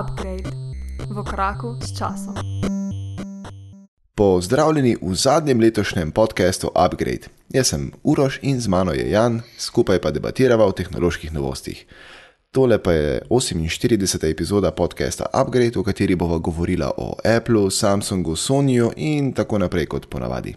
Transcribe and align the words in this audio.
Upgrade 0.00 0.50
v 1.10 1.24
koraku 1.30 1.76
s 1.80 1.98
časom. 1.98 2.34
Pozdravljeni 4.14 4.96
v 5.02 5.14
zadnjem 5.14 5.60
letošnjem 5.60 6.10
podkastu 6.10 6.70
Upgrade. 6.74 7.30
Jaz 7.48 7.68
sem 7.68 7.92
Uroš 8.02 8.38
in 8.42 8.60
z 8.60 8.68
mano 8.68 8.92
je 8.92 9.10
Jan, 9.10 9.40
skupaj 9.58 10.00
pa 10.00 10.10
debatiramo 10.10 10.64
o 10.64 10.72
tehnoloških 10.72 11.32
novostih. 11.32 11.86
Tole 12.50 12.82
pa 12.82 12.92
je 12.92 13.20
48. 13.30 14.30
epizoda 14.30 14.70
podcasta 14.70 15.26
Upgrade, 15.32 15.78
v 15.78 15.82
kateri 15.82 16.14
bomo 16.14 16.38
govorili 16.38 16.84
o 16.96 17.14
Appleu, 17.24 17.70
Samsungu, 17.70 18.36
Sonyju 18.36 18.92
in 18.96 19.32
tako 19.32 19.58
naprej 19.58 19.86
kot 19.86 20.10
ponavadi. 20.10 20.54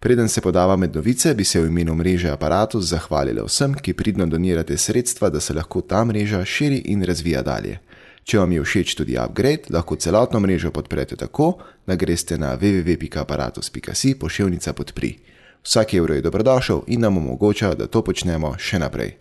Preden 0.00 0.28
se 0.28 0.40
podava 0.40 0.76
med 0.76 0.96
novice, 0.96 1.34
bi 1.34 1.44
se 1.44 1.60
v 1.60 1.66
imenu 1.66 1.94
mreže 1.94 2.30
Apparatus 2.30 2.84
zahvalili 2.88 3.42
vsem, 3.44 3.74
ki 3.74 3.92
pridno 3.92 4.26
donirate 4.26 4.76
sredstva, 4.76 5.28
da 5.28 5.40
se 5.40 5.54
lahko 5.54 5.80
ta 5.80 6.04
mreža 6.04 6.44
širi 6.44 6.78
in 6.84 7.02
razvija 7.04 7.42
dalje. 7.42 7.78
Če 8.24 8.38
vam 8.38 8.52
je 8.52 8.62
všeč 8.64 8.94
tudi 8.96 9.18
upgrade, 9.20 9.68
lahko 9.68 9.96
celotno 9.96 10.40
mrežo 10.40 10.70
podprete 10.70 11.16
tako, 11.16 11.58
da 11.86 11.94
greste 12.00 12.38
na 12.38 12.54
www.apparatus.si 12.56 14.14
pošiljnica 14.14 14.72
podpri. 14.72 15.18
Vsak 15.62 15.94
evro 15.94 16.14
je 16.14 16.24
dobrodošel 16.24 16.80
in 16.86 17.00
nam 17.00 17.16
omogoča, 17.16 17.74
da 17.74 17.86
to 17.86 18.00
počnemo 18.02 18.54
še 18.58 18.80
naprej. 18.80 19.18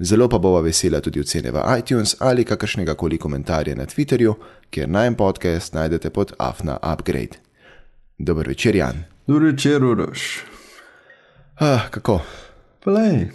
Zelo 0.00 0.28
pa 0.28 0.38
bova 0.38 0.60
vesela 0.60 1.00
tudi 1.00 1.20
ocene 1.20 1.50
v 1.50 1.62
iTunes 1.78 2.16
ali 2.18 2.44
kakršnega 2.44 2.94
koli 2.94 3.18
komentarja 3.18 3.76
na 3.76 3.86
Twitterju, 3.86 4.34
kjer 4.70 4.88
najem 4.88 5.16
podcast 5.16 5.72
najdete 5.72 6.10
pod 6.10 6.34
Afna 6.38 6.76
Upgrade. 6.82 7.40
Dober 8.18 8.48
večer, 8.48 8.76
Jan. 8.76 9.09
Dobro 9.30 9.46
večer, 9.46 9.84
Uroš. 9.84 10.38
Ah, 11.58 11.80
kako? 11.90 12.20
Plej. 12.84 13.28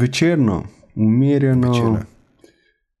Večerno, 0.00 0.66
umirjeno, 0.94 1.68
Večerno. 1.68 2.02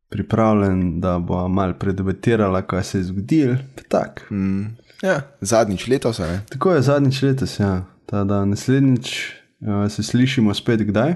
pripravljen, 0.08 1.00
da 1.00 1.18
bo 1.18 1.48
mal 1.48 1.78
predebatirala, 1.78 2.62
kaj 2.62 2.82
se 2.84 2.98
je 2.98 3.04
zgodilo. 3.04 3.56
Tak. 3.88 4.30
Mm, 4.30 4.64
ja, 5.02 5.20
zadnjič 5.40 5.86
letos, 5.86 6.20
a 6.20 6.26
ne? 6.26 6.40
Tako 6.48 6.72
je 6.72 6.82
zadnjič 6.82 7.22
letos, 7.22 7.60
ja. 7.60 7.84
Ta, 8.06 8.24
da 8.24 8.44
naslednjič 8.44 9.32
uh, 9.60 9.92
se 9.92 10.02
slišimo 10.02 10.54
spet 10.54 10.80
kdaj. 10.80 11.14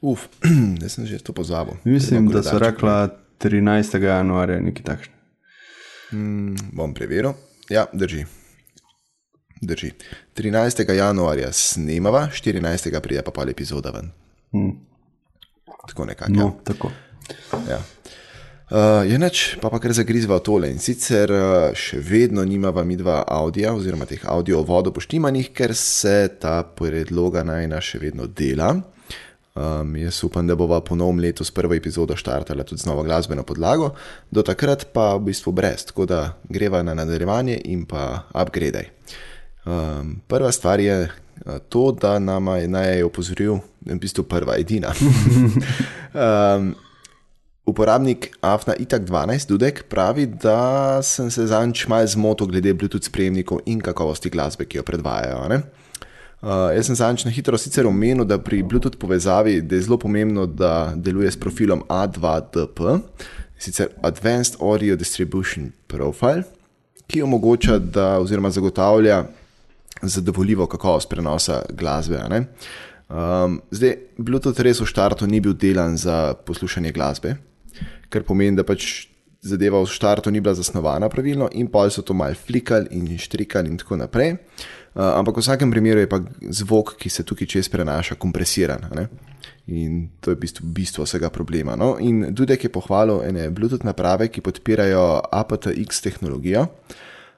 Uf, 0.00 0.20
da 0.80 0.88
sem 0.88 1.06
že 1.06 1.18
to 1.18 1.32
pozabil. 1.32 1.74
Mislim, 1.84 2.28
Treba 2.28 2.40
da 2.40 2.42
so 2.42 2.50
koledarček 2.50 2.74
rekla 2.74 3.08
13. 3.38 4.02
januarja 4.02 4.60
nekaj 4.60 4.82
takšnega. 4.82 5.20
Mm, 6.12 6.54
bom 6.72 6.94
preveril. 6.94 7.32
Ja, 7.68 7.84
drži. 7.92 8.39
Drži. 9.60 9.92
13. 10.36 10.92
januarja 10.92 11.52
snemava, 11.52 12.28
14. 12.32 13.00
pride 13.00 13.22
pa 13.22 13.30
pol 13.30 13.48
epizoda 13.52 13.90
ven. 13.90 14.10
Hm. 14.52 14.70
Tako 15.88 16.04
nekako. 16.04 16.32
No, 16.32 16.52
tako. 16.64 16.90
Ja. 17.68 17.80
Uh, 18.70 19.02
je 19.10 19.18
neč, 19.18 19.56
pa 19.58 19.66
pa 19.66 19.80
kar 19.82 19.90
zagrizva 19.92 20.38
tole 20.38 20.68
in 20.70 20.78
sicer 20.78 21.32
uh, 21.34 21.72
še 21.74 21.98
vedno 21.98 22.44
nimava 22.46 22.84
mi 22.86 22.94
dva 22.94 23.24
audija 23.26 23.72
oziroma 23.74 24.06
teh 24.06 24.22
audio 24.30 24.60
vodo 24.62 24.92
poštimanih, 24.94 25.48
ker 25.50 25.74
se 25.74 26.28
ta 26.38 26.60
predloga 26.62 27.42
najna 27.42 27.80
še 27.82 27.98
vedno 27.98 28.28
dela. 28.30 28.70
Um, 29.58 29.96
jaz 29.98 30.22
upam, 30.22 30.46
da 30.46 30.54
bova 30.54 30.78
po 30.86 30.94
novem 30.94 31.18
letu 31.18 31.44
s 31.44 31.50
prvo 31.50 31.74
epizodo 31.74 32.14
štartala 32.14 32.62
tudi 32.62 32.84
z 32.84 32.86
novo 32.86 33.02
glasbeno 33.02 33.42
podlago, 33.42 33.90
do 34.30 34.46
takrat 34.46 34.86
pa 34.94 35.16
v 35.18 35.26
bistvu 35.32 35.50
brez, 35.52 35.88
tako 35.90 36.06
da 36.06 36.20
greva 36.46 36.84
na 36.86 36.94
nadaljevanje 36.94 37.58
in 37.74 37.82
pa 37.90 38.30
upgrade. 38.30 38.86
Um, 39.66 40.20
prva 40.26 40.52
stvar 40.52 40.80
je 40.80 41.02
uh, 41.04 41.58
to, 41.68 41.92
da 41.92 42.18
nama 42.18 42.56
je 42.56 42.68
naj 42.68 43.02
opozoril, 43.02 43.58
v 43.86 43.98
bistvu 44.00 44.24
prva, 44.24 44.56
edina. 44.58 44.92
um, 46.14 46.74
Uporabnik 47.70 48.32
Afna 48.40 48.74
Itak 48.74 49.02
12 49.06 49.48
Dudek 49.48 49.84
pravi, 49.88 50.26
da 50.26 51.02
sem 51.02 51.30
se 51.30 51.46
zanj 51.46 51.84
malo 51.88 52.06
zmotil 52.06 52.46
glede 52.46 52.74
Bluetooth 52.74 53.06
sprejemnikov 53.06 53.60
in 53.66 53.80
kakovosti 53.80 54.30
glasbe, 54.30 54.64
ki 54.64 54.80
jo 54.80 54.82
predvajajo. 54.82 55.48
ne. 55.48 55.60
Uh, 56.40 56.72
jaz 56.74 56.86
sem 56.88 56.96
zanj 56.96 57.26
na 57.28 57.30
hitro 57.30 57.58
sicer 57.58 57.86
omenil, 57.86 58.24
da 58.24 58.38
pri 58.40 58.62
Bluetooth 58.62 58.96
povezavi 58.96 59.60
da 59.60 59.76
je 59.76 59.82
zelo 59.82 59.98
pomembno, 59.98 60.46
da 60.46 60.92
deluje 60.96 61.30
s 61.30 61.36
profilom 61.36 61.82
A2DP, 61.88 62.98
sicer 63.58 63.88
Advanced 64.02 64.56
Audio 64.60 64.96
Distribution 64.96 65.70
Profile, 65.86 66.42
ki 67.06 67.22
omogoča, 67.22 67.78
da 67.78 68.18
oziroma 68.18 68.50
zagotavlja 68.50 69.24
zadovoljivo 70.02 70.66
kakovost 70.66 71.08
prenosa 71.08 71.62
glasbe. 71.70 72.22
ne. 72.28 72.46
Um, 73.10 73.58
zdaj, 73.74 73.96
Bluetooth 74.18 74.62
res 74.62 74.78
v 74.78 74.86
štartu 74.86 75.26
ni 75.26 75.40
bil 75.42 75.56
delan 75.58 75.96
za 75.98 76.34
poslušanje 76.46 76.92
glasbe, 76.94 77.34
kar 78.08 78.22
pomeni, 78.22 78.54
da 78.56 78.62
pač 78.62 79.08
zadeva 79.42 79.80
v 79.82 79.88
štartu 79.90 80.30
ni 80.30 80.38
bila 80.40 80.54
zasnovana 80.54 81.08
pravilno, 81.10 81.48
in 81.58 81.66
pa 81.72 81.88
so 81.90 82.04
to 82.06 82.14
mal 82.14 82.36
flikali 82.38 82.86
in 82.94 83.18
štrikali 83.18 83.72
in 83.72 83.80
tako 83.80 83.98
naprej. 83.98 84.36
Uh, 84.94 85.18
ampak 85.18 85.38
v 85.38 85.42
vsakem 85.42 85.70
primeru 85.70 86.02
je 86.02 86.10
pa 86.10 86.20
zvok, 86.50 86.94
ki 86.98 87.10
se 87.10 87.26
tukaj 87.26 87.50
čez 87.50 87.68
prenaša, 87.70 88.14
kompresiran. 88.14 88.86
ne. 88.94 89.08
In 89.70 90.10
to 90.20 90.30
je 90.30 90.36
v 90.36 90.40
bistvu 90.46 90.66
bistvo 90.66 91.04
vsega 91.06 91.30
problema. 91.30 91.76
No? 91.78 91.94
In 91.98 92.34
Dudek 92.34 92.64
je 92.64 92.72
pohvalil 92.72 93.22
ene 93.22 93.50
Bluetooth 93.50 93.86
naprave, 93.86 94.26
ki 94.28 94.42
podpirajo 94.42 95.22
aptX 95.30 96.02
tehnologijo. 96.02 96.66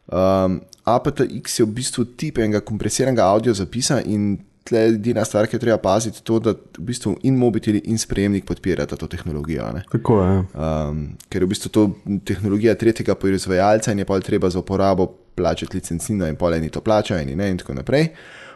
Um, 0.07 0.61
aptX 0.85 1.61
je 1.61 1.67
v 1.67 1.75
bistvu 1.77 2.05
tip 2.19 2.39
enega 2.43 2.61
kompresiranega 2.61 3.25
audio 3.25 3.55
zapisa 3.55 4.01
in 4.03 4.39
tle 4.67 4.83
edina 4.93 5.25
stvar, 5.27 5.47
ki 5.51 5.57
jo 5.57 5.63
treba 5.63 5.79
paziti, 5.83 6.21
je 6.21 6.27
to, 6.27 6.39
da 6.43 6.55
v 6.55 6.85
bistvu 6.87 7.17
in 7.27 7.39
mobitel 7.39 7.81
in 7.83 7.99
sprejemnik 7.99 8.47
podpirata 8.47 8.97
to 8.97 9.09
tehnologijo. 9.11 9.71
ne. 9.75 9.83
Tako 9.91 10.21
je. 10.23 10.37
Um, 10.55 11.03
ker 11.29 11.43
je 11.43 11.47
v 11.47 11.51
bistvu 11.51 11.73
to 11.75 11.89
tehnologija 12.25 12.75
tretjega 12.79 13.15
proizvajalca 13.15 13.93
in 13.93 14.03
je 14.03 14.07
pa 14.07 14.21
treba 14.21 14.51
za 14.51 14.62
uporabo 14.62 15.07
plačati 15.35 15.77
licencino, 15.77 16.27
in 16.29 16.37
pol 16.37 16.55
eni 16.55 16.71
to 16.71 16.81
plačajo, 16.81 17.23
in 17.23 17.37
ne, 17.39 17.51
in 17.51 17.59
tako 17.59 17.75
naprej. 17.75 18.11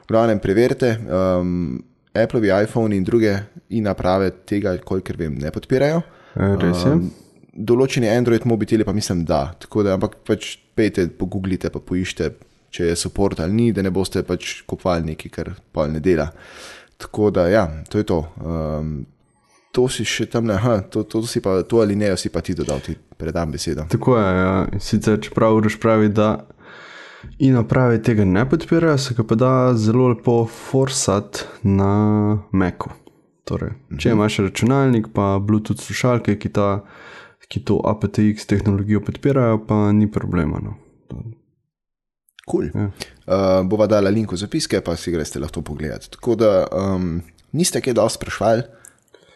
V 0.07 0.15
glavnem, 0.15 0.39
preverite, 0.39 0.97
um, 1.11 1.83
Appleovi 2.17 2.49
iPhone 2.63 2.97
in 2.97 3.05
druge 3.05 3.35
in 3.69 3.85
naprave 3.85 4.31
tega, 4.47 4.77
kolikor 4.79 5.17
vem, 5.19 5.35
ne 5.39 5.51
podpirajo. 5.51 6.03
E, 6.37 6.53
Res 6.63 6.85
je. 6.85 6.93
Um, 6.93 7.11
določeni 7.57 8.09
Android 8.11 8.45
mobiteli 8.47 8.85
pa 8.85 8.95
mislim, 8.97 9.25
da. 9.29 9.51
Tako 9.61 9.87
da, 9.87 9.97
ampak 9.97 10.19
pač 10.27 10.57
pejte, 10.77 11.09
pogooglite, 11.19 11.71
pa 11.73 11.81
poiščite, 11.81 12.31
če 12.77 12.91
je 12.91 12.97
support 13.01 13.41
ali 13.41 13.57
ni, 13.57 13.69
da 13.73 13.85
ne 13.85 13.93
boste 13.95 14.23
pač 14.27 14.63
kupovali 14.69 15.13
nekaj, 15.13 15.33
kar 15.33 15.53
pol 15.73 15.93
ne 15.95 16.03
dela. 16.05 16.29
Tako 17.01 17.31
da, 17.35 17.47
ja, 17.53 17.67
to 17.91 18.01
je 18.01 18.09
to. 18.09 18.23
Um, 18.41 18.97
to 19.77 19.87
si 19.93 20.07
še 20.09 20.29
tam, 20.33 20.49
aha, 20.53 20.79
to, 20.93 21.05
to, 21.05 21.21
si 21.29 21.43
pa, 21.45 21.59
to 21.69 21.83
ali 21.85 21.97
ne, 22.01 22.15
si 22.17 22.33
pa 22.33 22.41
ti 22.45 22.57
dodal, 22.57 22.81
ti 22.85 22.97
predam 22.97 23.53
besedo. 23.53 23.85
Tako 23.93 24.17
je. 24.17 24.29
Ja. 24.41 24.53
Sicer, 24.81 25.19
čeprav 25.21 25.59
Uroš 25.59 25.77
pravi, 25.81 26.09
da 26.09 26.47
in 27.39 27.57
naprave 27.59 27.99
tega 28.03 28.25
ne 28.25 28.47
podpirajo, 28.49 28.99
se 28.99 29.17
pa 29.29 29.35
da 29.35 29.51
zelo 29.77 30.09
lepo 30.09 30.45
forsati 30.47 31.45
na 31.63 32.39
Macu. 32.53 32.93
Torej, 33.47 33.77
če 34.01 34.11
imaš 34.11 34.41
računalnik, 34.49 35.13
pa 35.15 35.37
Bluetooth 35.39 35.79
slušalke, 35.79 36.35
ki, 36.41 36.51
ta, 36.57 36.81
ki 37.49 37.65
to 37.65 37.81
aptX 37.85 38.47
tehnologijo 38.47 39.01
podpirajo, 39.01 39.61
pa 39.67 39.93
ni 39.93 40.11
problema. 40.13 40.61
No. 40.63 40.75
Cool. 42.51 42.71
Ja. 42.75 42.91
Uh, 43.27 43.67
bova 43.67 43.87
dala 43.91 44.11
link 44.11 44.33
v 44.33 44.39
zapiske, 44.39 44.81
pa 44.81 44.97
si 44.97 45.11
greste 45.11 45.43
lahko 45.43 45.63
pogledati. 45.67 46.11
Tako 46.15 46.35
da 46.39 46.67
um, 46.71 47.23
niste 47.53 47.81
kaj 47.83 47.95
dosti 47.99 48.23
sprašvali. 48.23 48.63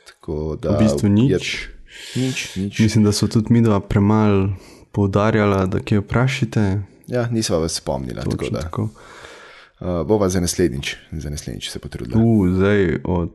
tako 0.06 0.56
Da, 0.62 0.76
V 0.76 0.78
bistvu 0.78 1.08
nič. 1.08 1.68
Je, 2.14 2.22
nič, 2.22 2.38
nič. 2.56 2.78
Mislim, 2.78 3.04
da 3.04 3.12
so 3.12 3.26
tudi 3.26 3.52
mi 3.52 3.62
dva 3.62 3.80
premalo 3.80 4.54
poudarjala, 4.92 5.66
da 5.66 5.82
kaj 5.82 5.98
vprašate. 5.98 6.82
Ja, 7.10 7.26
nisva 7.30 7.58
vas 7.58 7.74
spomnila. 7.82 8.22
Tako 8.22 8.36
Točno 8.36 8.58
da 8.58 8.62
tako. 8.62 8.82
uh, 8.82 10.06
bova 10.06 10.28
za 10.28 10.40
naslednjič, 10.40 10.96
za 11.12 11.30
naslednjič 11.30 11.70
se 11.70 11.78
potrudila. 11.78 12.14
Tu, 12.14 12.54
zdaj 12.54 13.00
od 13.04 13.34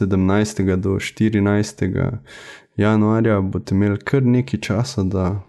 17. 0.00 0.76
do 0.76 0.90
14. 0.90 2.18
januarja 2.78 3.40
boste 3.40 3.74
imeli 3.74 3.98
kar 3.98 4.22
nekaj 4.22 4.60
časa, 4.60 5.02
da 5.02 5.40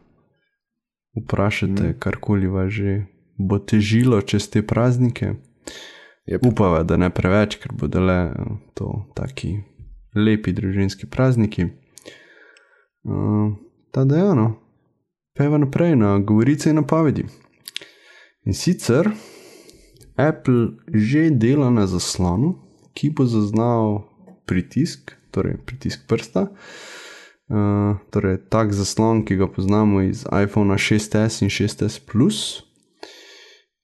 vprašate, 1.17 1.83
mm. 1.83 1.99
karkoli 1.99 2.47
vas 2.47 2.73
že 2.73 3.05
bo 3.37 3.59
težilo 3.59 4.21
čez 4.21 4.49
te 4.49 4.65
praznike. 4.65 5.33
Jep. 6.25 6.45
Upava, 6.45 6.83
da 6.83 6.97
ne 6.97 7.09
preveč, 7.09 7.57
ker 7.57 7.73
bodo 7.73 8.01
le 8.05 8.17
eh, 8.29 8.49
to 8.73 9.05
taki 9.15 9.59
lepi 10.15 10.53
družinski 10.53 11.07
prazniki. 11.09 11.69
Uh, 13.05 13.55
ta 13.93 14.03
dejano, 14.05 14.59
peva 15.37 15.57
naprej 15.57 15.95
na 15.95 16.17
govorice 16.19 16.69
in 16.69 16.75
napovedi. 16.81 17.25
In 18.45 18.53
sicer 18.53 19.09
Apple 20.17 20.75
že 20.93 21.29
dela 21.31 21.69
na 21.71 21.87
zaslonu, 21.87 22.57
ki 22.93 23.09
bo 23.15 23.25
zaznal 23.25 24.03
pritisk, 24.45 25.15
torej 25.31 25.57
pritisk 25.65 26.05
prsta. 26.09 26.49
Uh, 26.49 26.88
torej, 28.09 28.37
tak 28.49 28.73
zaslon, 28.73 29.25
ki 29.25 29.35
ga 29.35 29.47
poznamo 29.47 30.01
iz 30.01 30.25
iPhona 30.29 30.77
6S 30.77 31.41
in 31.41 31.49
6S. 31.49 31.99
Plus. 32.05 32.63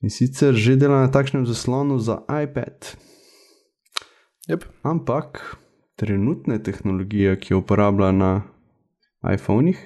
In 0.01 0.09
sicer 0.09 0.53
že 0.53 0.75
dela 0.77 1.01
na 1.01 1.09
takšnem 1.09 1.45
zaslonu 1.49 1.97
za 1.97 2.21
iPad. 2.29 2.93
Yep. 4.45 4.61
Ampak 4.85 5.57
trenutne 5.97 6.61
tehnologije, 6.61 7.39
ki 7.39 7.53
jo 7.53 7.59
uporablja 7.65 8.11
na 8.11 8.43
iPhonih, 9.33 9.79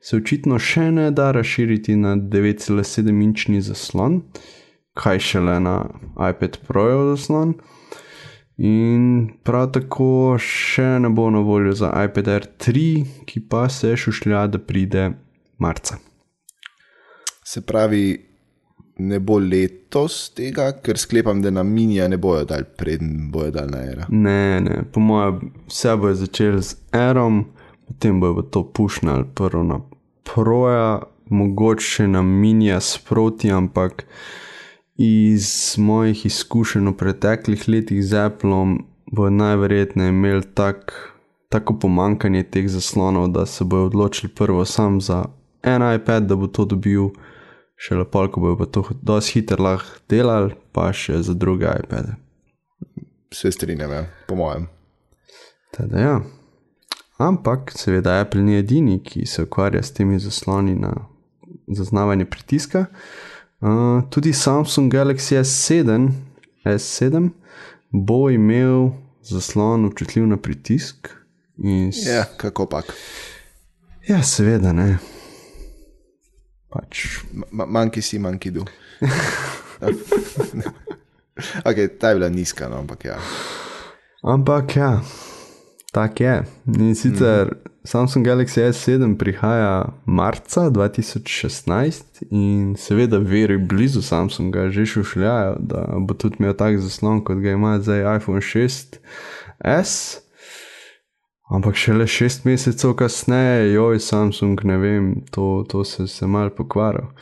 se 0.00 0.16
očitno 0.16 0.58
še 0.58 0.90
ne 0.94 1.10
da 1.10 1.32
razširiti 1.34 1.96
na 1.96 2.14
9,7-inčni 2.16 3.58
zaslon, 3.64 4.20
kaj 4.94 5.18
šele 5.18 5.58
na 5.60 5.76
iPad 6.14 6.60
Pro 6.68 7.16
zaslon. 7.16 7.58
In 8.56 9.30
prav 9.42 9.72
tako 9.74 10.36
še 10.38 11.00
ne 11.02 11.10
bo 11.10 11.26
na 11.34 11.40
voljo 11.42 11.72
za 11.74 11.90
iPad 12.04 12.28
Air 12.28 12.44
3, 12.66 12.84
ki 13.26 13.40
pa 13.50 13.66
se 13.68 13.96
šušlja, 13.98 14.46
da 14.46 14.60
pride 14.62 15.08
marca. 15.58 15.98
Se 17.44 17.60
pravi, 17.66 18.04
ne 18.98 19.18
bo 19.18 19.40
letos 19.42 20.30
tega, 20.36 20.68
ker 20.82 20.98
sklepam, 20.98 21.42
da 21.42 21.50
na 21.50 21.64
minija 21.66 22.06
ne 22.08 22.16
bojo 22.16 22.44
dal, 22.44 22.62
preden 22.78 23.32
bojo 23.34 23.50
dal 23.50 23.74
na 23.74 23.82
era. 23.90 24.06
Ne, 24.10 24.60
ne, 24.62 24.84
po 24.92 25.02
mojem, 25.02 25.50
vse 25.66 25.96
bo 25.98 26.14
začel 26.14 26.60
z 26.62 26.78
Airom, 26.94 27.42
potem 27.88 28.22
bojo 28.22 28.46
to 28.54 28.62
pušnali 28.70 29.26
prvo 29.34 29.64
na 29.66 29.80
Proja, 30.24 31.02
mogoče 31.28 32.06
na 32.08 32.22
minija 32.22 32.78
sproti, 32.80 33.50
ampak 33.52 34.06
iz 34.96 35.74
mojih 35.78 36.26
izkušenj 36.26 36.88
v 36.88 36.96
preteklih 36.96 37.68
letih 37.68 38.04
z 38.04 38.26
Applom 38.26 38.78
bo 39.12 39.30
najverjetneje 39.30 40.08
imel 40.08 40.42
tak, 40.54 40.92
tako 41.48 41.78
pomankanje 41.78 42.42
teh 42.42 42.68
zaslonov, 42.68 43.28
da 43.28 43.46
se 43.46 43.64
bojo 43.64 43.86
odločili 43.86 44.32
prvo 44.34 44.64
sam 44.64 45.00
za 45.00 45.24
en 45.62 45.82
iPad, 45.94 46.26
da 46.26 46.36
bo 46.36 46.46
to 46.46 46.64
dobil, 46.64 47.10
še 47.76 47.98
lepo, 47.98 48.26
ko 48.28 48.40
bojo 48.40 48.58
pa 48.58 48.66
to 48.66 48.84
dosti 49.02 49.40
hitro 49.40 49.62
lahko 49.64 49.98
delali, 50.08 50.54
pa 50.72 50.92
še 50.92 51.22
za 51.22 51.34
druge 51.34 51.66
iPade. 51.84 52.16
Vse 53.34 53.52
strinjam, 53.52 53.90
ja, 53.90 54.06
po 54.28 54.38
mojem. 54.38 54.68
Teda, 55.74 55.98
ja. 55.98 56.16
Ampak, 57.18 57.72
seveda, 57.74 58.20
Apple 58.22 58.42
ni 58.42 58.58
edini, 58.58 59.00
ki 59.02 59.26
se 59.26 59.42
ukvarja 59.42 59.82
s 59.82 59.94
temi 59.94 60.18
zasloni 60.18 60.74
na 60.74 60.94
zaznavanje 61.70 62.26
pritiska. 62.30 62.86
Uh, 62.90 63.33
tudi 64.10 64.32
Samsung 64.32 64.92
Galaxy 64.92 65.36
S7, 65.36 66.10
S7 66.64 67.28
bo 67.90 68.30
imel 68.30 68.90
zaslon 69.22 69.84
občutljiv 69.84 70.26
na 70.26 70.36
pritisk. 70.36 71.08
S... 71.92 72.06
Ja, 72.06 72.24
kako 72.36 72.66
pak. 72.66 72.84
Ja, 74.08 74.22
seveda 74.22 74.72
ne. 74.72 74.98
Pač. 76.68 77.06
Manjki 77.50 78.02
si, 78.02 78.18
manjki 78.18 78.50
du. 78.50 78.60
ok, 81.68 81.78
ta 82.00 82.10
je 82.10 82.14
bila 82.14 82.28
nizka, 82.28 82.68
no, 82.68 82.82
ampak 82.82 83.04
ja. 83.04 83.18
Ampak 84.22 84.76
ja, 84.76 85.00
tako 85.92 86.24
je. 86.24 86.42
In 86.66 86.94
sicer 86.94 87.46
mm. 87.46 87.73
Samsung 87.84 88.24
Galaxy 88.24 88.60
S7 88.60 89.18
prihaja 89.18 89.92
marca 90.06 90.70
2016 90.70 92.24
in 92.30 92.76
seveda 92.80 93.18
veri 93.18 93.58
blizu 93.58 94.02
Samsunga 94.02 94.70
že 94.70 94.86
šušljajo, 94.86 95.56
da 95.60 95.84
bo 95.98 96.14
tudi 96.14 96.36
imel 96.38 96.54
tak 96.56 96.78
zaslon, 96.78 97.20
kot 97.24 97.38
ga 97.44 97.50
ima 97.50 97.80
zdaj 97.80 98.16
iPhone 98.16 98.40
6S. 98.40 100.16
Ampak 101.50 101.76
šele 101.76 102.06
šest 102.06 102.44
mesecev 102.44 102.94
kasneje, 102.96 103.74
joj, 103.74 104.00
Samsung, 104.00 104.64
ne 104.64 104.78
vem, 104.78 105.14
to, 105.30 105.66
to 105.68 105.84
se 105.84 106.08
je 106.20 106.28
mal 106.28 106.50
pokvaril. 106.50 107.12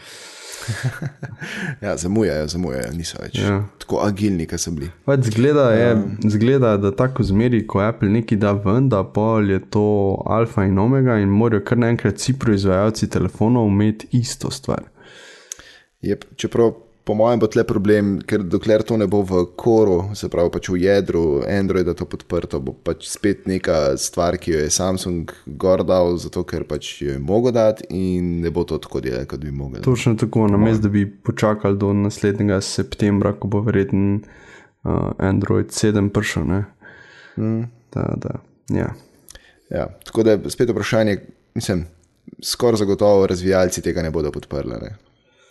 ja, 1.84 1.96
zamujajo, 1.96 2.46
zamujajo, 2.48 2.92
niso 2.96 3.18
več 3.22 3.38
ja. 3.40 3.58
tako 3.82 4.00
agilni, 4.04 4.46
kot 4.50 4.62
so 4.62 4.72
bili. 4.74 4.90
Pač 5.08 5.26
zgleda, 5.30 5.66
je, 5.76 5.88
um. 5.96 6.30
zgleda, 6.34 6.76
da 6.80 6.92
tako 6.96 7.26
zmeri, 7.26 7.64
ko 7.66 7.82
Apple 7.84 8.10
nekaj 8.12 8.40
da 8.42 8.52
ven, 8.52 8.88
da 8.92 9.02
pol 9.04 9.50
je 9.50 9.60
to 9.74 9.86
alfa 10.26 10.66
in 10.68 10.78
omega 10.78 11.18
in 11.22 11.32
morajo 11.32 11.64
kar 11.68 11.80
naenkrat 11.82 12.20
vsi 12.20 12.36
proizvajalci 12.38 13.10
telefonov 13.10 13.68
imeti 13.72 14.10
isto 14.22 14.50
stvar. 14.50 14.88
Yep, 16.02 16.24
čeprav 16.36 16.72
po 17.04 17.14
mojem 17.14 17.40
bo 17.42 17.48
tle 17.50 17.64
problem, 17.66 18.12
ker 18.26 18.44
dokler 18.46 18.84
to 18.86 18.96
ne 18.96 19.06
bo 19.10 19.22
v 19.26 19.42
koru, 19.58 20.12
se 20.14 20.28
pravi 20.30 20.52
pač 20.54 20.68
v 20.70 20.78
jedru 20.84 21.22
Androida 21.48 21.94
to 21.98 22.06
podprto, 22.06 22.60
bo 22.62 22.74
pač 22.74 23.08
spet 23.10 23.46
neka 23.50 23.96
stvar, 23.98 24.38
ki 24.38 24.54
jo 24.54 24.62
je 24.62 24.70
Samsung 24.70 25.32
gor 25.58 25.82
dal, 25.86 26.14
zato 26.22 26.44
ker 26.46 26.66
pač 26.68 26.92
jo 27.02 27.16
je 27.16 27.18
mogel 27.18 27.54
dati 27.56 27.88
in 27.90 28.40
ne 28.44 28.52
bo 28.54 28.64
to 28.68 28.78
tako 28.82 29.02
delal, 29.02 29.26
kot 29.26 29.42
bi 29.42 29.50
mogel. 29.50 29.82
Točno 29.82 30.14
tako, 30.20 30.46
na 30.52 30.60
mestu, 30.60 30.86
da 30.86 30.94
bi 30.94 31.06
počakali 31.10 31.78
do 31.78 31.92
naslednjega 32.04 32.60
septembra, 32.62 33.34
ko 33.34 33.50
bo 33.50 33.64
verjetno 33.66 34.20
uh, 34.22 35.10
Android 35.18 35.74
7 35.74 36.12
prišel. 36.14 36.46
Mm. 37.36 37.66
Da, 37.92 38.06
da, 38.16 38.38
ja. 38.70 38.92
Ja, 39.72 39.88
tako 40.04 40.22
da 40.22 40.36
je 40.36 40.50
spet 40.52 40.70
vprašanje, 40.70 41.18
mislim, 41.54 41.86
skoraj 42.44 42.78
zagotovo 42.84 43.26
razvijalci 43.26 43.82
tega 43.82 44.02
ne 44.02 44.10
bodo 44.10 44.30
podprli. 44.32 44.78
Ne? 44.82 44.94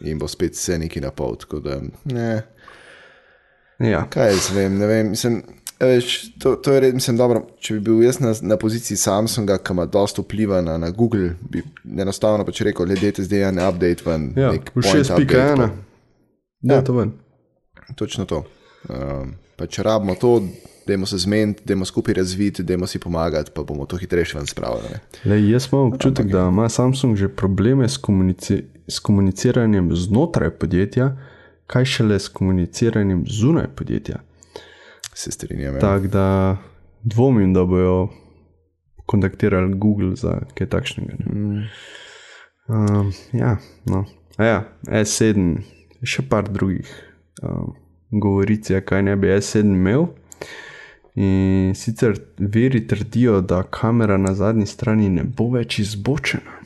In 0.03 0.19
bo 0.19 0.27
spet 0.27 0.55
vse 0.57 0.77
neki 0.81 1.01
na 1.01 1.11
pol. 1.11 1.37
Ne. 2.05 2.41
Ja. 3.81 4.05
Kaj 4.09 4.29
jaz 4.29 4.51
vem, 4.53 4.77
ne 4.77 4.87
vem. 4.87 5.09
Mislim, 5.09 5.41
veš, 5.79 6.17
to, 6.39 6.55
to 6.55 6.73
je 6.73 6.81
res, 6.85 6.93
mislim, 6.93 7.17
dobro. 7.17 7.41
Če 7.59 7.77
bi 7.77 7.83
bil 7.89 8.03
jaz 8.05 8.19
na, 8.21 8.33
na 8.53 8.57
poziciji 8.61 8.97
Samsunga, 8.97 9.57
ki 9.57 9.73
ima 9.75 9.87
dosta 9.89 10.21
vpliva 10.21 10.61
na, 10.65 10.77
na 10.81 10.91
Google, 10.93 11.33
bi 11.49 11.63
enostavno 11.97 12.45
pač 12.47 12.61
rekel, 12.67 12.89
le 12.89 12.99
dajte 13.01 13.25
zdaj 13.25 13.47
en 13.49 13.61
update 13.65 14.05
ven. 14.05 14.31
Ja, 14.37 14.51
v 14.53 14.85
6.1. 14.85 15.69
Ja, 16.69 16.81
to 16.85 16.97
ven. 16.97 17.15
Točno 17.97 18.27
to. 18.29 18.43
Um, 18.89 19.33
pa 19.57 19.65
če 19.69 19.83
rabimo 19.85 20.15
to, 20.21 20.37
dajmo 20.87 21.09
se 21.09 21.17
zmeniti, 21.21 21.65
dajmo 21.65 21.85
skupaj 21.85 22.15
razviti, 22.17 22.63
dajmo 22.63 22.87
si 22.87 23.01
pomagati, 23.01 23.51
pa 23.55 23.65
bomo 23.65 23.85
to 23.89 23.97
hitrejše 23.97 24.37
ven 24.37 24.47
spravili. 24.49 25.01
Jaz 25.25 25.67
imam 25.71 25.93
občutek, 25.93 26.29
da 26.31 26.47
ima 26.49 26.69
Samsung 26.69 27.17
že 27.17 27.29
probleme 27.29 27.89
s 27.89 27.97
komuniciranjem 27.97 28.69
s 28.91 28.99
komuniciranjem 28.99 29.89
znotraj 29.95 30.49
podjetja, 30.59 31.15
kaj 31.67 31.85
šele 31.85 32.19
s 32.19 32.27
komuniciranjem 32.27 33.23
zunaj 33.27 33.67
podjetja. 33.75 34.19
Se 35.13 35.31
strinjam. 35.31 35.73
Ja. 35.73 35.79
Tako 35.79 36.07
da 36.07 36.57
dvomim, 37.03 37.53
da 37.53 37.65
bojo 37.65 38.09
kontaktirali 39.05 39.73
Google 39.75 40.15
za 40.15 40.39
kaj 40.55 40.67
takšnega. 40.67 41.13
Mm. 41.33 41.63
Um, 42.67 43.13
ja, 43.33 43.57
no. 43.85 44.05
ja, 44.37 44.63
S7, 44.87 45.57
še 46.03 46.23
par 46.29 46.47
drugih 46.49 46.87
um, 47.43 47.73
govoric, 48.11 48.69
kaj 48.85 49.03
ne 49.03 49.15
bi 49.15 49.33
S7 49.35 49.75
imel. 49.75 50.07
In 51.19 51.73
sicer 51.75 52.15
veri 52.39 52.85
trdijo, 52.87 53.41
da 53.41 53.63
kamera 53.63 54.17
na 54.17 54.31
zadnji 54.33 54.65
strani 54.65 55.09
ne 55.11 55.25
bo 55.27 55.49
več 55.51 55.81
izbočena. 55.83 56.61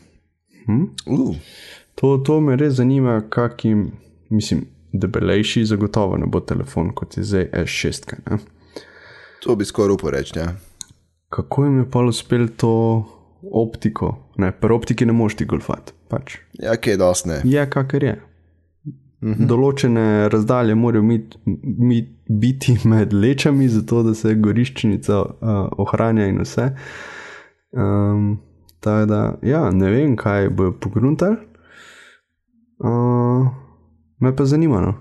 Hm? 0.65 0.83
Uh. 1.05 1.35
To, 1.95 2.17
to 2.17 2.39
me 2.41 2.55
res 2.59 2.73
zanima, 2.73 3.21
kakim, 3.29 3.91
mislim, 4.29 4.65
debelejši, 4.93 5.65
zagotovo 5.65 6.17
ne 6.17 6.25
bo 6.25 6.39
telefon 6.39 6.91
kot 6.95 7.17
je 7.17 7.23
zdaj 7.23 7.49
S6. 7.65 8.13
Ne? 8.29 8.37
To 9.43 9.55
bi 9.55 9.65
skoraj 9.65 9.95
uporeč. 9.95 10.35
Ja. 10.35 10.53
Kako 11.29 11.65
jim 11.65 11.77
je 11.77 11.89
pa 11.91 11.99
uspelo 11.99 12.47
to 12.57 12.73
optiko? 13.51 14.15
Ne, 14.37 14.51
pri 14.51 14.73
optiki 14.73 15.05
ne 15.05 15.13
moš 15.13 15.35
ti 15.35 15.45
golfati. 15.45 15.93
Pač. 16.09 16.37
Ja, 16.59 16.75
kaj 16.77 16.97
dosne. 16.97 17.41
Je, 17.43 17.65
kakor 17.69 18.03
je. 18.03 18.15
Mhm. 19.25 19.47
Določene 19.49 20.29
razdalje 20.29 20.75
morajo 20.77 21.03
mit, 21.03 21.37
mit, 21.45 22.11
biti 22.29 22.75
med 22.85 23.13
lečami, 23.13 23.67
zato 23.71 24.03
da 24.05 24.13
se 24.13 24.35
goriščnica 24.35 25.21
uh, 25.21 25.61
ohranja 25.81 26.27
in 26.29 26.41
vse. 26.43 26.69
Um, 27.75 28.27
tako 28.85 29.09
da, 29.09 29.21
ja, 29.45 29.63
ne 29.73 29.91
vem, 29.91 30.13
kaj 30.19 30.51
bo 30.53 30.71
pogruntali. 30.81 31.39
Uh, 32.79 33.47
me 34.19 34.35
pa 34.35 34.45
zanima, 34.45 34.81
no? 34.81 34.93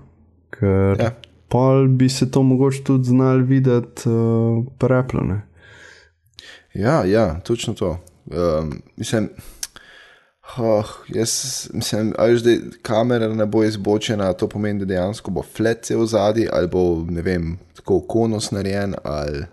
ker 0.55 1.01
ja. 1.01 1.11
pol 1.51 1.87
bi 1.87 2.09
se 2.09 2.29
to 2.31 2.43
mogoče 2.43 2.83
tudi 2.83 3.11
znal 3.11 3.43
videti 3.47 4.09
uh, 4.09 4.63
preplo. 4.79 5.23
Ja, 6.73 7.03
ja, 7.05 7.39
točno 7.39 7.73
to. 7.73 7.97
Um, 8.25 8.81
mislim, 8.97 9.29
oh, 10.57 10.85
jaz 11.07 11.69
mislim, 11.73 12.13
ali 12.17 12.37
že 12.37 12.57
kamera 12.81 13.27
ne 13.27 13.45
bo 13.45 13.63
izbočena, 13.63 14.33
to 14.33 14.47
pomeni, 14.47 14.79
da 14.79 14.85
dejansko 14.85 15.31
bo 15.31 15.43
flece 15.43 15.95
v 15.95 16.05
zadnji 16.05 16.47
ali 16.51 16.67
bo 16.67 17.05
ne 17.09 17.21
vem, 17.21 17.57
tako 17.75 18.01
konus 18.07 18.51
narejen. 18.51 18.95
Ali... 19.03 19.45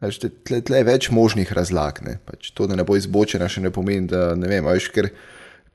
Tle, 0.00 0.28
tle, 0.44 0.60
tle 0.60 0.78
je 0.78 0.84
več 0.84 1.08
možnih 1.10 1.52
razlag. 1.56 2.02
Pač 2.24 2.50
to, 2.52 2.66
da 2.68 2.76
ne 2.76 2.84
bo 2.84 2.96
izbočena, 2.96 3.48
še 3.48 3.62
ne 3.64 3.70
pomeni, 3.72 4.06
da 4.10 4.34
ne 4.36 4.48
vem. 4.48 4.66
Veš, 4.68 4.90
ker, 4.92 5.08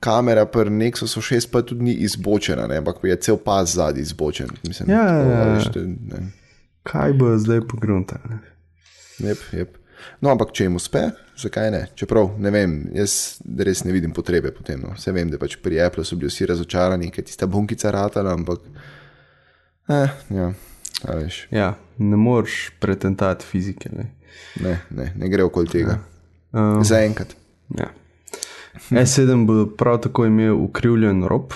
kamera 0.02 0.46
pri 0.50 0.70
Nexusu 0.70 1.22
6 1.22 1.50
pa 1.52 1.62
tudi 1.62 1.86
ni 1.86 1.94
izbočena, 2.06 2.66
ne? 2.66 2.80
ampak 2.82 3.04
je 3.06 3.16
cel 3.16 3.38
pas 3.38 3.68
zadnji 3.70 4.02
izbočen. 4.02 4.50
Mislim, 4.66 4.90
ja, 4.90 5.04
tako, 5.06 5.30
ja, 5.30 6.18
ja. 6.18 6.24
Kaj 6.82 7.12
bo 7.12 7.36
zdaj 7.38 7.60
pogrunta? 7.70 8.18
Yep, 9.22 9.38
yep. 9.52 9.78
No, 10.18 10.32
ampak 10.32 10.50
če 10.50 10.66
jim 10.66 10.78
uspe, 10.78 11.04
zakaj 11.38 11.70
ne? 11.70 11.82
Čeprav 11.98 12.32
ne 12.42 12.50
vem, 12.54 12.74
jaz 12.96 13.38
res 13.62 13.84
ne 13.86 13.94
vidim 13.94 14.10
potrebe 14.14 14.50
po 14.54 14.66
tem. 14.66 14.80
No. 14.82 14.96
Vse 14.98 15.14
vem, 15.14 15.30
da 15.30 15.38
pač 15.38 15.54
pri 15.62 15.78
Apple 15.84 16.02
so 16.06 16.18
bili 16.18 16.30
vsi 16.32 16.50
razočarani, 16.50 17.12
ker 17.14 17.26
tista 17.28 17.46
bunkica 17.46 17.94
ratala, 17.94 18.34
ampak. 18.34 18.66
Eh, 19.90 20.18
ja, 20.34 20.50
ja, 21.54 21.70
ne 22.02 22.18
moreš 22.18 22.72
pretentati 22.82 23.46
fizike. 23.46 23.94
Ne. 23.94 24.10
Ne, 24.62 24.78
ne, 24.90 25.12
ne 25.16 25.30
gre 25.30 25.46
okoli 25.46 25.70
tega. 25.70 25.98
Um, 26.50 26.82
Zaenkrat. 26.84 27.36
Ja. 27.78 27.92
S7 28.90 29.46
bo 29.46 29.66
prav 29.76 30.00
tako 30.00 30.26
imel 30.26 30.64
ukrivljen 30.64 31.24
rob, 31.28 31.52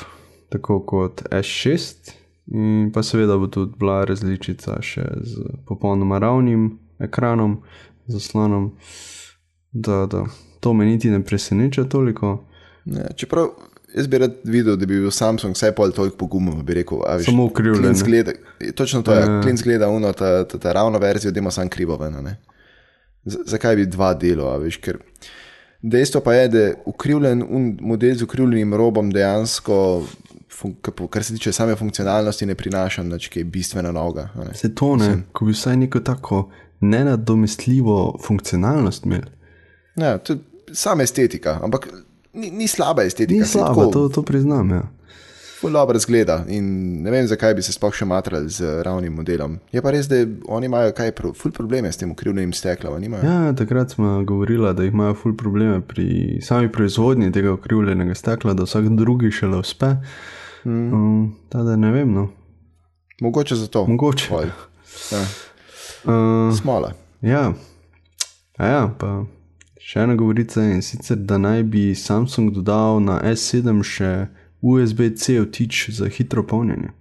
tako 0.49 0.81
kot 0.87 1.23
S6, 1.31 2.13
in 2.47 2.91
pa 2.95 3.03
seveda 3.03 3.37
bo 3.37 3.47
tudi 3.47 3.73
bila 3.79 4.05
različica 4.05 4.79
še 4.83 5.05
z 5.23 5.47
popolnoma 5.67 6.19
ravnim 6.19 6.79
ekranom, 6.99 7.61
zaslonom. 8.07 8.73
Da, 9.73 10.07
da. 10.07 10.25
To 10.61 10.73
me 10.73 10.87
niti 10.87 11.11
ne 11.11 11.25
preseneča 11.25 11.85
toliko. 11.85 12.39
Ne, 12.85 13.09
čeprav 13.17 13.51
jaz 13.97 14.07
bi 14.07 14.19
rad 14.19 14.35
videl, 14.45 14.77
da 14.77 14.87
bi 14.87 15.01
bil 15.01 15.11
Samsung 15.11 15.55
vsaj 15.55 15.73
pol 15.77 15.93
toliko 15.93 16.17
pogumen, 16.17 16.61
bi 16.67 16.75
rekel, 16.81 17.01
a 17.07 17.17
veš, 17.17 17.31
Samo 17.31 17.45
ukrivljen. 17.45 17.95
Zgleda, 17.95 18.33
točno 18.75 19.03
to 19.03 19.15
je, 19.15 19.21
ja. 19.21 19.41
klin 19.43 19.57
zgleda 19.57 19.89
uno, 19.89 20.13
ta, 20.13 20.45
ta, 20.45 20.59
ta 20.59 20.73
ravno 20.73 20.99
verzijo, 20.99 21.33
da 21.33 21.41
ima 21.41 21.51
sam 21.51 21.69
krivo 21.69 21.97
ven. 21.97 22.17
Zakaj 23.25 23.77
bi 23.77 23.87
dva 23.87 24.15
delo, 24.15 24.51
veš, 24.59 24.79
ker 24.85 25.01
dejstvo 25.83 26.21
pa 26.21 26.35
je, 26.35 26.49
da 26.49 26.59
je 26.59 26.75
ukrivljen 26.85 27.45
model 27.81 28.15
z 28.15 28.23
ukrivljenim 28.23 28.75
robom 28.75 29.11
dejansko, 29.11 30.07
kar 31.11 31.25
se 31.25 31.35
tiče 31.35 31.53
same 31.53 31.77
funkcionalnosti, 31.77 32.47
ne 32.47 32.55
prinaša 32.55 33.03
nič 33.03 33.29
kaj 33.29 33.45
bistvena 33.45 33.93
noga. 33.93 34.29
a 34.35 34.45
ne. 34.45 34.55
Se 34.55 34.75
to 34.75 34.97
ne, 34.97 35.23
ko 35.33 35.45
bi 35.45 35.53
vsaj 35.53 35.77
neko 35.77 36.01
tako 36.01 36.49
nenadomestljivo 36.81 38.19
funkcionalnost 38.27 39.07
imel. 39.07 39.23
Ja, 39.97 40.19
to 40.19 40.33
je 40.33 40.39
sama 40.73 41.03
estetika, 41.03 41.61
ampak 41.63 41.89
ni, 42.33 42.51
ni 42.51 42.69
slaba 42.69 43.03
estetika. 43.03 43.41
Ni 43.41 43.47
saj 43.47 43.61
slabo, 43.61 43.81
tako 43.81 43.93
to, 43.93 44.09
to 44.09 44.23
priznam. 44.23 44.71
Ja. 44.71 44.83
Ful 45.57 45.73
dobro 45.73 45.99
zgleda 45.99 46.45
in 46.49 46.67
ne 47.03 47.11
vem, 47.11 47.27
zakaj 47.27 47.55
bi 47.57 47.63
se 47.65 47.73
sploh 47.73 47.95
še 47.95 48.05
matrali 48.05 48.51
z 48.53 48.83
ravnim 48.85 49.15
modelom. 49.17 49.57
Je 49.73 49.81
pa 49.83 49.93
res, 49.95 50.09
da 50.11 50.19
oni 50.53 50.69
imajo 50.69 50.93
kaj, 50.97 51.13
pro, 51.17 51.33
ful 51.33 51.53
probleme 51.57 51.89
s 51.93 51.97
tem 51.97 52.11
ukrivljenim 52.13 52.53
steklom. 52.53 53.05
Ja. 53.25 53.55
Takrat 53.57 53.97
smo 53.97 54.19
govorili, 54.29 54.69
da 54.77 54.85
imajo 54.85 55.15
ful 55.23 55.37
probleme 55.37 55.81
pri 55.81 56.41
sami 56.45 56.69
proizvodnji 56.73 57.33
tega 57.33 57.55
ukrivljenega 57.57 58.15
stekla, 58.15 58.53
da 58.53 58.69
vsak 58.69 58.91
drugi 58.99 59.33
šele 59.33 59.63
uspe. 59.65 59.95
Mm. 60.65 60.93
Um, 60.93 61.37
tada 61.49 61.77
ne 61.77 61.93
vem, 61.95 62.13
no. 62.13 62.29
Mogoče 63.21 63.57
zato. 63.57 63.87
Mogoče. 63.89 64.29
Pol. 64.29 64.53
Ja. 65.13 65.25
Uh, 66.07 66.55
Smola. 66.55 66.93
ja. 67.21 67.49
A 68.59 68.67
ja, 68.67 68.83
pa 68.99 69.25
še 69.83 70.05
ena 70.05 70.15
govorica 70.15 70.63
in 70.63 70.85
sicer, 70.87 71.19
da 71.19 71.35
naj 71.39 71.65
bi 71.67 71.89
Samsung 71.99 72.53
dodal 72.55 73.01
na 73.03 73.17
S7 73.27 73.83
še 73.83 74.11
USB-C 74.61 75.41
vtič 75.41 75.91
za 75.91 76.09
hitro 76.09 76.47
polnjenje. 76.47 76.93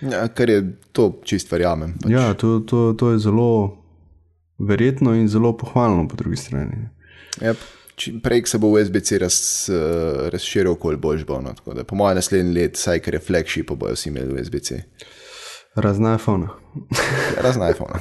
Ja, 0.00 0.28
kar 0.28 0.50
je 0.50 0.76
to 0.92 1.20
čist 1.24 1.52
verjamem. 1.52 1.94
Pač. 2.02 2.12
Ja, 2.12 2.34
to, 2.34 2.60
to, 2.60 2.92
to 2.98 3.14
je 3.14 3.22
zelo 3.24 3.78
verjetno 4.58 5.14
in 5.14 5.28
zelo 5.28 5.56
pohvalno 5.56 6.08
po 6.08 6.16
drugi 6.16 6.36
strani. 6.36 6.88
Yep. 7.40 7.56
Čim 7.94 8.20
prej 8.20 8.42
se 8.46 8.58
bo 8.58 8.72
USB-C 8.74 9.18
raz, 9.18 9.36
eh, 9.70 10.30
razširil, 10.30 10.72
okolj 10.72 10.96
boljš 10.96 11.24
bo. 11.26 11.40
No. 11.40 11.54
Po 11.84 11.96
mojem 11.96 12.18
naslednji 12.18 12.54
let, 12.54 12.76
saj 12.76 13.00
ker 13.00 13.14
je 13.14 13.20
flagship, 13.20 13.70
bojo 13.70 13.94
vsi 13.94 14.08
imeli 14.10 14.40
USB-C. 14.40 14.82
Razna 15.74 16.14
iPhone. 16.14 16.48
Razen 17.42 17.62
iPhone. 17.70 18.00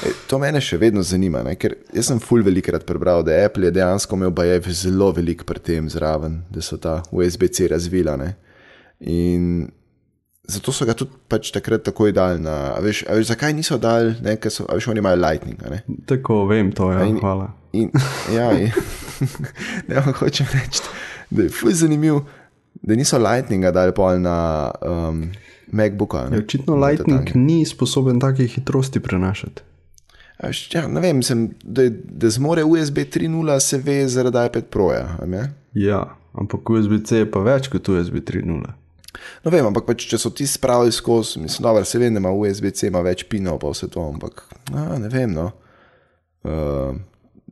E, 0.00 0.12
to 0.26 0.38
mene 0.38 0.60
še 0.60 0.76
vedno 0.76 1.02
zanima, 1.02 1.42
ne? 1.42 1.56
ker 1.56 1.74
jaz 1.92 2.06
sem 2.06 2.20
ful 2.20 2.42
velikrat 2.42 2.84
prebral, 2.86 3.22
da 3.22 3.34
Apple 3.40 3.66
je 3.66 3.72
dejansko 3.72 4.14
imel 4.14 4.30
bajev 4.30 4.68
zelo 4.72 5.10
velik 5.12 5.42
pri 5.44 5.58
tem 5.60 5.88
zraven, 5.88 6.44
da 6.50 6.62
so 6.62 6.76
ta 6.76 7.02
USB-C 7.10 7.68
razvila. 7.68 8.14
Ne? 8.16 8.28
In 9.00 9.68
zato 10.44 10.72
so 10.72 10.86
ga 10.86 10.94
tudi 10.94 11.10
pač 11.28 11.50
takrat 11.50 11.82
takoj 11.82 12.12
dali 12.12 12.40
na. 12.40 12.54
A 12.72 12.80
veš, 12.80 13.02
a 13.04 13.14
veš, 13.14 13.26
zakaj 13.28 13.52
niso 13.52 13.78
dali, 13.78 14.14
ne? 14.22 14.36
ker 14.36 14.50
so, 14.50 14.66
veš, 14.66 14.86
oni 14.86 14.98
imajo 14.98 15.18
Lightning. 15.18 15.58
Tako 16.06 16.46
vem, 16.46 16.70
to 16.72 16.92
je. 16.92 17.08
in- 17.08 17.18
Hvala. 17.18 17.48
In, 17.72 17.90
ja, 18.32 18.46
in, 18.54 18.70
ne, 19.88 20.00
hočem 20.14 20.46
reči, 20.48 20.80
da 21.28 21.42
je 21.42 21.50
ful 21.50 21.68
zanimiv, 21.72 22.22
da 22.80 22.94
niso 22.94 23.18
Lightninga 23.18 23.70
dali 23.70 23.92
pol 23.92 24.16
na 24.18 24.36
um, 24.80 25.26
MacBooka. 25.68 26.18
Ja, 26.18 26.30
Ne? 26.30 26.38
očitno 26.38 26.78
Lightning 26.78 27.34
ni 27.36 27.64
sposoben 27.66 28.20
take 28.20 28.46
hitrosti 28.46 29.00
prenašati. 29.00 29.62
Ja, 30.72 30.86
ne 30.86 31.00
vem, 31.02 31.22
sem, 31.22 31.48
da, 31.62 31.88
da 31.90 32.30
zmore 32.30 32.64
USB 32.64 32.98
3.0 33.10 33.60
se 33.60 33.78
ve 33.78 34.08
zaradi 34.08 34.46
iPad 34.46 34.68
Proja. 34.70 35.16
Ja, 35.74 36.04
ampak 36.32 36.70
USB-C 36.70 37.24
je 37.24 37.30
pa 37.30 37.42
več 37.42 37.66
kot 37.72 37.88
USB 37.90 38.22
3.0. 38.22 38.70
No, 39.44 39.50
vem, 39.50 39.66
ampak 39.66 39.88
pač, 39.88 40.06
če 40.10 40.20
so 40.20 40.30
ti 40.30 40.46
spravili 40.46 40.94
skozi, 40.94 41.42
mislim, 41.42 41.66
dobro, 41.66 41.84
se 41.84 41.98
vem, 41.98 42.14
da 42.14 42.22
ima 42.22 42.30
USB-C 42.30 42.90
ima 42.90 43.02
več 43.02 43.26
pinov, 43.30 43.58
pa 43.62 43.72
vse 43.72 43.90
to, 43.90 44.04
ampak 44.14 44.44
a, 44.70 44.98
ne 45.02 45.10
vem. 45.10 45.34
No. 45.34 45.50
Uh, 46.46 46.94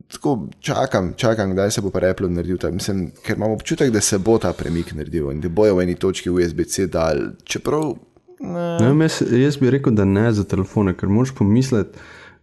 tako 0.07 0.37
čakam, 0.63 1.11
čakam, 1.19 1.51
kdaj 1.51 1.71
se 1.75 1.83
bo 1.83 1.91
pa 1.91 2.05
Apple 2.07 2.29
naredil 2.31 2.59
ta. 2.61 2.71
Mislim, 2.71 3.09
ker 3.25 3.35
imam 3.35 3.55
občutek, 3.57 3.91
da 3.91 4.01
se 4.01 4.19
bo 4.19 4.37
ta 4.39 4.53
premik 4.55 4.93
naredil 4.95 5.31
in 5.33 5.41
da 5.43 5.51
bojo 5.51 5.75
v 5.75 5.87
eni 5.87 5.97
točki 5.99 6.31
USB-C 6.31 6.87
dal. 6.93 7.33
Čeprav. 7.43 7.97
Ne, 8.39 8.77
Ne 8.79 8.93
jaz, 9.03 9.21
jaz 9.33 9.57
bi 9.57 9.71
rekel, 9.73 9.95
da 9.97 10.05
ne 10.05 10.29
za 10.31 10.45
telefone, 10.47 10.93
ker 10.95 11.09
moš 11.09 11.33
pomisliti, 11.35 11.99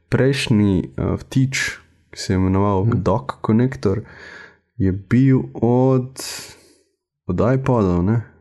prejšnji 0.09 0.95
uh, 0.97 1.15
vtič, 1.21 1.65
ki 2.11 2.19
se 2.21 2.33
je 2.33 2.37
imenoval 2.37 2.85
hmm. 2.85 3.03
Dock 3.03 3.41
Connector, 3.47 4.05
je 4.77 4.93
bil 4.93 5.43
od, 5.63 6.19
od 7.27 7.45
iPodov, 7.55 8.03
ne? 8.05 8.35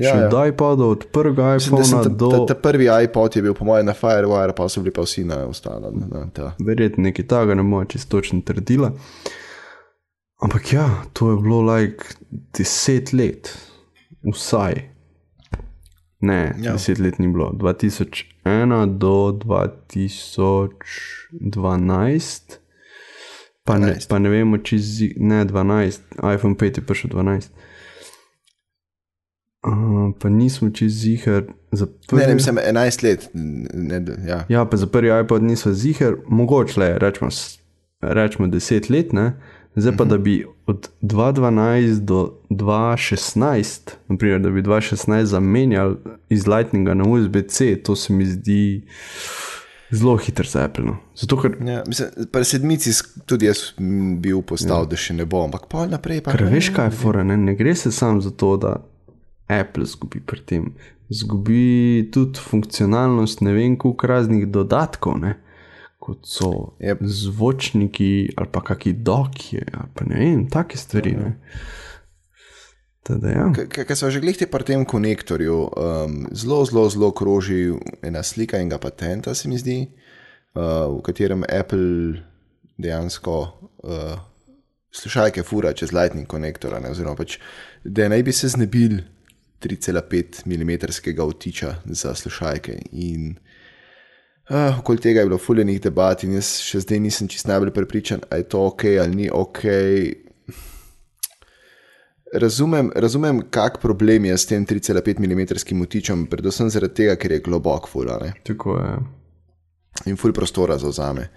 Ja, 0.00 0.14
Še 0.14 0.20
ja. 0.22 0.28
od 0.28 0.34
iPodov, 0.48 0.90
od 0.96 1.02
prvega 1.12 1.50
Mislim, 1.58 1.76
da 1.76 1.84
sem 1.84 1.98
iPhona 2.00 2.08
ta, 2.08 2.16
do. 2.16 2.30
ta, 2.32 2.54
ta 2.54 2.56
prvi 2.56 2.88
iPod 2.88 3.36
je 3.36 3.42
bil, 3.44 3.52
po 3.52 3.66
mojem, 3.68 3.84
na 3.84 3.92
Firewire, 3.92 4.56
pa 4.56 4.64
so 4.72 4.80
bili 4.80 4.94
pa 4.96 5.04
vsi 5.04 5.26
na 5.28 5.42
ostalo. 5.44 5.92
Na, 5.92 6.24
ta. 6.32 6.54
Verjetno 6.64 7.04
nekaj 7.04 7.28
takega, 7.28 7.58
ne 7.60 7.66
bomo 7.66 7.84
čisto 7.84 8.16
točno 8.16 8.40
trdila. 8.40 8.94
Ampak 10.42 10.72
ja, 10.72 10.86
to 11.12 11.30
je 11.30 11.42
bilo 11.44 11.60
like 11.60 12.16
deset 12.56 13.12
let, 13.12 13.52
vsaj. 14.24 14.80
Ne, 16.24 16.40
ja. 16.62 16.72
Deset 16.72 16.98
let 16.98 17.20
ni 17.20 17.28
bilo. 17.28 17.52
2001 18.44 18.98
do 18.98 19.32
2012, 21.30 22.58
pa 23.64 23.78
ne, 23.78 23.86
12. 23.86 24.08
pa 24.08 24.18
ne 24.18 24.30
vemo, 24.30 24.58
če 24.58 24.78
zi, 24.78 25.14
ne 25.16 25.44
12, 25.44 26.00
iPhone 26.34 26.54
5 26.54 26.78
je 26.78 26.82
prišel 26.82 27.10
12. 27.10 27.48
Uh, 29.62 30.10
pa 30.18 30.28
nismo 30.28 30.70
čez 30.70 30.92
zihar 30.92 31.42
za 31.70 31.86
Ne, 31.86 31.92
prvi. 32.08 32.26
ne, 32.26 32.34
mislim, 32.34 32.56
11 32.56 33.04
let. 33.04 33.28
Ne, 33.34 34.04
ja. 34.26 34.44
Ja, 34.48 34.64
pa 34.64 34.76
za 34.76 34.86
prvi 34.86 35.20
iPod 35.20 35.42
nismo 35.42 35.72
zihar, 35.72 36.16
mogoče 36.26 36.80
le, 36.80 36.98
rečemo, 36.98 37.30
rečemo 38.00 38.48
10 38.48 38.90
let, 38.90 39.12
ne? 39.12 39.32
Zdaj 39.74 39.96
pa 39.96 40.04
da 40.04 40.18
bi 40.18 40.46
od 40.66 40.88
2012 41.02 42.00
do 42.00 42.38
2016, 42.50 43.90
naprimer, 44.08 44.40
da 44.40 44.50
bi 44.50 44.62
2016 44.62 45.24
zamenjali 45.24 45.96
iz 46.28 46.46
Lightninga 46.46 46.94
na 46.94 47.04
USB-C, 47.08 47.76
to 47.82 47.96
se 47.96 48.12
mi 48.12 48.26
zdi 48.26 48.82
zelo 49.90 50.16
hitro 50.16 50.44
za 50.44 50.64
Apple. 50.64 50.84
No. 50.84 50.96
Zato, 51.14 51.40
ker 51.40 51.56
Ja, 51.66 51.82
mislim, 51.86 52.08
pri 52.32 52.44
sedmici 52.44 52.90
tudi 53.26 53.46
jaz 53.46 53.58
m, 53.78 54.20
bil 54.20 54.42
postal, 54.42 54.82
ja. 54.82 54.88
da 54.88 54.96
še 54.96 55.14
ne 55.14 55.26
bo, 55.28 55.44
ampak 55.44 55.68
pol 55.68 55.90
naprej 55.92 56.22
pa. 56.24 56.32
Ker 56.32 56.46
ne. 56.46 56.54
veš, 56.56 56.72
kaj 56.76 56.88
je 56.88 56.96
fora, 56.96 57.24
ne? 57.24 57.36
ne 57.36 57.54
gre 57.54 57.74
se 57.74 57.92
samo 57.92 58.20
za 58.20 58.30
to, 58.30 58.56
da 58.56 58.76
Apple 59.52 59.84
zgubi 59.86 60.22
pri 60.24 60.40
tem. 60.48 60.72
Zgubi 61.12 62.08
tudi 62.12 62.40
funkcionalnost 62.40 63.44
ne 63.44 63.52
vem, 63.52 63.76
koliko 63.76 64.08
raznih 64.08 64.46
dodatkov, 64.48 65.18
ne? 65.20 65.36
Kot 66.02 66.26
so 66.26 66.74
Yep. 66.80 66.98
zvočniki 67.06 68.34
ali 68.36 68.48
pa 68.52 68.60
kakšni 68.64 68.92
dokje, 68.92 69.62
ali 69.72 69.90
pa 69.94 70.04
ne 70.04 70.18
vem, 70.18 70.42
take 70.50 70.78
stvari. 70.78 71.14
Ne? 71.14 71.38
Teda, 73.06 73.30
ja. 73.30 73.46
Ker 73.54 73.96
so 73.98 74.10
že 74.10 74.22
glihti 74.22 74.46
pri 74.46 74.66
tem 74.66 74.84
konektorju, 74.86 75.58
um, 75.70 76.18
zelo, 76.34 76.62
zelo, 76.66 76.86
zelo 76.90 77.10
kroži 77.14 77.74
ena 78.02 78.22
slika 78.22 78.58
enega 78.58 78.78
patenta, 78.78 79.34
se 79.34 79.50
mi 79.50 79.58
zdi, 79.58 79.78
uh, 80.54 80.90
v 80.90 81.00
katerem 81.06 81.46
Apple 81.46 82.22
dejansko 82.78 83.38
uh, 83.86 84.18
slušalke 84.90 85.42
fura 85.42 85.72
čez 85.74 85.94
Lightning 85.94 86.26
konektor, 86.26 86.78
ne, 86.82 86.90
oziroma 86.94 87.18
pač, 87.18 87.38
da 87.84 88.06
naj 88.10 88.22
bi 88.22 88.34
se 88.34 88.50
znebili 88.54 89.02
3,5 89.62 90.46
mm 90.46 90.72
vtiča 91.30 91.74
za 91.86 92.14
slušalke. 92.14 92.78
In 92.92 93.34
uh, 93.34 93.51
okoli 94.50 94.98
tega 95.00 95.20
je 95.20 95.26
bilo 95.26 95.38
fuljenih 95.38 95.80
debat, 95.80 96.24
in 96.24 96.32
jaz 96.34 96.58
še 96.60 96.80
zdaj 96.80 97.00
nisem 97.00 97.28
čist 97.28 97.46
najbolj 97.46 97.70
prepričan, 97.70 98.20
ali 98.30 98.40
je 98.40 98.48
to 98.48 98.66
ok 98.66 98.84
ali 99.00 99.14
ni 99.16 99.30
ok. 99.32 99.62
Razumem, 102.32 102.90
razumem 102.96 103.42
kak 103.50 103.78
problem 103.80 104.24
je 104.24 104.38
s 104.38 104.46
tem 104.46 104.66
3,5 104.66 105.18
mm 105.20 105.42
vtičem, 105.84 106.26
predvsem 106.26 106.70
zaradi 106.70 106.94
tega, 106.94 107.16
ker 107.16 107.32
je 107.32 107.40
globok 107.44 107.88
fulane 107.88 108.32
Tako 108.44 108.78
je. 108.78 108.92
in 110.06 110.16
ful 110.16 110.32
prostora 110.32 110.78
zauzame. 110.78 111.28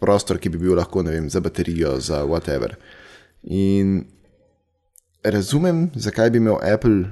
Prostor, 0.00 0.38
ki 0.38 0.48
bi 0.50 0.58
bil 0.58 0.74
lahko, 0.74 1.02
ne 1.02 1.10
vem, 1.14 1.28
za 1.30 1.40
baterijo, 1.40 2.00
za 2.00 2.24
whatever. 2.26 2.74
In 3.44 4.02
razumem, 5.22 5.90
zakaj 5.94 6.30
bi 6.30 6.40
imel 6.42 6.58
Apple 6.74 7.04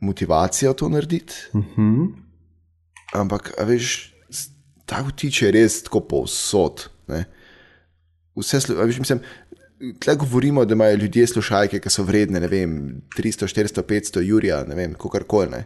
motivacijo 0.00 0.72
to 0.72 0.88
narediti, 0.88 1.34
Uh 1.52 1.64
-huh. 1.76 2.08
ampak, 3.12 3.52
veš, 3.66 4.14
ta 4.88 5.04
vtič 5.04 5.42
je 5.44 5.52
res 5.52 5.82
tako 5.86 6.02
povsod. 6.08 6.88
Ne? 7.12 7.26
vse, 8.40 8.60
veš, 8.68 8.98
mislim, 8.98 9.20
tle 10.00 10.14
govorimo, 10.16 10.64
da 10.64 10.74
imajo 10.74 10.96
ljudje 10.96 11.26
slušalke, 11.26 11.80
ki 11.80 11.90
so 11.90 12.02
vredne, 12.02 12.40
ne 12.40 12.48
vem, 12.48 13.02
300, 13.16 13.50
400, 13.54 13.82
500 13.82 14.22
jurja, 14.26 14.62
ne 14.68 14.74
vem, 14.74 14.94
kakorkoli. 14.94 15.50
Ne. 15.50 15.64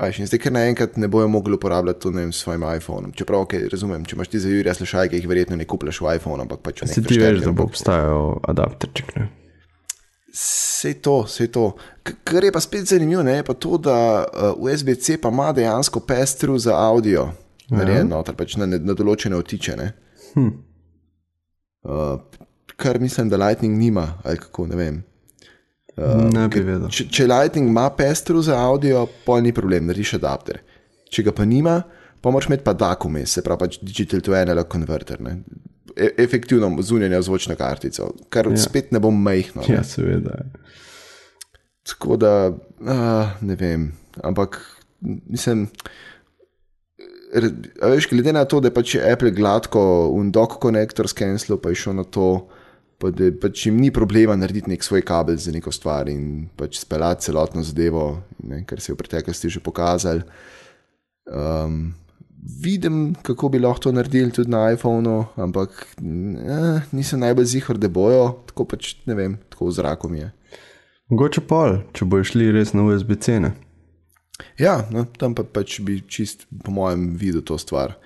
A 0.00 0.08
veš, 0.08 0.22
in 0.22 0.30
zdaj, 0.30 0.40
ker 0.44 0.54
naenkrat 0.54 0.96
ne 0.96 1.08
bojo 1.08 1.28
mogli 1.28 1.58
uporabljati 1.58 2.00
to 2.00 2.12
ne 2.14 2.24
vem, 2.24 2.32
s 2.32 2.44
svojim 2.44 2.64
iPhonom. 2.76 3.12
Čeprav, 3.16 3.44
okay, 3.44 3.66
razumem, 3.72 4.04
če 4.08 4.16
imaš 4.16 4.32
ti 4.32 4.40
za 4.40 4.48
Jurija 4.48 4.74
slušalke, 4.74 5.18
jih 5.18 5.28
verjetno 5.28 5.58
ne 5.60 5.66
kupljaš 5.68 6.00
v 6.00 6.16
iPhone, 6.16 6.46
ampak 6.46 6.64
pač 6.64 6.82
v 6.82 6.88
Se 6.94 7.04
ti 7.04 7.20
veš, 7.20 7.42
da 7.44 7.52
bo 7.52 7.68
obstajal 7.68 8.40
adapterček. 8.48 9.12
Ne? 9.18 9.28
Vse 10.30 10.94
to, 11.02 11.16
vse 11.26 11.48
to. 11.52 11.72
Kar 12.24 12.44
je 12.46 12.52
pa 12.54 12.62
spet 12.62 12.86
zanimivo, 12.88 13.22
ne, 13.26 13.40
pa 13.44 13.52
to, 13.52 13.76
da 13.82 13.96
uh, 14.24 14.52
USB-C 14.56 15.18
pa 15.20 15.28
ima 15.28 15.50
dejansko 15.52 16.00
pestru 16.06 16.56
za 16.58 16.78
audio, 16.78 17.28
narejen 17.70 18.10
noter, 18.10 18.34
pač 18.38 18.56
na, 18.60 18.66
na 18.66 18.96
določene 18.96 19.38
otiče. 19.38 19.76
Ne. 19.78 19.92
Hm. 20.34 20.50
Uh, 21.86 22.44
kar 22.80 23.00
mislim, 23.00 23.28
da 23.28 23.38
Lightning 23.40 23.78
nima, 23.78 24.06
ali 24.24 24.40
kako 24.40 24.66
ne 24.70 24.76
vem. 24.76 25.00
Ne 26.32 26.46
bi 26.48 26.62
vedel. 26.64 26.88
Če, 26.92 27.06
če 27.12 27.26
Lightning 27.28 27.68
ima 27.70 27.88
pestru 27.96 28.42
za 28.44 28.58
audio, 28.60 29.04
pa 29.26 29.40
ni 29.42 29.52
problem, 29.56 29.88
narediš 29.90 30.16
adapter. 30.20 30.60
Če 31.10 31.24
ga 31.26 31.34
pa 31.36 31.44
nima, 31.48 31.80
pa 32.22 32.32
moraš 32.32 32.48
imeti 32.50 32.64
pa 32.66 32.74
dakume, 32.78 33.24
se 33.28 33.42
pravi 33.44 33.64
pač 33.64 33.80
digital 33.82 34.22
to 34.24 34.36
analog 34.36 34.70
converter. 34.72 35.20
Ne. 35.24 35.40
E 35.96 36.12
efektivno 36.22 36.70
zunanjo 36.86 37.20
zvočno 37.26 37.56
kartico, 37.58 38.12
kar 38.32 38.48
ja. 38.52 38.60
spet 38.62 38.94
ne 38.94 39.02
bo 39.02 39.10
majhno. 39.12 39.64
Ne. 39.66 39.80
Ja, 39.80 39.84
seveda. 39.84 40.38
Tako 41.90 42.16
da, 42.20 42.34
uh, 42.52 43.34
ne 43.44 43.56
vem, 43.60 43.90
ampak 44.22 44.60
mislim. 45.00 45.68
Veš, 47.30 48.08
glede 48.10 48.32
na 48.34 48.44
to, 48.44 48.58
da 48.60 48.72
pač 48.74 48.96
je 48.96 49.12
Apple 49.12 49.30
gladko 49.30 49.82
un 50.16 50.32
dock 50.34 50.58
konektor 50.62 51.08
skenslil, 51.08 51.60
pa 51.62 51.70
je 51.70 51.78
šel 51.84 51.94
na 52.00 52.04
to, 52.04 52.48
pa 53.00 53.12
da 53.14 53.30
pač 53.42 53.66
jim 53.68 53.78
ni 53.80 53.92
problema 53.94 54.34
narediti 54.36 54.72
nek 54.72 54.82
svoj 54.84 55.04
kabel 55.06 55.38
za 55.38 55.54
neko 55.54 55.72
stvar 55.72 56.10
in 56.10 56.48
pač 56.58 56.80
speljati 56.82 57.28
celotno 57.28 57.62
zadevo, 57.64 58.06
ne, 58.42 58.64
kar 58.66 58.82
se 58.82 58.90
je 58.90 58.96
v 58.96 59.02
preteklosti 59.04 59.52
že 59.56 59.62
pokazal. 59.62 60.24
Um, 61.30 61.94
vidim, 62.62 63.14
kako 63.22 63.48
bi 63.48 63.62
lahko 63.62 63.86
to 63.86 63.92
naredili 63.92 64.32
tudi 64.34 64.50
na 64.50 64.70
iPhonu, 64.72 65.24
ampak 65.36 65.86
eh, 66.00 66.82
nisem 66.92 67.20
najbolj 67.20 67.46
zihar, 67.54 67.78
da 67.78 67.88
bojo, 67.88 68.42
tako 68.50 68.66
pač 68.74 68.94
ne 69.06 69.14
vem, 69.14 69.38
tako 69.52 69.70
v 69.70 69.76
zraku 69.78 70.10
mi 70.10 70.24
je. 70.24 70.30
Mogoče 71.10 71.42
pol, 71.46 71.80
če 71.94 72.06
bo 72.06 72.22
šli 72.22 72.50
res 72.54 72.74
na 72.74 72.86
USB 72.86 73.16
cene. 73.22 73.54
Ja, 74.58 74.80
no, 74.90 75.06
tam 75.18 75.34
pa 75.34 75.44
pač 75.44 75.80
bi 75.84 76.00
čist, 76.06 76.46
po 76.64 76.74
mojem, 76.74 77.12
videl 77.20 77.44
to 77.46 77.58
stvar. 77.60 77.96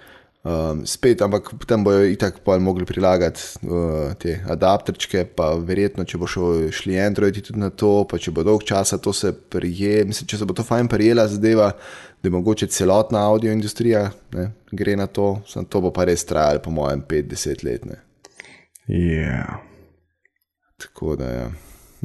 Um, 0.45 0.83
spet, 0.85 1.23
ampak 1.25 1.47
tam 1.64 1.87
bojo 1.87 2.03
itak 2.05 2.43
pa 2.45 2.59
mogli 2.61 2.85
prilagati 2.85 3.41
uh, 3.64 4.12
te 4.21 4.35
adapterčke, 4.53 5.23
pa 5.33 5.55
verjetno, 5.57 6.05
če 6.05 6.21
bo 6.21 6.29
šel, 6.29 6.67
šli 6.69 6.99
Androidi 7.00 7.41
tudi 7.47 7.62
na 7.62 7.71
to, 7.73 8.03
pa 8.05 8.21
če 8.21 8.35
bo 8.37 8.45
dolg 8.45 8.67
časa 8.69 8.99
to 9.00 9.14
se 9.17 9.33
prije, 9.33 10.03
mislim, 10.05 10.29
če 10.29 10.43
se 10.43 10.45
bo 10.45 10.53
to 10.53 10.67
fajn 10.69 10.91
prijela 10.93 11.25
zadeva, 11.33 11.71
da 12.21 12.29
je 12.29 12.35
mogoče 12.35 12.69
celotna 12.69 13.25
audio 13.25 13.57
industrija 13.57 14.11
ne, 14.37 14.50
gre 14.69 14.99
na 15.00 15.07
to, 15.09 15.38
samo 15.49 15.64
to 15.64 15.81
bo 15.87 15.95
pa 15.97 16.05
res 16.11 16.26
trajalo, 16.29 16.61
po 16.61 16.75
mojem, 16.76 17.00
5-10 17.09 17.64
let. 17.64 17.88
Ne. 17.88 18.03
Ja. 18.93 19.62
Tako 20.76 21.17
da, 21.17 21.31
ja. 21.33 21.49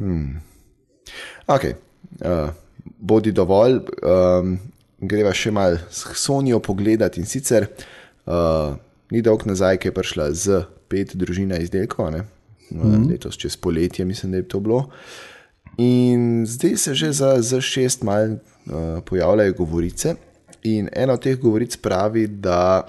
Hmm. 0.00 0.40
Ok, 1.44 1.68
uh, 2.24 2.56
bodi 2.84 3.32
dovolj, 3.32 3.80
um, 4.02 4.58
greva 5.00 5.32
še 5.32 5.50
malo 5.50 5.78
s 5.90 6.14
Sonijo 6.20 6.60
pogledati 6.60 7.20
in 7.20 7.26
sicer 7.26 7.66
uh, 8.26 8.76
ni 9.10 9.22
dolg 9.22 9.46
nazaj, 9.46 9.78
ki 9.80 9.90
je 9.90 9.96
prišla 9.96 10.28
z 10.32 10.62
pet 10.88 11.16
družina 11.16 11.58
izdelkov, 11.58 12.10
ne? 12.10 12.24
Mm 12.70 12.82
-hmm. 12.82 13.10
letos 13.10 13.36
čez 13.36 13.56
poletje, 13.56 14.04
mislim, 14.04 14.32
da 14.32 14.38
je 14.38 14.48
to 14.48 14.60
bilo. 14.60 14.90
In 15.78 16.46
zdaj 16.46 16.76
se 16.76 16.94
že 16.94 17.12
za, 17.12 17.42
za 17.42 17.60
šest 17.60 18.02
mal 18.02 18.30
uh, 18.32 19.02
pojavljajo 19.04 19.52
govorice, 19.52 20.14
in 20.62 20.88
ena 20.92 21.12
od 21.12 21.22
teh 21.22 21.38
govoric 21.38 21.76
pravi, 21.76 22.26
da 22.26 22.88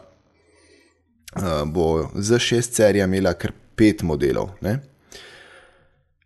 uh, 1.36 1.64
bo 1.66 2.10
za 2.16 2.40
šest 2.40 2.74
serija 2.74 3.06
imela 3.06 3.34
kar 3.34 3.52
pet 3.76 4.04
modelov. 4.04 4.50
Ne? 4.62 4.80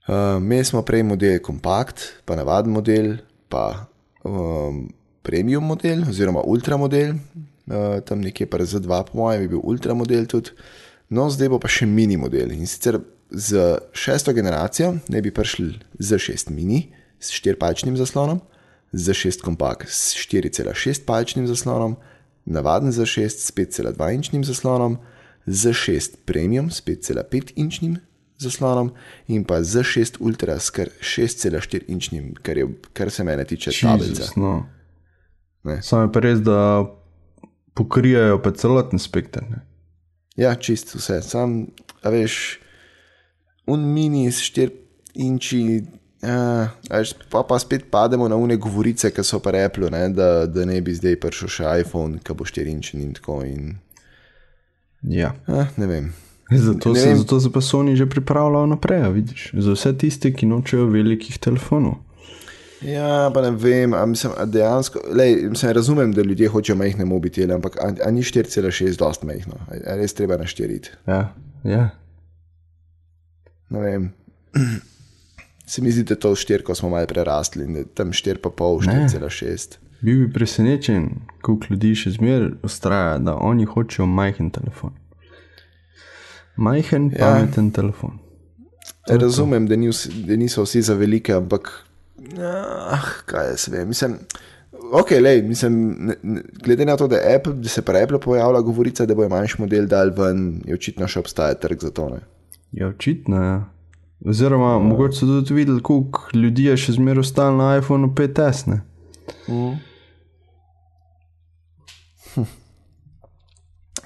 Uh, 0.07 0.37
Imeli 0.37 0.65
smo 0.65 0.81
prej 0.81 1.03
model 1.03 1.39
kompakt, 1.39 2.01
pa 2.25 2.35
navaden 2.35 2.73
model, 2.73 3.15
pa 3.49 3.87
um, 4.23 4.85
premium 5.25 5.65
model, 5.65 6.05
oziroma 6.09 6.43
ultra 6.45 6.77
model, 6.77 7.15
uh, 7.15 7.99
tam 8.05 8.21
nekje 8.21 8.47
pa 8.49 8.61
za 8.65 8.79
dva, 8.79 9.03
po 9.03 9.17
mojem, 9.17 9.41
je 9.41 9.51
bil 9.55 9.61
ultra 9.63 9.93
model 9.93 10.25
tudi. 10.25 10.53
No, 11.09 11.29
zdaj 11.29 11.51
bo 11.53 11.59
pa 11.61 11.69
še 11.69 11.85
mini 11.85 12.17
model. 12.17 12.51
In 12.55 12.65
sicer 12.69 12.99
z 13.29 13.77
šesto 13.93 14.33
generacijo 14.33 14.95
ne 15.09 15.21
bi 15.21 15.33
prišli 15.33 15.73
z 15.99 16.19
šest 16.21 16.49
mini, 16.49 16.89
s 17.19 17.33
štiripalčnim 17.33 17.97
zaslonom, 17.97 18.41
z 18.93 19.13
šest 19.13 19.41
kompakt, 19.45 19.89
s 19.89 20.13
4,6 20.17 21.05
palčnim 21.05 21.47
zaslonom, 21.47 21.97
navaden 22.45 22.91
za 22.91 23.05
šest 23.05 23.41
s 23.41 23.51
5,2 23.51 24.13
inčnim 24.13 24.43
zaslonom, 24.43 24.97
z 25.45 25.73
šest 25.73 26.17
premium 26.25 26.71
s 26.71 26.81
5,5 26.81 27.53
inčnim 27.55 27.97
zaslonom 28.37 28.91
in 29.27 29.43
pa 29.47 29.63
z 29.63 29.83
6 29.83 30.17
ultra 30.19 30.59
s 30.59 30.69
kar 30.69 30.89
6,4 31.01 31.83
inčnim, 31.87 32.33
kar, 32.43 32.57
je, 32.57 32.67
kar 32.93 33.11
se 33.11 33.23
mene 33.23 33.45
tiče 33.45 33.71
tablice. 33.81 34.21
Jezus, 34.21 34.35
no. 34.35 34.65
Ne. 35.63 35.81
Samo 35.81 36.05
je 36.05 36.11
pa 36.11 36.19
res, 36.19 36.39
da 36.45 36.85
pokrijajo 37.73 38.41
pa 38.43 38.51
celoten 38.51 38.99
spekter. 38.99 39.43
Ne? 39.49 39.63
Ja, 40.35 40.55
čist 40.55 40.95
vse. 40.95 41.21
Sam, 41.23 41.67
a 42.03 42.11
veš, 42.11 42.59
un 43.67 43.85
mini 43.93 44.27
s 44.31 44.43
4 44.51 44.69
inči. 45.15 45.83
Ja, 46.25 46.69
veš, 46.89 47.15
pa, 47.31 47.43
pa 47.47 47.59
spet 47.59 47.87
pademo 47.91 48.27
na 48.27 48.35
une 48.35 48.57
govorice, 48.57 49.11
ki 49.13 49.23
so 49.23 49.39
pa 49.39 49.51
replu, 49.55 49.89
ne, 49.93 50.09
da, 50.09 50.45
da 50.45 50.65
ne 50.65 50.79
bi 50.81 50.93
zdaj 50.95 51.19
prišel 51.23 51.51
še 51.55 51.73
iPhone, 51.85 52.19
ki 52.19 52.33
bo 52.37 52.45
4 52.45 52.71
inči 52.71 52.97
in 52.99 53.13
tako. 53.17 53.41
In, 53.47 53.75
Ja. 55.05 55.35
a, 55.45 55.67
ne 55.77 55.85
vem. 55.85 56.13
Zato, 56.51 56.95
se, 56.95 57.15
zato 57.15 57.39
se 57.39 57.51
pa 57.51 57.61
Sony 57.61 57.95
že 57.95 58.05
pripravljajo 58.05 58.65
naprej, 58.65 59.11
vidiš. 59.11 59.51
Za 59.53 59.73
vse 59.73 59.97
tiste, 59.97 60.33
ki 60.33 60.45
nočejo 60.45 60.85
velikih 60.85 61.37
telefonov. 61.37 61.95
Ja, 62.85 63.31
pa 63.33 63.41
ne 63.41 63.51
vem, 63.51 63.93
a 63.93 64.05
mislim, 64.05 64.33
a 64.37 64.45
dejansko, 64.45 64.99
lej, 65.13 65.35
mislim, 65.49 65.71
razumem, 65.71 66.11
da 66.13 66.21
ljudje 66.21 66.49
hočejo 66.49 66.75
majhne 66.75 67.05
mobitele, 67.05 67.53
ampak 67.53 67.77
a, 67.81 67.93
a 68.05 68.11
ni 68.11 68.23
4,6 68.23 68.97
dost 68.99 69.23
majhno, 69.23 69.53
a, 69.67 69.79
a 69.91 69.95
res 69.95 70.13
treba 70.13 70.37
naštiriti. 70.37 70.91
Ja, 71.07 71.33
ja. 71.63 71.89
Ne 73.69 73.79
vem. 73.79 74.11
Se 75.71 75.81
mi 75.81 75.91
zdi, 75.91 76.03
da 76.03 76.15
to 76.15 76.35
štirko 76.35 76.75
smo 76.75 76.89
malo 76.89 77.07
prerastli, 77.07 77.65
in 77.65 77.73
da 77.73 77.83
tam 77.83 78.11
4,5, 78.13 78.87
Ne. 78.87 79.07
4,6. 79.09 79.77
Bil 80.01 80.27
bi 80.27 80.33
presenečen, 80.33 81.09
koliko 81.41 81.65
ljudi 81.69 81.95
še 81.95 82.11
zmeraj 82.19 82.51
ustraja, 82.63 83.17
da 83.17 83.33
oni 83.35 83.65
hočejo 83.65 84.05
majhen 84.05 84.51
telefon. 84.53 84.93
Majhen, 86.57 87.11
Ja. 87.11 87.17
pameten 87.19 87.71
telefon. 87.71 88.19
Razumem, 89.09 89.67
da, 89.67 89.75
ni 89.75 89.89
vsi, 89.89 90.09
da 90.27 90.35
niso 90.35 90.63
vsi 90.63 90.81
za 90.81 90.93
velike, 90.93 91.33
ampak 91.33 91.69
ah, 92.91 93.09
kaj 93.25 93.49
jaz 93.49 93.67
vem. 93.71 93.87
Mislim, 93.87 94.15
ok, 94.91 95.11
lej, 95.21 95.41
mislim, 95.41 95.97
ne, 95.99 96.15
ne, 96.23 96.41
glede 96.63 96.85
na 96.85 96.97
to, 96.97 97.07
da, 97.07 97.19
Apple, 97.35 97.53
da 97.53 97.69
se 97.69 97.81
pri 97.81 98.01
Apple 98.03 98.19
pojavlja 98.19 98.61
govorica, 98.61 99.05
da 99.05 99.15
bo 99.15 99.29
manjši 99.29 99.61
model 99.61 99.87
dal 99.87 100.09
ven, 100.17 100.61
je 100.65 100.73
očitno 100.73 101.07
še 101.07 101.19
obstaja 101.19 101.53
trg 101.53 101.81
za 101.81 101.91
to. 101.91 102.09
Ne? 102.09 102.19
Ja, 102.71 102.87
očitno 102.87 103.43
je. 103.43 103.55
Oziroma, 104.25 104.71
ja. 104.71 104.79
mogoče 104.79 105.19
so 105.19 105.25
tudi 105.25 105.53
videli, 105.53 105.81
koliko 105.83 106.29
ljudi 106.33 106.69
je 106.71 106.77
še 106.77 106.95
zmeraj 106.97 107.19
ostalo 107.27 107.57
na 107.57 107.75
iPhonu 107.77 108.13
5S. 108.15 108.67
Ne? 108.71 108.81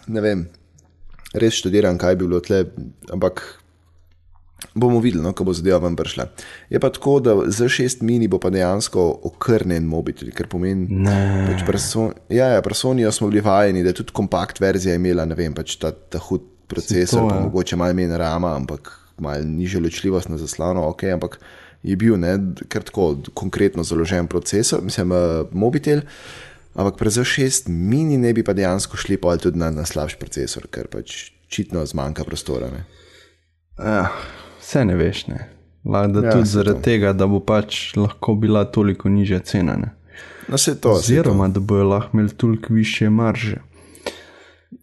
ne 0.08 0.22
vem, 0.22 0.48
res 1.34 1.60
študiram, 1.60 1.98
kaj 1.98 2.16
bi 2.16 2.28
bilo 2.28 2.40
tle, 2.44 2.64
ampak 3.14 3.44
bomo 4.76 5.00
videli, 5.00 5.24
no, 5.24 5.32
ko 5.34 5.46
bo 5.48 5.54
zadeva 5.56 5.80
ven 5.84 5.96
prišla. 5.98 6.26
Je 6.70 6.80
pa 6.82 6.90
tako, 6.94 7.20
da 7.24 7.36
za 7.48 7.70
šest 7.72 8.04
mini 8.06 8.28
bo 8.28 8.40
pa 8.42 8.52
dejansko 8.54 9.06
okrnen 9.30 9.88
mobitel, 9.88 10.32
kar 10.36 10.50
pomeni. 10.52 10.88
Ne. 10.90 11.48
Pač 11.48 11.64
pri 11.68 11.82
Son- 11.82 12.16
ja, 12.30 12.52
ja, 12.56 12.62
pri 12.66 12.76
Sonyju 12.76 13.12
smo 13.12 13.30
bili 13.32 13.44
vajeni, 13.46 13.84
da 13.84 13.94
je 13.94 14.02
tudi 14.02 14.16
kompakt 14.16 14.60
verzija 14.60 14.96
imela, 15.00 15.26
ne 15.26 15.36
vem, 15.36 15.56
pač 15.56 15.78
ta, 15.80 15.92
ta 15.92 16.20
hud 16.20 16.46
procesor, 16.70 17.24
to, 17.24 17.36
ja. 17.36 17.40
mogoče 17.48 17.80
malo 17.80 17.96
manj 17.98 18.18
rama, 18.18 18.54
ampak 18.56 18.92
malo 19.20 19.44
nižjo 19.46 19.82
ločljivost 19.82 20.30
na 20.30 20.38
zaslonu, 20.38 20.84
ok, 20.92 21.08
ampak 21.16 21.40
je 21.84 21.96
bil 21.96 22.20
ne, 22.20 22.36
kar 22.68 22.84
tako 22.84 23.16
konkretno 23.34 23.84
založen 23.84 24.28
procesor, 24.28 24.84
mislim, 24.84 25.12
uh, 25.12 25.48
mobitel. 25.52 26.04
Ampak 26.74 26.98
pri 26.98 27.10
Z6 27.10 27.70
mini 27.70 28.18
ne 28.18 28.34
bi 28.34 28.44
pa 28.44 28.54
dejansko 28.54 28.98
šli 28.98 29.18
pa 29.18 29.38
tudi 29.38 29.60
na, 29.60 29.72
na 29.72 29.86
slabši 29.86 30.18
procesor, 30.20 30.68
ker 30.72 30.88
pač 30.88 31.32
očitno 31.48 31.86
zmanjka 31.86 32.24
prostora. 32.24 32.70
Ne. 32.70 32.86
Ja, 33.80 34.12
vse 34.62 34.86
ne 34.86 34.96
veš. 34.96 35.28
Ne? 35.28 35.48
Lahko 35.86 36.22
Ja, 36.22 36.32
tudi 36.32 36.46
zaradi 36.46 36.78
to. 36.78 36.84
tega, 36.84 37.14
da 37.14 37.28
bo 37.28 37.40
pač 37.40 37.96
lahko 37.96 38.36
bila 38.36 38.66
toliko 38.66 39.10
nižja 39.10 39.40
cena. 39.40 39.76
Ne? 39.76 39.90
No, 40.48 40.58
se 40.58 40.76
to, 40.76 40.78
saj 40.78 40.82
to. 40.82 40.92
Oziroma, 40.92 41.48
da 41.48 41.60
bojo 41.60 41.84
lahko 41.84 42.10
imeli 42.14 42.30
toliko 42.30 42.74
više 42.74 43.10
marže. 43.10 43.58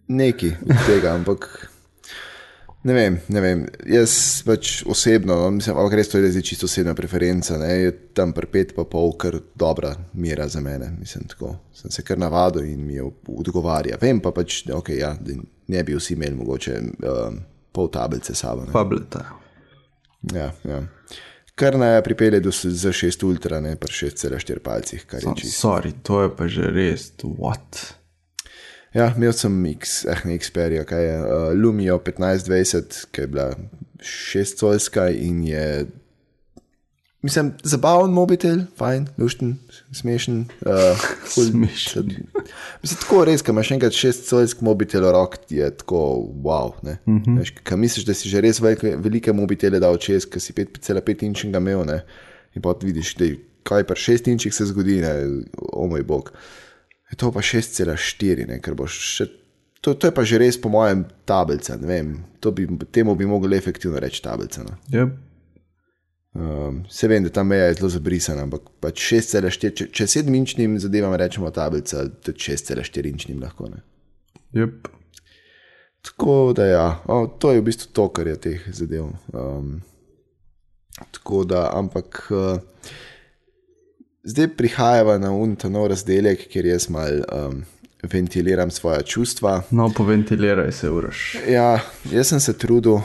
Neki 0.09 0.53
od 0.62 0.77
tega, 0.87 1.14
ampak 1.14 1.70
Ne 2.87 2.94
vem, 2.94 3.16
ne 3.35 3.40
vem. 3.42 3.62
Jaz 3.90 4.12
pač 4.46 4.85
osebno, 4.87 5.35
no, 5.40 5.49
mislim, 5.57 5.75
ampak 5.75 5.96
res 5.99 6.11
to 6.12 6.20
je 6.20 6.31
zdaj 6.31 6.44
čisto 6.46 6.68
osebna 6.68 6.94
preferenca. 6.94 7.57
Ne, 7.59 7.70
je 7.83 7.94
tam 8.14 8.31
pri 8.37 8.46
pet 8.53 8.75
pa 8.77 8.85
pol, 8.87 9.11
kar 9.18 9.40
dobra 9.59 9.90
mera 10.14 10.46
za 10.49 10.62
mene. 10.62 10.92
Mislim, 11.01 11.25
tako. 11.33 11.57
Sem 11.75 11.90
se 11.90 12.05
kar 12.07 12.20
navadil 12.22 12.68
in 12.70 12.85
mi 12.87 13.01
je 13.01 13.09
odgovarja. 13.35 13.99
Vem 14.03 14.22
pa 14.22 14.31
pač, 14.37 14.61
da, 14.68 14.79
okay, 14.79 15.01
ja, 15.03 15.16
ne 15.66 15.83
bi 15.83 15.99
vsi 15.99 16.14
imeli 16.14 16.38
mogoče 16.38 16.79
um, 16.79 17.40
pol 17.75 17.90
tablice 17.90 18.38
sabo. 18.38 18.68
ne. 18.68 18.72
Fableta. 18.77 19.25
Ja, 20.35 20.53
ja. 20.64 20.81
Kar 21.59 21.79
naj 21.81 22.03
pripelje 22.05 22.40
do 22.44 22.53
za 22.53 22.92
6 22.92 23.27
ultra, 23.27 23.61
ne 23.64 23.75
pa 23.81 23.88
6,4 23.90 24.62
palcih, 24.62 25.07
kar 25.11 25.25
je 25.25 25.35
čisto. 25.42 25.68
Sorry, 25.68 25.94
to 26.07 26.22
je 26.22 26.33
pa 26.37 26.46
že 26.46 26.70
res, 26.70 27.11
what? 27.25 27.96
Ja, 28.97 29.11
imel 29.17 29.35
sem 29.37 29.53
X, 29.75 30.07
eh, 30.09 30.23
ne 30.25 30.39
Xperia, 30.41 30.87
kaj 30.89 31.03
je 31.05 31.17
uh, 31.21 31.51
Lumio 31.53 31.99
1520, 32.01 33.03
ki 33.13 33.21
je 33.21 33.29
bila 33.29 33.51
6 34.01 34.57
colska 34.57 35.11
in 35.13 35.43
je, 35.45 35.87
mislim, 37.21 37.51
zabaven 37.61 38.15
mobitel, 38.17 38.63
fajn, 38.79 39.11
lušten, 39.19 39.59
smešen. 39.93 40.47
Uh, 40.71 41.05
Smešen. 41.29 42.09
Mislim, 42.83 43.01
tako 43.03 43.25
res, 43.29 43.45
ko 43.45 43.53
imaš 43.53 43.75
enkrat 43.77 43.93
6 43.93 44.25
colsk 44.31 44.65
mobitel 44.65 45.05
v 45.05 45.13
rok, 45.13 45.37
je 45.53 45.71
tako 45.77 46.01
wow. 46.41 46.73
Uh 46.81 46.97
-huh. 47.05 47.39
Veš, 47.39 47.53
kaj 47.63 47.79
misliš, 47.79 48.07
da 48.07 48.15
si 48.15 48.29
že 48.33 48.41
res 48.41 48.61
velike, 48.61 48.97
velike 48.97 49.33
mobitele 49.33 49.81
dal 49.81 49.97
čez, 49.97 50.25
ki 50.25 50.41
si 50.41 50.53
5,5 50.53 51.25
inčnega 51.25 51.59
imel, 51.59 51.85
ne? 51.85 52.05
in 52.55 52.63
pa 52.63 52.75
vidiš, 52.83 53.15
da 53.15 53.25
kaj 53.63 53.85
pa 53.85 53.95
6 53.95 54.31
inčih 54.33 54.55
se 54.55 54.65
zgodi, 54.65 55.01
ne, 55.01 55.43
o 55.73 55.87
moj 55.87 56.03
bog. 56.03 56.33
Je 57.11 57.16
to 57.16 57.31
pa 57.33 57.40
6,4, 57.40 58.47
ne, 58.49 58.61
ker 58.62 58.75
boš 58.79 58.97
še. 59.16 59.29
To, 59.85 59.95
to 59.95 60.09
je 60.09 60.14
pa 60.14 60.25
že 60.27 60.40
res, 60.42 60.59
po 60.59 60.73
mojem, 60.73 61.05
tablica. 61.29 61.77
ne 61.79 61.87
Vem, 61.87 62.09
bi, 62.42 62.66
temu 62.90 63.14
bi 63.14 63.27
mogli 63.27 63.57
efektivno 63.57 64.01
reči 64.03 64.23
tablica. 64.23 64.64
No. 64.66 64.75
Yep. 64.90 65.14
Um, 66.37 66.83
se 66.90 67.09
vem, 67.09 67.23
da 67.25 67.31
ta 67.33 67.45
meja 67.47 67.71
je 67.71 67.79
zelo 67.79 67.88
zabrisana, 67.95 68.42
ampak 68.45 68.66
pač 68.83 69.01
6,4, 69.14 69.71
če, 69.73 69.87
če 69.95 70.09
7-inčnim 70.19 70.75
zadevam 70.83 71.14
rečemo 71.16 71.49
tablica, 71.55 72.03
tudi 72.27 72.51
6,4-inčnim 72.51 73.38
lahko. 73.40 73.71
Ne. 73.73 73.81
Yep. 74.59 74.90
Tako 76.11 76.53
da 76.57 76.66
ja, 76.66 76.87
o, 77.07 77.25
to 77.27 77.55
je 77.55 77.62
v 77.62 77.66
bistvu 77.66 77.92
to, 77.95 78.09
kar 78.14 78.29
je 78.31 78.37
teh 78.42 78.66
zadev. 78.75 79.09
Um, 79.33 79.79
tako 81.14 81.45
da, 81.49 81.71
ampak 81.79 82.27
uh, 82.35 82.59
zdaj 84.27 84.49
prihajava 84.49 85.19
na 85.19 85.31
unta 85.33 85.69
nov 85.69 85.87
razdelek, 85.93 86.49
kjer 86.51 86.67
jaz 86.67 86.89
mal 86.91 87.23
um, 87.23 87.62
ventiliram 88.03 88.71
svoje 88.71 89.03
čustva. 89.03 89.62
No, 89.71 89.91
poventiliraj 89.97 90.73
se, 90.73 90.91
uraš. 90.91 91.37
Ja, 91.49 91.81
jaz 92.12 92.33
sem 92.35 92.41
se 92.41 92.53
trudil, 92.59 93.01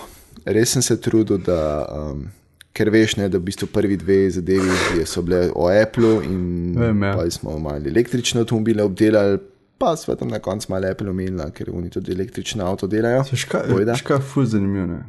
res 0.46 0.74
sem 0.74 0.82
se 0.82 0.98
trudil, 1.02 1.38
da, 1.46 1.62
um, 1.94 2.26
ker 2.74 2.90
veš, 2.90 3.18
ne, 3.22 3.30
da 3.30 3.38
v 3.38 3.46
bistvu 3.52 3.70
prvi 3.74 4.00
dve 4.02 4.24
zadevi 4.34 5.06
so 5.06 5.22
bile 5.26 5.50
o 5.56 5.70
Apple 5.70 6.18
in 6.26 6.76
Vem, 6.80 7.04
ja. 7.04 7.30
smo 7.32 7.60
malo 7.60 7.86
električne 7.88 8.42
avtomobile 8.42 8.84
obdelali, 8.84 9.40
pa 9.78 9.96
smo 9.98 10.16
tam 10.16 10.34
na 10.34 10.40
koncu 10.40 10.74
malo 10.74 10.90
Apple 10.90 11.10
omenili, 11.10 11.52
ker 11.54 11.70
oni 11.74 11.90
tudi 11.90 12.12
električne 12.18 12.66
avto 12.66 12.88
delajo. 12.88 13.24
Veš 13.32 13.46
kaj, 13.46 13.70
Bojda. 13.70 13.94
veš 13.94 14.06
kaj 14.10 14.18
je 14.18 14.28
fuz 14.34 14.52
zanimivo, 14.58 14.90
ne? 14.90 15.04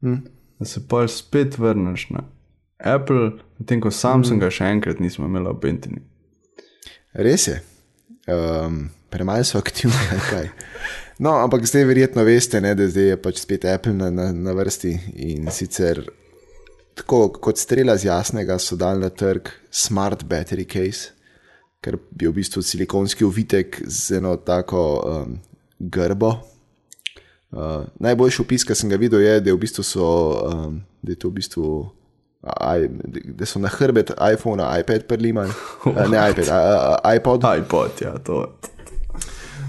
Hm? 0.00 0.18
Da 0.58 0.66
se 0.66 0.80
pa 0.88 1.04
spet 1.08 1.58
vrneš 1.58 2.08
na 2.10 2.24
Apple, 2.78 3.32
medtem 3.58 3.82
ko 3.82 3.90
Samsunga 3.90 4.50
še 4.54 4.70
enkrat 4.70 5.02
nismo 5.02 5.26
imeli 5.26 5.50
v 5.50 5.60
Bentini. 5.62 6.04
Res 7.18 7.48
je. 7.50 7.58
Um, 8.30 8.86
Premalo 9.10 9.44
so 9.44 9.58
aktivni, 9.58 10.20
kaj. 10.30 10.50
No, 11.18 11.32
ampak 11.42 11.64
zdaj 11.66 11.86
verjetno 11.88 12.22
veste, 12.22 12.60
ne, 12.62 12.74
da 12.78 12.86
zdaj 12.86 13.12
je 13.12 13.20
pač 13.22 13.40
spet 13.42 13.64
Apple 13.66 13.96
na, 13.96 14.10
na, 14.14 14.28
na 14.32 14.54
vrsti 14.54 14.92
in 15.26 15.48
sicer 15.50 16.04
tako 16.98 17.28
kot 17.32 17.58
strela 17.58 17.96
z 17.96 18.08
jasnega 18.10 18.58
so 18.58 18.76
dali 18.76 19.00
na 19.00 19.10
trg 19.10 19.50
Smart 19.70 20.24
Battery 20.28 20.66
Case, 20.68 21.14
ker 21.82 21.98
je 22.20 22.28
v 22.28 22.34
bistvu 22.34 22.62
silikonski 22.62 23.26
ovitek 23.26 23.80
z 23.86 24.18
eno 24.18 24.36
tako 24.36 24.84
um, 24.98 25.36
grbo. 25.78 26.36
Uh, 27.48 27.86
najboljši 28.02 28.42
opis, 28.42 28.64
ki 28.66 28.76
sem 28.76 28.90
ga 28.90 28.98
videl, 29.00 29.22
je, 29.24 29.38
da, 29.40 29.50
je 29.50 29.56
v 29.56 29.62
bistvu 29.62 29.84
so, 29.86 30.08
um, 30.50 30.80
da, 31.02 31.14
je 31.14 31.18
to 31.22 31.30
v 31.30 31.38
bistvu, 31.38 31.70
da 32.40 33.46
so 33.46 33.58
na 33.58 33.68
hrbet 33.68 34.12
iPhona 34.32 34.70
iPad 34.78 35.06
prelimali, 35.08 35.50
uh, 35.84 36.10
ne 36.10 36.30
iPad, 36.30 36.48
a, 36.48 36.54
a, 36.54 36.98
a, 37.02 37.14
iPod. 37.14 37.42
iPod, 37.58 37.90
ja, 38.00 38.14
to. 38.18 38.44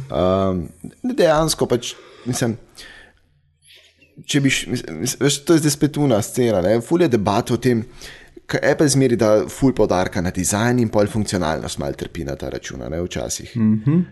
Um, 0.09 0.67
dejansko 1.03 1.65
pač, 1.69 1.93
mislim, 2.29 2.55
če 4.25 4.41
bi, 4.43 4.53
veš, 5.19 5.41
to 5.45 5.57
je 5.57 5.63
zdaj 5.63 5.75
spet 5.75 5.97
una 6.01 6.21
scena, 6.25 6.61
ne, 6.65 6.77
ful 6.85 7.05
je 7.05 7.09
debat 7.09 7.51
o 7.51 7.57
tem, 7.61 7.81
kaj 8.49 8.61
Apple 8.71 8.89
zmeri 8.89 9.17
da 9.19 9.31
ful 9.49 9.73
podarka 9.77 10.21
na 10.21 10.33
dizajn 10.33 10.81
in 10.81 10.89
pol 10.93 11.09
funkcionalnost 11.09 11.81
mal 11.81 11.97
trpi 11.97 12.25
na 12.25 12.37
ta 12.37 12.49
račun, 12.53 12.85
ne, 12.89 13.01
včasih. 13.01 13.57
Mm 13.57 13.81
-hmm. 13.85 14.05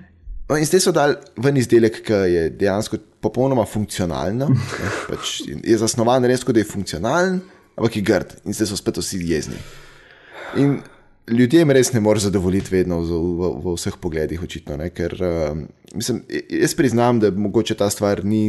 No, 0.49 0.55
in 0.55 0.65
zdaj 0.65 0.79
so 0.79 0.91
dali 0.91 1.15
ven 1.43 1.57
izdelek, 1.57 2.01
ki 2.07 2.13
je 2.13 2.49
dejansko 2.49 2.97
popolnoma 3.21 3.65
funkcionalen, 3.65 4.55
pač 5.09 5.41
je 5.47 5.77
zasnovan 5.77 6.25
res, 6.25 6.43
kot 6.43 6.55
da 6.55 6.63
je 6.63 6.71
funkcionalen, 6.71 7.41
ampak 7.77 7.95
je 7.95 8.05
grd 8.05 8.37
in 8.45 8.53
zdaj 8.57 8.71
so 8.73 8.77
spet 8.79 8.97
vsi 8.97 9.21
jezni. 9.29 9.57
In 10.57 10.79
ljudem 11.27 11.71
res 11.75 11.91
ne 11.93 11.99
moreš 11.99 12.29
zadovoljiti 12.29 12.71
vedno 12.71 13.01
v, 13.03 13.17
v, 13.19 13.49
v 13.63 13.73
vseh 13.75 13.97
pogledih, 14.01 14.43
očitno. 14.43 14.77
Ne? 14.79 14.89
Ker 14.95 15.13
uh, 15.19 15.57
mislim, 15.93 16.21
jaz 16.49 16.75
priznam, 16.75 17.19
da 17.19 17.31
mogoče 17.31 17.75
ta 17.75 17.89
stvar 17.91 18.23
ni 18.25 18.45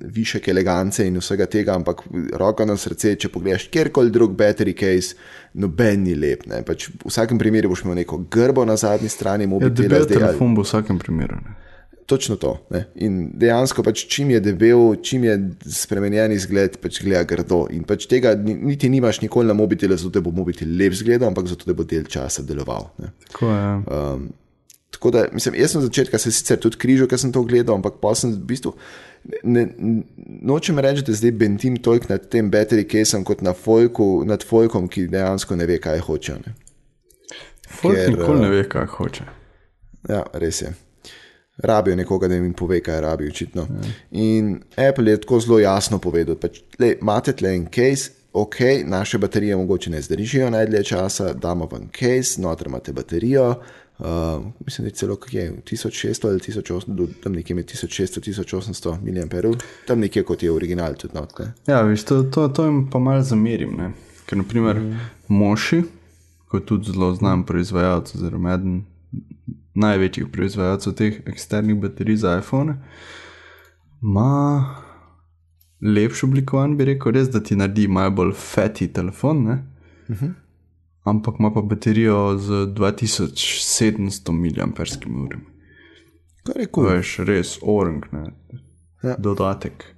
višek 0.00 0.48
elegance 0.48 1.06
in 1.06 1.20
vsega 1.20 1.46
tega, 1.46 1.76
ampak 1.76 2.02
roko 2.40 2.64
na 2.66 2.78
srce, 2.80 3.14
če 3.20 3.28
pogledaš 3.32 3.68
kjerkoli 3.72 4.12
drug 4.14 4.36
battery 4.38 4.72
case, 4.78 5.18
noben 5.60 6.06
ni 6.08 6.16
lep. 6.16 6.46
Ne? 6.50 6.62
Pač 6.66 6.88
v 6.88 7.12
vsakem 7.12 7.38
primeru 7.40 7.72
boš 7.74 7.84
imel 7.84 8.00
neko 8.02 8.24
grbo 8.32 8.64
na 8.64 8.78
zadnji 8.80 9.12
strani 9.12 9.44
Ja, 9.44 9.68
debel 9.68 10.06
zdaj 10.08 10.16
ali- 10.16 10.16
telefon 10.16 10.56
bo 10.56 10.64
v 10.64 10.70
vsakem 10.70 10.98
primeru. 10.98 11.38
Ne? 11.44 11.60
Točno 12.06 12.36
to. 12.36 12.58
Ne? 12.70 12.84
In 13.00 13.30
dejansko, 13.40 13.82
pač, 13.82 14.02
čim 14.12 14.30
je 14.34 14.40
debel, 14.44 14.96
čim 15.00 15.24
je 15.24 15.38
spremenjen 15.72 16.34
izgled, 16.36 16.76
pač 16.82 17.00
gleda 17.00 17.24
grdo. 17.24 17.62
In 17.72 17.86
pač 17.88 18.04
tega 18.10 18.34
ni- 18.36 18.58
niti 18.60 18.90
nimaš 18.92 19.22
nikoli 19.22 19.48
na 19.48 19.56
mobitelu, 19.56 19.96
zato 19.96 20.18
da 20.18 20.20
bo 20.20 20.30
mobitel 20.30 20.68
lep 20.68 20.92
izgledal, 20.92 21.28
ampak 21.28 21.48
zato 21.48 21.64
da 21.64 21.72
bo 21.72 21.84
del 21.84 22.04
časa 22.04 22.44
deloval. 22.44 22.90
Tako 23.30 23.48
je. 23.48 23.72
Um, 23.88 24.28
tako 24.90 25.10
da, 25.10 25.24
mislim, 25.32 25.56
jaz 25.56 25.72
sem 25.72 25.82
začetka 25.82 26.18
se 26.18 26.32
sicer 26.32 26.60
tudi 26.60 26.76
križal, 26.76 27.08
ker 27.08 27.18
sem 27.18 27.32
to 27.32 27.42
gledal, 27.42 27.78
ampak 27.80 27.96
pa 28.04 28.12
sem 28.14 28.36
v 28.36 28.44
bistvu. 28.52 28.74
Ne, 29.42 29.64
ne, 29.72 30.02
nočem 30.44 30.78
reči, 30.78 31.02
da 31.08 31.16
zdaj 31.16 31.32
bentim 31.40 31.80
toliko 31.80 32.12
nad 32.12 32.28
tem 32.28 32.50
battery 32.52 32.84
caseom 32.84 33.24
kot 33.24 33.40
na 33.40 33.56
folku, 33.56 34.26
nad 34.28 34.44
folkom, 34.44 34.92
ki 34.92 35.08
dejansko 35.08 35.56
ne 35.56 35.66
ve, 35.66 35.80
kaj 35.80 36.04
hoče. 36.04 36.36
Ne? 36.44 36.52
Folk 37.80 37.96
ker, 37.96 38.12
nikoli 38.12 38.44
ne 38.44 38.50
eh, 38.52 38.56
ve, 38.58 38.64
kaj 38.68 38.90
hoče. 38.98 39.30
Ja, 40.12 40.20
res 40.36 40.60
je. 40.60 40.74
Rabijo 41.56 41.96
nekoga, 41.96 42.28
da 42.28 42.34
jim 42.34 42.52
pove, 42.52 42.80
kaj 42.82 43.00
rabijo, 43.00 43.30
očitno. 43.30 43.66
In 44.10 44.60
Apple 44.88 45.10
je 45.10 45.20
tako 45.20 45.40
zelo 45.40 45.58
jasno 45.58 45.98
povedal, 45.98 46.34
pač, 46.36 46.58
le, 46.78 46.96
imate 47.00 47.32
tle 47.32 47.54
en 47.54 47.66
case, 47.70 48.10
ok, 48.32 48.56
naše 48.86 49.18
baterije 49.18 49.56
mogoče 49.56 49.90
ne 49.90 50.02
zdržijo 50.02 50.50
najdlje 50.50 50.84
časa, 50.84 51.32
damo 51.32 51.68
vam 51.70 51.88
case, 51.98 52.40
noter 52.42 52.66
imate 52.66 52.92
baterijo. 52.92 53.54
Uh, 53.98 54.06
mislim, 54.66 54.84
da 54.84 54.88
je 54.88 54.90
celo 54.90 55.18
je 55.30 55.52
1600 55.64 56.28
ali 56.28 56.38
1800, 56.40 56.84
do- 56.86 57.06
tam 57.22 57.32
nekje 57.32 57.56
med 57.56 57.66
1600-1800 57.66 59.44
mAh, 59.52 59.58
tam 59.86 60.00
nekje 60.00 60.22
kot 60.22 60.42
je 60.42 60.50
original 60.50 60.94
tudi 60.94 61.14
noter. 61.14 61.46
Ja, 61.66 61.82
veš, 61.82 62.02
to, 62.04 62.22
to, 62.22 62.48
to 62.48 62.64
jim 62.64 62.90
pa 62.90 62.98
malo 62.98 63.22
zamerim. 63.22 63.76
Ne? 63.78 63.92
Ker, 64.26 64.38
naprimer, 64.38 64.80
mm. 64.80 64.98
Moši, 65.28 65.82
kot 66.48 66.66
tudi 66.66 66.90
zelo 66.90 67.14
znan 67.14 67.44
proizvajalec, 67.46 68.14
oziroma 68.14 68.54
eden 68.54 68.82
največjih 69.74 70.26
proizvajalcev 70.32 70.94
teh 70.94 71.20
eksternih 71.26 71.76
baterij 71.80 72.16
za 72.16 72.38
iPhone, 72.38 72.76
ima 74.02 74.64
lepši 75.80 76.26
oblikovan, 76.26 76.76
bi 76.76 76.84
rekel, 76.84 77.12
res, 77.12 77.28
da 77.30 77.42
ti 77.42 77.56
naredi 77.56 77.88
malo 77.88 78.10
bolj 78.10 78.32
feti 78.38 78.88
telefon, 78.92 79.48
uh 79.48 79.58
-huh. 80.08 80.32
ampak 81.04 81.34
ima 81.38 81.52
pa 81.54 81.62
baterijo 81.62 82.38
z 82.38 82.50
2700 82.50 84.32
mAh. 84.32 85.40
Kar 86.44 86.60
je 86.60 86.66
kul. 86.66 86.86
je 86.92 87.02
še 87.02 87.24
res 87.24 87.58
orang, 87.62 88.04
ne? 88.12 88.24
Ja. 89.02 89.16
dodatek. 89.18 89.94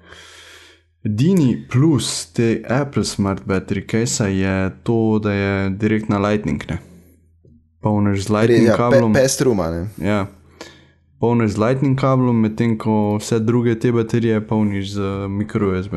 Edini 1.05 1.67
plus 1.71 2.33
te 2.33 2.63
Apple 2.69 3.05
Smart 3.05 3.43
Battery 3.47 3.87
case 3.87 4.25
je 4.25 4.71
to, 4.83 5.19
da 5.23 5.33
je 5.33 5.71
direkt 5.71 6.09
na 6.09 6.19
Lightning. 6.19 6.63
Ne? 6.69 6.79
Polneš 7.87 8.25
z 8.25 8.31
Lightning 8.31 8.67
Ja, 8.67 8.75
pe, 8.75 8.79
kablom. 8.81 9.15
pestruma, 9.15 9.71
ne. 9.71 9.83
Ja. 10.01 10.27
Polniš 11.17 11.51
z 11.53 11.59
Lightning 11.59 11.95
kablom, 11.97 12.37
medtem 12.39 12.75
ko 12.77 12.93
vse 13.17 13.39
druge 13.41 13.77
te 13.77 13.93
baterije 13.93 14.41
polniš 14.43 14.91
z 14.91 15.01
mikro 15.31 15.71
USB. 15.71 15.95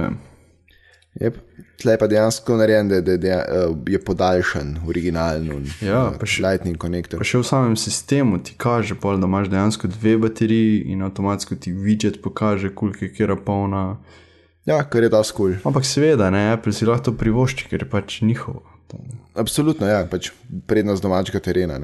Je, 1.15 1.31
tle 1.75 1.97
pa 1.97 2.07
dejansko 2.07 2.55
narejen, 2.55 2.87
da, 2.87 3.01
da, 3.01 3.17
da 3.17 3.27
eh, 3.39 3.43
je 3.87 3.99
podaljšan, 3.99 4.77
originalen. 4.87 5.49
Ja, 5.81 6.05
eh, 6.05 6.19
pa 6.19 6.25
še- 6.25 6.43
Lightning 6.43 6.77
konektor. 6.77 7.19
Še 7.21 7.37
v 7.37 7.43
samem 7.43 7.75
sistemu 7.75 8.37
ti 8.39 8.53
kaže, 8.55 8.95
pol, 8.95 9.17
da 9.17 9.27
imaš 9.27 9.49
dejansko 9.49 9.89
dve 9.89 10.17
bateriji 10.19 10.85
in 10.85 11.01
avtomatsko 11.01 11.55
ti 11.55 11.73
widget 11.73 12.21
pokaže, 12.21 12.69
koliko 12.71 13.05
je 13.05 13.11
kera 13.11 13.35
polna. 13.35 13.97
Ja, 14.65 14.83
kar 14.83 15.03
je 15.03 15.09
dosti 15.09 15.33
kul. 15.33 15.51
Cool. 15.53 15.65
Ampak 15.65 15.83
seveda, 15.83 16.29
ne, 16.29 16.51
Apple 16.53 16.71
si 16.71 16.85
lahko 16.85 17.11
privošči, 17.11 17.67
ker 17.67 17.81
je 17.81 17.89
pač 17.89 18.21
njihovo. 18.21 18.61
Absolutno, 19.39 19.87
ja, 19.87 20.03
pač 20.09 20.31
prednost 20.67 21.03
domačega 21.03 21.41
terena. 21.43 21.79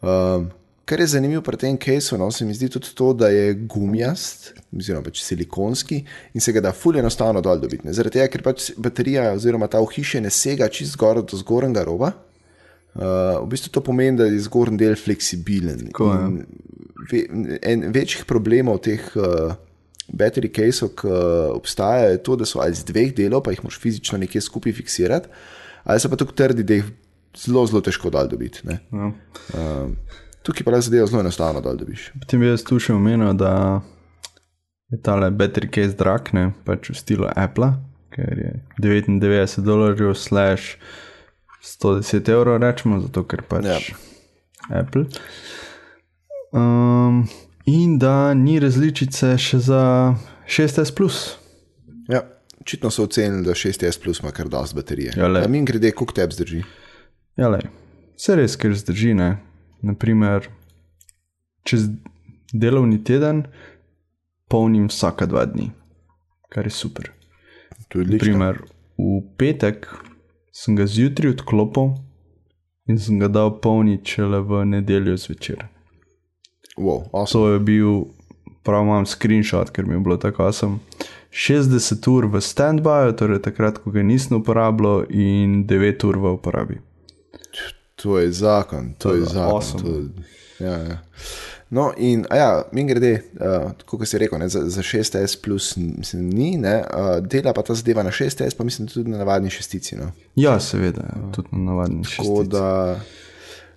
Um, 0.00 0.48
kar 0.88 1.00
je 1.00 1.06
zanimivo 1.14 1.42
pri 1.44 1.58
tem 1.60 1.76
casu, 1.80 2.18
no, 2.18 2.30
se 2.32 2.44
mi 2.44 2.54
zdi 2.54 2.68
tudi 2.72 2.94
to, 2.94 3.12
da 3.12 3.28
je 3.28 3.54
gumijast, 3.54 4.52
oziroma 4.76 5.04
pač 5.08 5.22
silikonski 5.24 6.00
in 6.34 6.44
se 6.44 6.52
ga 6.52 6.62
da 6.64 6.72
fully 6.72 7.02
enostavno 7.02 7.42
dol 7.44 7.60
dobiti. 7.60 7.92
Zaradi 7.92 8.18
tega, 8.18 8.30
ker 8.32 8.44
pač 8.46 8.70
baterija 8.76 9.32
oziroma 9.36 9.68
ta 9.68 9.82
v 9.84 9.90
hiši 9.96 10.22
ne 10.24 10.32
sega 10.32 10.68
čist 10.72 10.96
zgor 10.96 11.22
do 11.22 11.40
zgornjega 11.40 11.84
roba. 11.88 12.14
Uh, 12.98 13.44
v 13.44 13.48
bistvu 13.52 13.70
to 13.74 13.84
pomeni, 13.84 14.16
da 14.18 14.26
je 14.26 14.40
zgornji 14.48 14.80
del 14.80 14.96
fleksibilen. 14.98 15.88
Tako 15.90 16.12
je. 16.12 16.46
Ve, 17.08 17.20
en 17.62 17.84
večjih 17.94 18.24
problemov 18.26 18.80
teh 18.84 19.04
uh, 19.14 19.52
battery 20.08 20.48
caseov, 20.52 20.94
ki 20.98 21.12
obstajajo, 21.54 22.10
je 22.14 22.22
to, 22.24 22.36
da 22.40 22.48
so 22.48 22.64
iz 22.64 22.82
dveh 22.88 23.12
delov, 23.14 23.44
pa 23.44 23.52
jih 23.52 23.62
moš 23.64 23.78
fizično 23.80 24.18
nekje 24.18 24.40
skupaj 24.40 24.74
fiksirati, 24.80 25.28
ali 25.88 26.00
so 26.00 26.10
pa 26.12 26.18
tako 26.20 26.36
trdi, 26.36 26.64
da 26.68 26.78
jih 26.78 26.88
zelo, 27.36 27.64
zelo 27.66 27.80
težko 27.84 28.10
dol 28.12 28.28
dobiti. 28.28 28.60
Ja. 28.68 28.78
Uh, 28.92 29.90
tukaj 30.44 30.66
pa 30.66 30.74
le 30.76 30.80
zadevo 30.84 31.08
zelo 31.08 31.22
enostavno 31.24 31.62
dol 31.64 31.78
dobiš. 31.80 32.10
Potem 32.20 32.44
bi 32.44 32.50
jaz 32.50 32.64
tu 32.66 32.78
še 32.82 32.92
omenil, 32.96 33.32
da 33.38 33.80
je 34.92 35.00
tale 35.04 35.30
battery 35.32 35.70
case 35.72 35.96
drag, 35.96 36.32
ne 36.36 36.50
pač 36.68 36.90
v 36.92 36.96
stilu 36.96 37.28
Apple, 37.32 37.72
ker 38.14 38.44
je 38.44 38.52
99 38.84 39.64
dolarjev, 39.64 40.14
slash 40.16 40.76
110 41.64 42.30
evrov, 42.32 42.60
rečemo, 42.62 43.00
zato 43.04 43.24
ker 43.28 43.44
pač 43.48 43.66
Ja. 43.68 43.80
Apple. 44.80 45.06
Um, 46.52 47.24
in 47.64 47.98
da 48.00 48.34
ni 48.34 48.58
različice 48.60 49.34
še 49.40 49.60
za 49.64 49.82
6S. 50.48 50.92
Plus. 50.96 51.36
Ja, 52.08 52.24
očitno 52.68 52.90
so 52.90 53.04
ocenili, 53.04 53.44
da 53.44 53.50
6S 53.50 54.02
plus 54.02 54.20
ima 54.20 54.30
kar 54.30 54.48
dosti 54.48 54.76
baterije. 54.76 55.12
Ja, 55.16 55.48
min 55.48 55.64
grede, 55.64 55.90
koliko 55.90 56.12
te 56.12 56.28
zdrži. 56.30 56.62
Ja, 57.36 57.48
le, 57.48 57.60
vse 58.16 58.36
res, 58.36 58.56
ker 58.60 58.74
zdrži. 58.76 59.14
Ne? 59.16 59.38
Naprimer, 59.80 60.50
čez 61.64 61.86
delovni 62.52 63.00
teden 63.04 63.46
polnim 64.52 64.90
vsaka 64.92 65.26
dva 65.26 65.46
dni, 65.48 65.70
kar 66.52 66.68
je 66.68 66.74
super. 66.76 67.08
Naprimer, 67.94 68.60
v 69.00 69.22
petek 69.40 69.88
sem 70.52 70.76
ga 70.76 70.84
zjutraj 70.84 71.38
odklopil 71.38 71.94
in 72.88 73.00
sem 73.00 73.16
ga 73.22 73.32
dal 73.32 73.54
polniti 73.64 74.18
šele 74.18 74.42
v 74.44 74.64
nedeljo 74.74 75.16
zvečer. 75.16 75.64
Wow, 76.76 77.08
awesome. 77.16 77.32
To 77.32 77.52
je 77.52 77.60
bil, 77.64 78.04
prav 78.68 78.84
imam 78.84 79.06
screenshot, 79.08 79.72
ker 79.72 79.88
mi 79.88 79.96
je 79.96 80.04
bilo 80.04 80.16
tako 80.20 80.44
awesome. 80.46 80.78
60 81.32 82.08
ur 82.10 82.26
v 82.26 82.40
standbyju, 82.40 83.16
torej 83.16 83.42
takrat, 83.44 83.80
ko 83.80 83.92
ga 83.92 84.02
nisem 84.02 84.38
uporabljal, 84.38 85.06
in 85.10 85.62
9 85.68 86.06
ur 86.08 86.16
v 86.18 86.34
uporabi. 86.36 86.78
To 87.98 88.18
je 88.18 88.30
zakon, 88.32 88.92
to, 88.98 89.08
To 89.10 89.14
je 89.14 89.24
zakon. 89.26 89.54
awesome. 89.56 89.82
To, 89.82 90.64
ja, 90.64 90.76
ja. 90.78 90.98
No, 91.70 91.90
in 91.98 92.22
ja, 92.30 92.62
mi 92.72 92.86
grede, 92.88 93.10
uh, 93.36 93.72
kot 93.84 94.08
si 94.08 94.16
rekel, 94.18 94.38
ne, 94.40 94.46
za, 94.48 94.62
za 94.72 94.80
6S 94.82 95.34
plus 95.44 95.74
mislim, 95.76 96.30
ni, 96.30 96.54
ne, 96.56 96.78
uh, 96.80 97.18
dela 97.20 97.52
pa 97.52 97.62
ta 97.62 97.74
zadeva 97.76 98.02
na 98.02 98.10
6S, 98.10 98.54
pa 98.56 98.64
mislim 98.64 98.88
tudi 98.88 99.10
na 99.10 99.18
navadni 99.20 99.50
šestici. 99.52 99.98
No. 99.98 100.12
Ja, 100.34 100.54
seveda, 100.60 101.02
ja, 101.04 101.18
tudi 101.34 101.48
na 101.52 101.72
navadni 101.72 102.04
Tako 102.06 102.14
šestici. 102.14 102.50
da, 102.54 103.00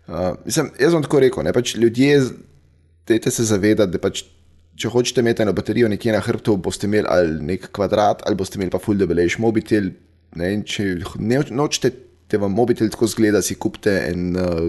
uh, 0.08 0.13
mislim, 0.45 0.69
jaz 0.80 0.93
bom 0.93 1.04
tako 1.04 1.19
rekel, 1.19 1.43
ne, 1.43 1.54
pač 1.54 1.75
ljudje, 1.75 2.21
dajte 3.08 3.32
se 3.32 3.43
zavedati, 3.43 3.91
da 3.91 3.99
pač, 3.99 4.23
če 4.82 4.91
hočete 4.94 5.24
imeti 5.24 5.46
eno 5.46 5.54
baterijo 5.58 5.89
nekje 5.91 6.15
na 6.15 6.22
hrbtu, 6.26 6.58
boste 6.58 6.89
imeli 6.89 7.10
ali 7.10 7.41
nek 7.52 7.70
kvadrat, 7.76 8.24
ali 8.28 8.38
boste 8.39 8.60
imeli 8.60 8.74
pa 8.74 8.82
full 8.82 9.00
debelejš 9.02 9.38
mobitel. 9.44 9.91
Ne, 10.39 10.54
če 10.63 10.86
ne, 11.20 11.41
nočete, 11.52 11.91
da 12.32 12.39
vam 12.39 12.54
mobitel 12.56 12.88
tako 12.91 13.10
zgleda, 13.12 13.41
si 13.44 13.58
kupite 13.60 13.98
en, 14.08 14.30
uh, 14.39 14.62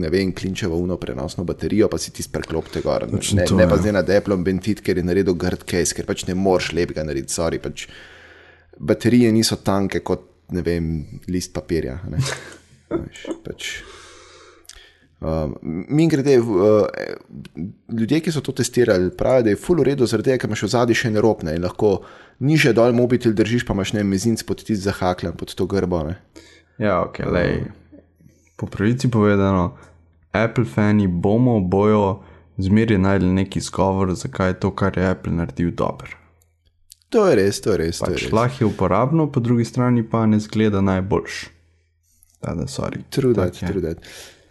ne 0.00 0.10
vem, 0.12 0.32
klinčevo 0.32 0.78
uno 0.80 0.96
prenosno 0.96 1.44
baterijo, 1.44 1.90
pa 1.92 1.98
si 2.00 2.14
ti 2.16 2.24
spreklopite 2.24 2.80
gor. 2.84 3.04
Ne, 3.04 3.18
Točno 3.18 3.42
ne, 3.42 3.48
to, 3.50 3.58
ne 3.58 3.66
pa 3.68 3.76
zdaj 3.76 3.92
na 3.98 4.02
Deplom 4.06 4.44
Bentit, 4.46 4.80
ker 4.86 4.96
je 4.96 5.04
naredil 5.04 5.36
grd 5.36 5.66
case, 5.68 5.96
ker 5.96 6.08
pač 6.08 6.24
ne 6.30 6.36
moreš 6.38 6.72
lepega 6.78 7.04
narediti, 7.04 7.34
sorry. 7.36 7.60
Pač 7.60 7.84
baterije 8.80 9.32
niso 9.36 9.60
tanke 9.60 10.00
kot, 10.06 10.24
ne 10.56 10.64
vem, 10.64 10.92
list 11.28 11.52
papirja. 11.52 11.98
Ne. 12.10 12.22
Veš, 12.90 13.26
pač, 13.44 13.72
Um, 15.20 15.54
Mi 15.88 16.08
grede, 16.08 16.38
uh, 16.40 16.86
ljudje, 17.98 18.20
ki 18.20 18.32
so 18.32 18.40
to 18.40 18.52
testirali, 18.56 19.10
pravijo, 19.16 19.42
da 19.42 19.50
je 19.50 19.56
full 19.56 19.80
uredu, 19.80 20.06
zaradi 20.08 20.30
tega, 20.30 20.40
ker 20.40 20.48
imaš 20.48 20.62
v 20.64 20.70
zadnji 20.72 20.96
še 20.96 21.10
ne 21.12 21.20
ropne 21.20 21.56
in 21.58 21.66
lahko 21.66 21.90
niže 22.40 22.72
dol 22.72 22.96
mobitel 22.96 23.34
držiš, 23.36 23.66
pa 23.68 23.76
imaš 23.76 23.92
ne 23.98 24.04
mezinc 24.04 24.42
pod 24.48 24.64
tisti 24.64 24.80
zahakljen, 24.86 25.36
pod 25.36 25.52
to 25.52 25.66
grbo. 25.68 26.00
Ne. 26.08 26.16
Ja, 26.80 27.02
ok, 27.04 27.20
lej. 27.28 27.66
Po 28.56 28.66
pravici 28.66 29.12
povedano, 29.12 29.74
Apple 30.32 30.64
fani 30.64 31.04
bomo, 31.06 31.58
bojo 31.60 32.22
zmeraj 32.56 32.98
najdli 32.98 33.28
neki 33.42 33.60
izgovor, 33.60 34.14
zakaj 34.16 34.54
je 34.54 34.58
to, 34.64 34.72
kar 34.72 34.96
je 34.96 35.04
Apple 35.04 35.36
naredil, 35.36 35.70
dobro. 35.76 36.16
To 37.10 37.26
je 37.26 37.36
res, 37.36 37.60
to 37.60 37.74
je 37.74 37.78
res. 37.84 38.00
Pač 38.00 38.28
lahko 38.32 38.64
je 38.64 38.72
uporabno, 38.72 39.28
po 39.32 39.40
drugi 39.44 39.68
strani 39.68 40.06
pa 40.06 40.24
ne 40.26 40.40
zgleda 40.40 40.80
najboljš. 40.80 41.48
Da, 42.40 42.54
da, 42.54 42.64
sorry. 42.70 43.02
True 43.10 43.34
Tak 43.34 43.58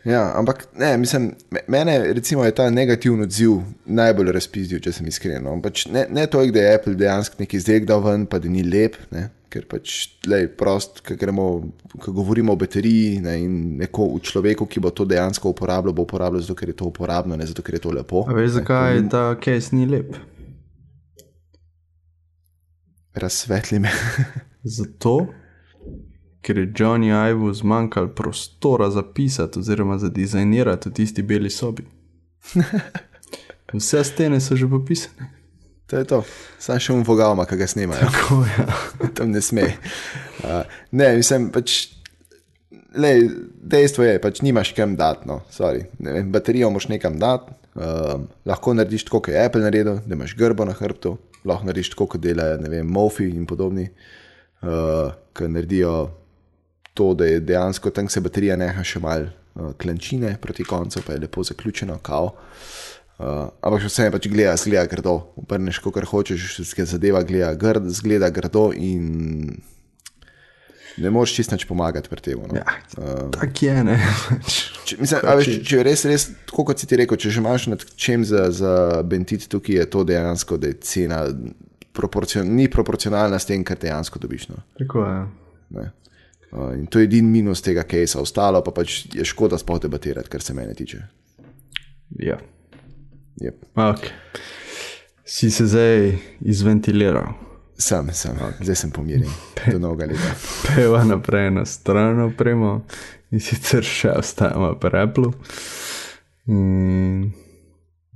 Ja, 0.08 0.32
ampak 0.40 0.68
ne, 0.80 0.94
mislim, 0.98 1.34
me- 1.52 1.66
mene 1.68 2.14
recimo, 2.14 2.46
je 2.46 2.54
ta 2.56 2.70
negativni 2.70 3.26
odziv 3.28 3.58
najbolj 3.86 4.32
razpizdil, 4.32 4.80
če 4.80 4.94
sem 4.96 5.08
iskren. 5.12 5.44
No. 5.44 5.58
Pač 5.62 5.86
ne, 5.92 6.06
ne 6.10 6.24
toliko, 6.32 6.56
da 6.56 6.64
je 6.64 6.76
Apple 6.78 6.96
dejansko 6.96 7.36
neki 7.40 7.60
izdelek 7.60 7.86
dal 7.90 8.00
ven, 8.06 8.24
pa 8.26 8.40
da 8.40 8.48
ni 8.50 8.64
lep, 8.64 8.96
ne. 9.12 9.30
ker 9.50 9.64
pač 9.66 10.12
lej, 10.30 10.46
prost, 10.54 11.00
ko 11.02 12.12
govorimo 12.14 12.54
o 12.54 12.56
bateriji 12.56 13.18
ne, 13.26 13.32
in 13.42 13.54
neko 13.80 14.06
v 14.14 14.20
človeku, 14.22 14.68
ki 14.70 14.80
bo 14.80 14.92
to 14.94 15.08
dejansko 15.10 15.50
uporabljal, 15.50 15.94
bo 15.98 16.06
uporabljal 16.06 16.44
zato, 16.46 16.54
ker 16.56 16.70
je 16.70 16.76
to 16.78 16.86
uporabno, 16.86 17.34
ne 17.36 17.48
zato, 17.50 17.64
ker 17.66 17.80
je 17.80 17.82
to 17.82 17.92
lepo. 17.92 18.22
A 18.30 18.36
veš, 18.38 18.60
zakaj 18.60 19.02
ta 19.10 19.24
case 19.42 19.74
ni 19.76 19.88
lep? 19.90 20.14
Razsvetli 23.18 23.80
me. 23.80 23.90
Zato, 24.78 25.28
ker 26.42 26.58
je 26.58 26.74
Johnny 26.76 27.12
Ivo 27.30 27.54
zmanjkalo 27.54 28.08
prostora 28.08 28.90
za 28.90 29.04
pisati 29.04 29.60
oziroma 29.60 29.98
za 29.98 30.10
dizajnirati 30.10 30.90
v 30.90 30.94
tisti 30.94 31.22
beli 31.22 31.50
sobi. 31.50 31.84
Vse 33.74 34.04
stene 34.04 34.40
so 34.40 34.56
že 34.56 34.68
popisane. 34.68 35.30
to 35.88 35.98
je 35.98 36.06
to. 36.06 36.24
Sam 36.62 36.80
še 36.80 36.94
um 36.94 37.04
vogalma, 37.06 37.46
ki 37.50 37.58
ga 37.58 37.68
snimajo. 37.68 38.10
Tako 38.14 38.44
je. 38.46 38.66
tam 39.18 39.32
ne 39.34 39.42
sme. 39.42 39.66
Uh, 40.44 40.62
ne, 40.92 41.16
mislim, 41.18 41.50
pač, 41.54 41.90
lej, 42.94 43.26
dejstvo 43.58 44.06
je, 44.06 44.20
pač 44.22 44.42
nimaš 44.46 44.74
kam 44.78 44.94
dati. 44.98 45.26
No, 45.30 45.42
sorry. 45.54 45.88
ne 46.00 46.14
vem, 46.14 46.30
baterijo 46.32 46.70
moš 46.74 46.90
nekam 46.94 47.18
dati. 47.22 47.58
Uh, 47.80 48.26
lahko 48.50 48.74
narediš 48.74 49.08
tako, 49.08 49.24
kot 49.26 49.34
je 49.34 49.42
Apple 49.46 49.62
naredil, 49.62 50.00
da 50.06 50.18
imaš 50.18 50.34
grbo 50.38 50.66
na 50.66 50.74
hrbtu, 50.78 51.16
lahko 51.48 51.70
narediš 51.70 51.94
tako, 51.94 52.10
kot 52.14 52.22
delajo 52.22 52.58
ne 52.62 52.70
vem, 52.70 52.90
Mofi 52.90 53.30
in 53.30 53.46
podobni, 53.50 53.86
uh, 54.62 55.14
ki 55.34 55.50
naredijo 55.50 55.94
to, 57.00 57.14
da 57.16 57.30
je 57.30 57.40
dejansko 57.40 57.94
tam 57.96 58.10
se 58.12 58.22
baterija 58.24 58.60
neha 58.60 58.84
še 58.84 59.00
mal 59.04 59.26
uh, 59.30 59.72
klančine 59.80 60.36
proti 60.42 60.68
koncu, 60.68 61.04
pa 61.06 61.16
je 61.16 61.24
lepo 61.26 61.44
zaključeno, 61.48 62.00
kao. 62.04 62.34
Uh, 63.20 63.50
ampak 63.60 63.82
še 63.84 63.92
vseeno 63.92 64.16
pač 64.16 64.30
gleda, 64.32 64.54
zgleda 64.60 64.86
grdo. 64.92 65.16
Obrneš, 65.40 65.82
kot 65.84 66.00
hočeš, 66.12 66.62
se 66.64 66.88
zadeva 66.88 67.24
gleda, 67.28 67.52
grd, 67.60 67.90
zgleda 67.96 68.32
grdo 68.36 68.70
in 68.76 69.60
ne 71.00 71.10
moreš 71.10 71.34
čist 71.36 71.52
nič 71.52 71.66
pomagati 71.68 72.10
pri 72.12 72.22
tem. 72.22 72.40
No. 72.44 72.56
Ja, 72.56 72.66
tako 73.32 73.66
je, 73.66 73.76
ne. 73.84 73.98
Če, 74.88 74.98
mislim, 75.00 75.28
veš, 75.40 75.52
če 75.68 75.80
je 75.80 75.86
res, 75.88 76.06
res, 76.10 76.28
tako 76.50 76.70
kot 76.70 76.82
si 76.82 76.90
ti 76.90 77.00
rekel, 77.00 77.20
če 77.20 77.32
že 77.36 77.44
imaš 77.44 77.68
nad 77.72 77.86
čem 78.00 78.26
za, 78.28 78.48
za 78.56 78.74
bentit, 79.08 79.48
tukaj 79.52 79.82
je 79.82 79.88
to 79.92 80.04
dejansko, 80.08 80.60
da 80.60 80.72
je 80.72 80.80
cena 80.84 81.22
proporcion, 81.96 82.48
ni 82.56 82.68
proporcionalna 82.72 83.40
s 83.40 83.50
tem, 83.50 83.64
kar 83.68 83.80
dejansko 83.80 84.22
dobiš. 84.22 84.50
No. 84.52 84.64
Tako 84.80 85.06
je. 85.06 85.20
Ne. 85.80 85.90
Uh, 86.52 86.74
in 86.74 86.88
to 86.90 87.00
je 87.00 87.06
edini 87.06 87.30
minus 87.30 87.62
tega 87.62 87.84
case, 87.84 88.18
ostalo 88.20 88.64
pa 88.66 88.72
pač 88.74 89.04
je 89.14 89.26
škoda 89.26 89.58
sploh 89.58 89.82
debatirati, 89.82 90.30
kar 90.30 90.42
se 90.42 90.54
mene 90.54 90.74
tiče. 90.74 91.02
Ja. 92.20 92.40
Yep. 93.42 93.66
Okay. 93.76 94.10
Si 95.26 95.52
se 95.52 95.68
zdaj 95.70 96.16
izventiliral, 96.42 97.34
Sam, 97.80 98.10
sem, 98.12 98.36
zdaj 98.60 98.76
sem 98.76 98.92
pomirjen, 98.92 99.32
do 99.72 99.80
novega 99.80 100.10
leta. 100.10 100.34
peva 100.68 101.04
naprej 101.08 101.52
na 101.56 101.66
stran 101.66 102.20
opremo 102.26 102.82
in 103.32 103.40
sicer 103.40 103.86
še 103.88 104.18
ostajamo 104.20 104.74
pri 104.82 105.06
Apple. 105.06 105.32
In 106.52 107.30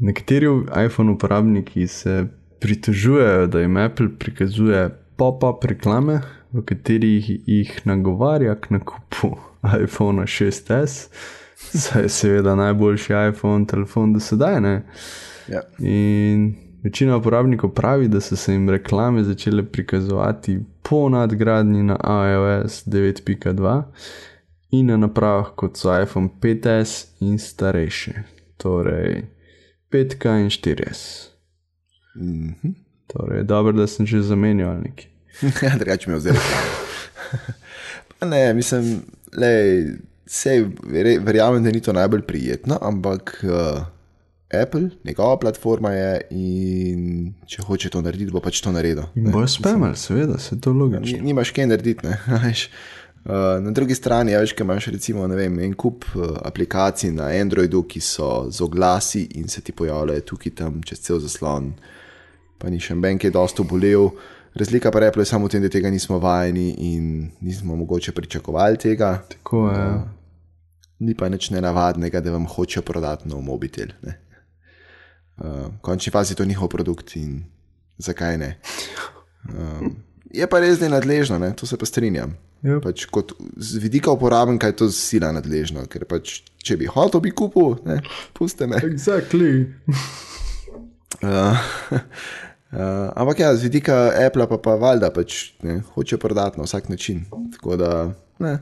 Nekateri 0.04 0.48
iPhone 0.86 1.12
uporabniki 1.12 1.88
se 1.88 2.26
pritožujejo, 2.60 3.48
da 3.48 3.60
jim 3.60 3.78
Apple 3.78 4.08
prikazuje 4.20 4.90
pop-up 5.16 5.64
reklame, 5.64 6.22
v 6.54 6.66
katerih 6.66 7.30
jih 7.48 7.82
nagovarja 7.86 8.56
k 8.56 8.70
nakupu 8.70 9.38
iPhone 9.84 10.22
6s, 10.22 11.08
saj 11.56 12.02
je 12.02 12.10
seveda 12.10 12.56
najboljši 12.56 13.14
iPhone 13.30 13.68
telefon 13.68 14.14
do 14.14 14.20
sedaj. 14.20 14.62
Ne? 14.62 14.82
Ja. 15.48 15.62
In 15.80 16.56
večina 16.84 17.18
uporabnikov 17.18 17.74
pravi, 17.74 18.08
da 18.08 18.22
so 18.22 18.36
se 18.36 18.54
jim 18.54 18.70
reklame 18.70 19.24
začele 19.24 19.64
prikazovati 19.64 20.60
po 20.84 21.10
nadgradnji 21.10 21.84
na 21.84 21.98
iOS 22.04 22.86
9.2 22.88 23.84
in 24.72 24.86
na 24.86 24.98
napravah 24.98 25.52
kot 25.56 25.78
so 25.78 26.02
iPhone 26.02 26.30
5S 26.42 27.06
in 27.20 27.40
starejše, 27.40 28.14
torej 28.58 29.24
5K 29.92 30.40
in 30.42 30.50
4S. 30.50 31.30
Mhm. 32.16 32.74
Torej, 33.08 33.44
dobro, 33.44 33.74
da 33.74 33.88
sem 33.88 34.06
že 34.06 34.22
zamenjal 34.22 34.78
nekaj. 34.82 35.13
Ja, 35.64 35.78
drugače 35.78 36.10
mi 36.10 36.16
je 36.16 36.20
vzel. 36.20 36.36
Ne, 38.22 38.54
mislim, 38.54 39.02
le, 39.34 39.52
sej, 40.26 40.64
re- 40.86 41.20
verjamem, 41.20 41.64
da 41.64 41.72
ni 41.72 41.82
to 41.82 41.94
najbolj 41.94 42.22
prijetno, 42.22 42.78
ampak 42.82 43.44
uh, 43.44 43.82
Apple, 44.54 44.90
njegova 45.04 45.40
platforma 45.40 45.92
je 45.92 46.22
in 46.32 47.02
če 47.46 47.62
hoče 47.62 47.90
to 47.90 48.02
narediti, 48.02 48.32
bo 48.32 48.40
pač 48.40 48.62
to 48.62 48.72
naredil. 48.72 49.04
Bojo 49.16 49.48
spamali, 49.50 49.98
seveda, 49.98 50.38
se 50.40 50.60
to 50.62 50.72
logično. 50.72 51.18
Ni- 51.18 51.22
Nimaš 51.24 51.52
kaj 51.52 51.68
narediti. 51.68 52.08
ne. 52.08 52.18
Uh, 53.24 53.32
na 53.64 53.72
drugi 53.72 53.96
strani, 53.96 54.32
ja, 54.32 54.40
veš, 54.40 54.52
kaj 54.52 54.66
imaš 54.66 54.86
recimo 54.92 55.24
vem, 55.28 55.60
en 55.60 55.74
kup 55.74 56.04
uh, 56.12 56.26
aplikacij 56.44 57.12
na 57.12 57.30
Androidu, 57.32 57.80
ki 57.84 58.02
so 58.02 58.50
z 58.52 58.60
oglasi 58.62 59.22
in 59.36 59.48
se 59.48 59.62
ti 59.62 59.72
pojavljajo 59.72 60.22
tukaj 60.22 60.52
tam 60.52 60.82
čez 60.84 61.00
cel 61.00 61.22
zaslon, 61.24 61.70
pa 62.60 62.68
ni 62.68 62.82
še 62.84 62.98
en 63.00 63.16
kaj 63.18 63.32
dosto 63.32 63.64
bolel. 63.64 64.10
Razlika 64.56 64.92
pa 64.92 65.00
Apple 65.08 65.22
je 65.22 65.26
samo 65.26 65.48
v 65.48 65.50
tem, 65.50 65.62
da 65.62 65.70
tega 65.70 65.90
nismo 65.90 66.20
vajeni 66.20 66.76
in 66.78 67.32
nismo 67.42 67.76
mogoče 67.76 68.12
pričakovali 68.12 68.78
tega. 68.78 69.24
Tako 69.30 69.70
je. 69.70 69.80
Ja. 69.80 70.04
Ni 71.00 71.16
pa 71.18 71.30
nič 71.30 71.50
nenavadnega, 71.50 72.22
da 72.22 72.32
vam 72.32 72.46
hočejo 72.46 72.84
prodati 72.86 73.28
nov 73.30 73.42
mobitel. 73.42 73.88
ne. 74.02 74.20
Uh, 75.38 75.46
v 75.46 75.82
končni 75.82 76.12
fazi 76.12 76.32
je 76.32 76.36
to 76.38 76.46
njihov 76.46 76.70
produkt 76.70 77.16
in 77.16 77.44
zakaj 77.98 78.38
ne. 78.38 78.58
Um, 79.50 79.96
je 80.30 80.48
pa 80.48 80.60
res, 80.60 80.78
da 80.80 80.86
je 80.86 80.94
nadležno, 80.94 81.40
ne? 81.40 81.54
to 81.56 81.66
se 81.66 81.78
pa 81.78 81.86
strinjam. 81.86 82.38
Ja. 82.64 82.78
Pač 82.80 83.06
kot 83.12 83.34
z 83.58 83.82
vidika 83.82 84.12
uporabnika 84.12 84.70
je 84.70 84.76
to 84.80 84.88
sila 84.94 85.34
nadležno, 85.36 85.84
ker 85.92 86.06
pač, 86.08 86.44
če 86.64 86.78
bi 86.80 86.88
hotel, 86.88 87.20
bi 87.26 87.34
kupil, 87.36 87.76
ne, 87.84 88.00
puste 88.38 88.70
me. 88.70 88.80
Exactly. 88.86 89.66
Uh, 91.20 91.60
uh, 92.74 93.12
ampak 93.16 93.40
ja, 93.40 93.56
z 93.56 93.64
vidika 93.70 94.12
Apple 94.26 94.48
pa, 94.50 94.58
pa 94.58 94.76
valjda 94.76 95.10
pač 95.14 95.54
ne, 95.64 95.82
hoče 95.96 96.18
prodati 96.18 96.60
na 96.60 96.68
vsak 96.68 96.90
način. 96.90 97.24
Tako 97.56 97.78
da, 97.78 97.92
ne, 98.44 98.58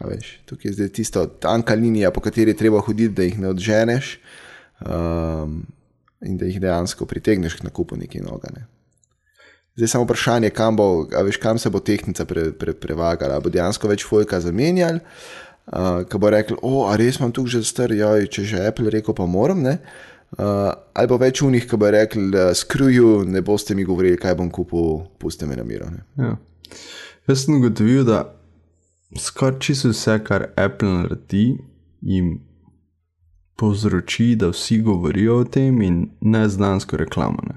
veš, 0.00 0.38
tukaj 0.46 0.70
je 0.70 0.74
zdaj 0.78 0.88
tisto 1.00 1.26
tanka 1.26 1.74
linija, 1.74 2.10
po 2.10 2.20
kateri 2.20 2.54
je 2.54 2.60
treba 2.60 2.80
hoditi, 2.80 3.14
da 3.14 3.26
jih 3.26 3.38
ne 3.40 3.48
odženeš 3.48 4.18
um, 4.80 5.62
in 6.24 6.38
da 6.38 6.48
jih 6.48 6.60
dejansko 6.60 7.06
pritegneš 7.06 7.58
k 7.60 7.68
nakupu 7.68 7.96
nekaj 7.96 8.24
nogane. 8.24 8.66
Zdaj 9.76 9.88
samo 9.92 10.04
vprašanje, 10.04 10.50
kam, 10.56 10.76
bo, 10.76 11.04
veš, 11.04 11.36
kam 11.36 11.58
se 11.58 11.70
bo 11.70 11.80
tehnika 11.84 12.24
pre, 12.24 12.48
pre, 12.56 12.72
prevagala. 12.72 13.40
Bo 13.44 13.52
dejansko 13.52 13.88
več 13.88 14.06
fojka 14.08 14.40
zamenjali, 14.40 15.02
uh, 15.68 16.04
ki 16.08 16.20
bo 16.20 16.32
rekel, 16.32 16.56
o, 16.64 16.86
a 16.88 16.96
res 16.96 17.20
imam 17.20 17.32
tu 17.32 17.44
že 17.46 17.60
star, 17.64 17.92
joj, 17.92 18.24
če 18.32 18.44
že 18.44 18.62
Apple 18.68 18.88
rekel, 18.94 19.12
pa 19.12 19.28
moram. 19.28 19.60
Ne? 19.60 19.76
Uh, 19.76 20.15
ali 20.36 21.08
bo 21.08 21.16
več 21.20 21.42
unih, 21.42 21.66
ki 21.68 21.78
bo 21.80 21.90
rekel, 21.90 22.34
skruju, 22.54 23.24
ne 23.28 23.40
boste 23.44 23.74
mi 23.74 23.84
govorili, 23.84 24.18
kaj 24.20 24.36
bom 24.36 24.50
kupil, 24.52 25.06
puste 25.20 25.46
me 25.46 25.56
na 25.56 25.64
miru. 25.64 25.88
Ja. 26.20 26.36
Jaz 27.28 27.44
sem 27.44 27.56
ugotovil, 27.56 28.04
da 28.04 28.24
skoraj 29.18 29.58
čisto 29.64 29.90
vse, 29.94 30.18
kar 30.24 30.50
Apple 30.56 30.92
naredi, 30.92 31.46
jim 32.00 32.36
povzroči, 33.56 34.34
da 34.36 34.50
vsi 34.52 34.82
govorijo 34.84 35.40
o 35.40 35.44
tem 35.44 35.80
in 35.82 36.10
ne 36.20 36.48
znansko 36.48 36.96
reklamo. 37.00 37.40
Ne. 37.48 37.56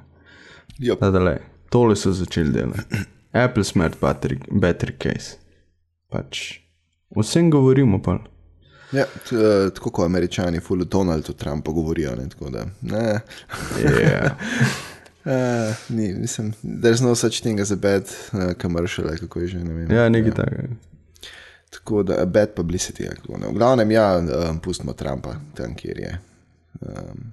Yep. 0.80 1.00
Tadale, 1.00 1.38
tole 1.70 1.96
so 2.00 2.12
začeli 2.16 2.56
delati. 2.56 3.04
Apple 3.36 3.64
Smart 3.64 4.00
Battery, 4.02 4.40
battery 4.50 4.96
Case. 4.98 5.36
Pač 6.10 6.62
vsem 7.18 7.52
govorimo 7.52 8.00
pa. 8.02 8.18
Ja, 8.92 9.04
uh, 9.06 9.40
tako 9.74 9.92
kot 9.92 10.06
američani, 10.06 10.60
full 10.60 10.84
Donaldu 10.86 11.34
Trumpu 11.34 11.74
govorijo. 11.74 12.16
Ne, 12.16 12.30
tako 12.30 12.50
da, 12.50 12.66
ne, 12.82 13.20
Yeah. 13.80 14.32
uh, 15.26 15.76
ni, 15.90 16.14
mislim, 16.14 16.54
there's 16.64 17.02
no 17.02 17.16
such 17.16 17.42
thing 17.42 17.60
as 17.60 17.72
a 17.72 17.76
bad 17.76 18.04
uh, 18.04 18.54
commercial, 18.54 19.08
ali 19.08 19.18
kako 19.18 19.40
je 19.40 19.48
že, 19.48 19.60
ne 19.60 19.74
vem. 19.74 19.92
Ja, 19.92 20.10
nekaj 20.10 20.32
takega. 20.34 20.68
Tako 21.70 22.04
da, 22.04 22.22
a 22.22 22.26
bad 22.26 22.50
publicity. 22.56 23.10
Kako, 23.10 23.38
ne. 23.38 23.48
v 23.48 23.54
glavnem, 23.54 23.92
ja, 23.92 24.18
um, 24.50 24.60
pustimo 24.60 24.94
Trumpa 24.94 25.36
tam, 25.54 25.76
kjer 25.76 26.00
je. 26.00 26.20
Um, 26.82 27.32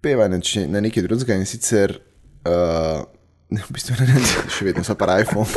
Peva 0.00 0.28
na, 0.28 0.38
če- 0.40 0.68
na 0.68 0.80
nekaj 0.80 1.02
drugega 1.02 1.34
in 1.34 1.46
sicer, 1.46 1.96
uh, 2.46 3.02
v 3.66 3.72
bistvu 3.74 3.96
ne 3.98 4.06
vem, 4.06 4.24
še 4.48 4.64
vedno 4.64 4.84
so 4.84 4.94
pa 4.94 5.18
iPhone. 5.18 5.48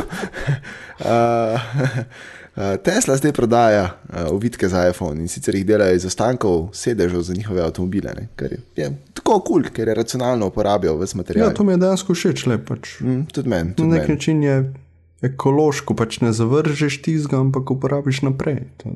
uh, 1.05 1.59
Tesla 2.77 3.15
zdaj 3.15 3.31
prodaja 3.31 3.83
uh, 4.03 4.15
ovitke 4.27 4.67
za 4.67 4.89
iPhone 4.89 5.21
in 5.21 5.27
sicer 5.27 5.55
jih 5.55 5.65
delajo 5.65 5.95
iz 5.95 6.05
ostankov 6.05 6.69
sedežev 6.73 7.21
za 7.21 7.33
njihove 7.33 7.61
avtomobile, 7.61 8.11
ne, 8.13 8.27
kar 8.35 8.51
je, 8.51 8.59
je 8.75 8.89
tako 9.13 9.39
kul, 9.39 9.61
cool, 9.61 9.71
ker 9.71 9.87
je 9.87 9.95
racionalno 9.95 10.47
uporabijo 10.47 10.97
vse 10.97 11.13
Ja, 11.13 11.17
materiale. 11.17 11.53
to 11.53 11.63
mi 11.63 11.73
je 11.73 11.77
dejansko 11.77 12.13
všeč, 12.13 12.45
le 12.45 12.57
pač. 12.59 12.99
Mm, 12.99 13.21
tudi 13.25 13.49
meni. 13.49 13.73
Na 13.77 13.85
nek 13.85 14.01
men. 14.01 14.11
način 14.11 14.43
je 14.43 14.73
ekološko, 15.21 15.95
pač 15.95 16.19
ne 16.19 16.33
zavržeš 16.33 17.01
tizga, 17.01 17.39
ampak 17.39 17.71
uporabiš 17.71 18.21
naprej. 18.21 18.63
To. 18.77 18.89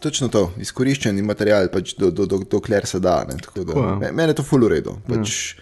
Točno 0.00 0.28
to, 0.28 0.52
izkoriščen 0.58 1.24
material, 1.24 1.68
pač 1.68 1.94
do, 1.94 2.10
do, 2.10 2.26
do, 2.26 2.38
dokler 2.40 2.86
se 2.86 3.00
da. 3.00 3.24
Ne, 3.24 3.36
tako 3.36 3.64
da, 3.64 3.72
Tako 3.72 3.96
me- 3.96 4.12
Mene 4.12 4.30
je 4.30 4.34
to 4.34 4.42
ful 4.42 4.64
uredu. 4.64 4.96
Pač, 5.08 5.54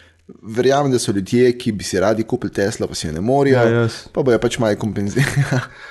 Verjamem, 0.42 0.92
da 0.92 0.98
so 0.98 1.12
ljudje, 1.12 1.58
ki 1.58 1.72
bi 1.72 1.84
si 1.84 2.00
radi 2.00 2.22
kupili 2.22 2.52
Tesla, 2.52 2.86
pa 2.86 2.94
si 2.94 3.06
je 3.06 3.12
ne 3.12 3.20
morejo, 3.20 3.56
Ja, 3.56 3.64
jaz. 3.80 3.92
pa 4.12 4.22
bojo 4.22 4.38
pač 4.38 4.58
malo 4.58 4.76
kompenzirali. 4.76 5.42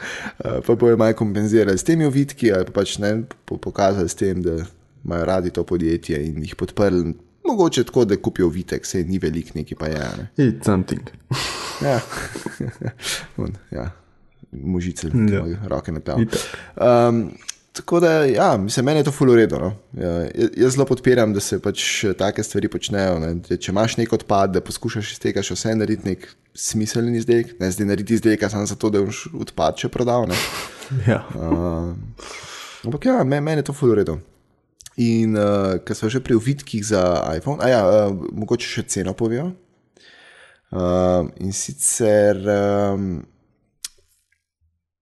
pa 0.68 0.76
bojo 0.76 0.98
malo 0.98 1.14
kompenzirali 1.14 1.78
s 1.78 1.84
temi 1.84 2.06
ovitki, 2.06 2.52
ali 2.52 2.66
pa 2.66 2.72
pač 2.74 2.98
ne 2.98 3.12
po, 3.46 3.58
pokazali 3.58 4.10
s 4.10 4.16
tem, 4.16 4.42
da 4.42 4.56
imajo 5.06 5.26
radi 5.26 5.50
to 5.50 5.64
podjetje 5.64 6.26
in 6.26 6.42
jih 6.42 6.56
podprli. 6.56 7.14
Mogoče 7.44 7.84
tako, 7.84 8.06
da 8.06 8.18
kupijo 8.18 8.48
ovitek, 8.48 8.86
se 8.86 9.04
ni 9.04 9.20
velik, 9.20 9.56
neki 9.56 9.76
pa 9.76 9.88
je. 9.88 10.00
Ne. 10.18 10.30
It's 10.40 10.66
something. 10.66 11.02
Ja, 11.82 11.98
Un, 13.42 13.56
ja. 13.72 13.88
mužice, 14.52 15.08
Ja. 15.08 15.42
roke 15.68 15.92
na. 15.92 15.98
Itak. 16.00 16.40
Um, 16.78 17.32
tako 17.72 18.00
da, 18.00 18.12
ja, 18.26 18.58
mislim, 18.58 18.86
meni 18.86 19.00
je 19.00 19.04
to 19.04 19.12
fuloredo. 19.12 19.60
No? 19.60 19.70
Ja, 19.94 20.10
jaz- 20.28 20.70
zelo 20.70 20.86
podpiram, 20.86 21.34
da 21.34 21.40
se 21.40 21.60
pač 21.60 21.84
take 22.18 22.44
stvari 22.44 22.68
počnejo. 22.68 23.20
Ne? 23.20 23.34
Da 23.40 23.58
Če 23.58 23.72
imaš 23.72 23.98
nek 23.98 24.14
odpad, 24.14 24.52
da 24.52 24.62
poskušaš 24.62 25.12
iz 25.12 25.20
tega 25.20 25.42
še 25.42 25.54
vse 25.54 25.76
narediti 25.76 26.08
nek 26.08 26.26
smiselni 26.54 27.16
izdelek, 27.18 27.54
ne 27.60 27.72
zdaj 27.72 27.88
narediti 27.88 28.14
izdelek 28.14 28.44
samo 28.50 28.66
zato, 28.66 28.90
da 28.90 29.02
boš 29.02 29.30
odpad 29.34 29.78
še 29.78 29.90
prodal. 29.90 30.28
ne. 30.28 30.36
Ja. 31.08 31.22
Uh, 31.32 31.96
ampak 32.84 33.06
ja, 33.06 33.24
me- 33.24 33.42
meni 33.42 33.60
je 33.60 33.70
to 33.70 33.74
fuloredo. 33.74 34.18
In 34.98 35.38
uh, 35.40 35.78
ker 35.80 35.96
smo 35.96 36.10
že 36.10 36.20
pri 36.20 36.36
uvitkih 36.36 36.84
za 36.84 37.00
iPhone, 37.32 37.64
a 37.64 37.70
ja, 37.70 37.80
uh, 37.82 38.12
mogoče 38.34 38.68
še 38.68 38.84
ceno 38.86 39.14
povejo. 39.14 39.54
Uh, 40.72 41.28
in 41.38 41.52
sicer 41.52 42.38
um, 42.44 43.24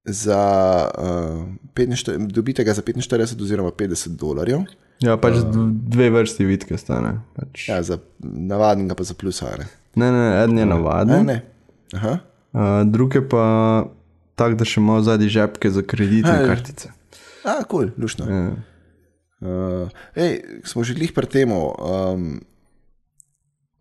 za 0.09 0.41
uh, 0.89 1.45
45, 1.73 2.27
dobite 2.27 2.63
ga 2.63 2.73
za 2.73 2.81
45 2.81 3.41
oziroma 3.41 3.71
50 3.71 4.15
dolarjev, 4.15 4.65
ja, 4.99 5.17
pač 5.17 5.39
d- 5.39 5.65
dve 5.87 6.09
vrsti 6.09 6.45
vidke 6.45 6.77
stane. 6.77 7.19
Pač. 7.33 7.69
ja, 7.69 7.79
za 7.83 7.97
navadnega 8.19 8.95
pa 8.95 9.03
za 9.03 9.13
plusare. 9.13 9.65
Ne, 9.95 10.11
ne, 10.11 10.43
en 10.43 10.51
je 10.51 10.65
Ne, 10.65 10.65
navaden, 10.65 11.25
ne. 11.25 11.41
Aha. 11.93 12.17
uh, 12.53 12.83
drug 12.85 13.15
je 13.15 13.23
pa 13.23 13.45
tak, 14.35 14.55
da 14.55 14.63
še 14.63 14.79
ima 14.79 15.01
zadnji 15.01 15.29
žepke 15.29 15.69
za 15.69 15.81
kreditne 15.81 16.35
ja. 16.35 16.45
kartice. 16.45 16.91
A, 17.41 17.63
kul, 17.63 17.87
cool, 17.87 17.87
lušno. 17.97 18.27
Ja. 18.27 18.43
Uh, 19.39 19.87
ej, 20.15 20.61
smo 20.67 20.83
že 20.83 20.93
glih 20.93 21.15
pri 21.15 21.25
tem. 21.25 21.51
Um, 21.51 22.43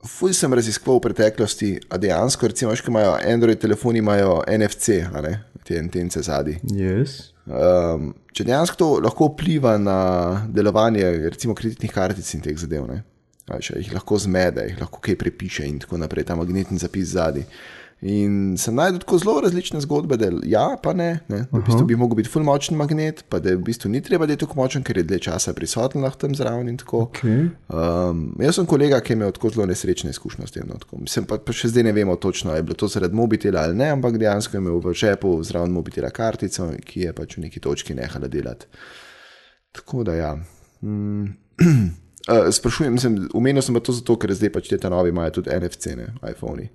Fuj 0.06 0.36
sem 0.38 0.52
raziskoval 0.54 1.00
v 1.00 1.06
preteklosti, 1.08 1.72
a 1.90 1.98
dejansko, 1.98 2.46
recimo, 2.46 2.70
ko 2.70 2.92
imajo 2.92 3.16
Android 3.18 3.58
telefoni, 3.58 3.98
imajo 3.98 4.44
NFC, 4.46 5.00
ne, 5.10 5.32
te 5.66 5.78
antence 5.78 6.22
zadnji. 6.22 6.60
Yes. 6.70 7.32
Um, 7.48 8.12
če 8.30 8.46
dejansko 8.46 8.78
to 8.78 8.88
lahko 9.02 9.32
vpliva 9.32 9.74
na 9.82 9.98
delovanje, 10.54 11.02
recimo, 11.26 11.56
kreditnih 11.58 11.90
kartic 11.90 12.30
in 12.36 12.44
teh 12.44 12.54
zadev, 12.62 12.86
ne, 12.86 13.00
a 13.50 13.58
jih 13.58 13.90
lahko 13.96 14.20
zmede, 14.22 14.68
jih 14.70 14.78
lahko 14.84 15.02
kaj 15.02 15.18
prepiše 15.18 15.66
in 15.66 15.82
tako 15.82 15.98
naprej, 15.98 16.28
ta 16.28 16.38
magnetni 16.38 16.78
zapis 16.78 17.16
zadnji. 17.16 17.42
In 18.00 18.54
sem 18.54 18.76
najdel 18.78 19.00
tako 19.02 19.18
zelo 19.18 19.40
različne 19.42 19.80
zgodbe, 19.82 20.16
da 20.16 20.28
ja, 20.46 20.76
pa 20.82 20.92
ne. 20.94 21.08
ne 21.28 21.40
da 21.50 21.58
v 21.58 21.64
bistvu 21.66 21.86
bi 21.88 21.96
lahko 21.98 22.14
bil 22.14 22.28
ful 22.30 22.44
močen 22.46 22.76
magnet, 22.78 23.24
pa 23.26 23.40
da 23.42 23.56
v 23.56 23.64
bistvu 23.66 23.90
ni 23.90 23.98
treba, 24.04 24.26
da 24.26 24.36
je 24.36 24.42
tako 24.44 24.60
močen, 24.60 24.84
ker 24.86 25.00
je 25.00 25.02
dlje 25.02 25.18
časa 25.26 25.50
prisoten 25.54 26.04
lahko 26.06 26.22
tam 26.22 26.36
zraven. 26.38 26.70
Okay. 26.78 27.48
Um, 27.66 28.20
jaz 28.38 28.60
sem 28.60 28.68
kolega, 28.70 29.00
ki 29.02 29.16
je 29.16 29.18
imel 29.18 29.32
tako 29.34 29.50
zelo 29.50 29.66
nesrečne 29.66 30.12
izkušnje 30.14 30.46
s 30.46 30.54
tem. 30.54 30.68
No, 30.70 30.78
tako. 30.78 31.00
Mislim 31.02 31.26
pa, 31.26 31.40
pa 31.42 31.54
še 31.56 31.72
zdaj 31.72 31.88
ne 31.88 31.94
vemo 31.96 32.14
točno, 32.22 32.54
je 32.54 32.62
bilo 32.62 32.78
to 32.78 32.86
zaradi 32.92 33.18
mobitela 33.18 33.64
ali 33.66 33.74
ne, 33.74 33.90
ampak 33.96 34.20
dejansko 34.20 34.54
je 34.54 34.62
imel 34.62 34.78
v 34.84 34.94
žepu 34.94 35.32
zraven 35.48 35.74
mobitela 35.74 36.12
kartico, 36.14 36.68
ki 36.86 37.08
je 37.08 37.16
pač 37.16 37.34
v 37.34 37.48
neki 37.48 37.64
točki 37.64 37.98
nehala 37.98 38.30
delati. 38.30 38.70
Tako 39.74 40.04
da 40.06 40.14
ja. 40.14 40.36
Mm. 40.86 41.34
Uh, 42.30 42.46
sprašujem, 42.60 42.94
mislim, 42.94 43.18
umenil 43.34 43.66
sem 43.66 43.74
pa 43.74 43.82
to 43.82 43.96
zato, 43.96 44.14
ker 44.22 44.30
zdaj 44.38 44.54
pač 44.54 44.70
te 44.70 44.78
ta 44.78 44.92
novi 44.92 45.10
imajo 45.10 45.40
tudi 45.40 45.50
NFC, 45.50 45.98
ne, 45.98 46.12
iPhone. 46.30 46.68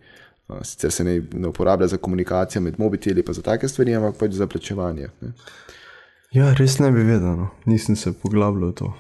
Sicer 0.64 0.91
se 0.91 1.04
ne, 1.04 1.22
ne 1.34 1.48
uporablja 1.48 1.88
za 1.88 1.98
komunikacijo 1.98 2.62
med 2.62 2.76
mobiteli, 2.78 3.24
pa 3.24 3.34
za 3.34 3.41
take 3.41 3.68
stvari, 3.68 3.96
ampak 3.96 4.18
pač 4.20 4.36
za 4.38 4.48
plačevanje. 4.48 5.08
Ne. 5.22 5.32
Ja, 6.34 6.52
res 6.58 6.80
ne 6.82 6.91
bi 6.91 7.06
vedel, 7.06 7.38
no. 7.38 7.50
nisem 7.70 7.96
se 7.96 8.14
poglabljal 8.14 8.74
v 8.74 8.76
to. 8.82 8.91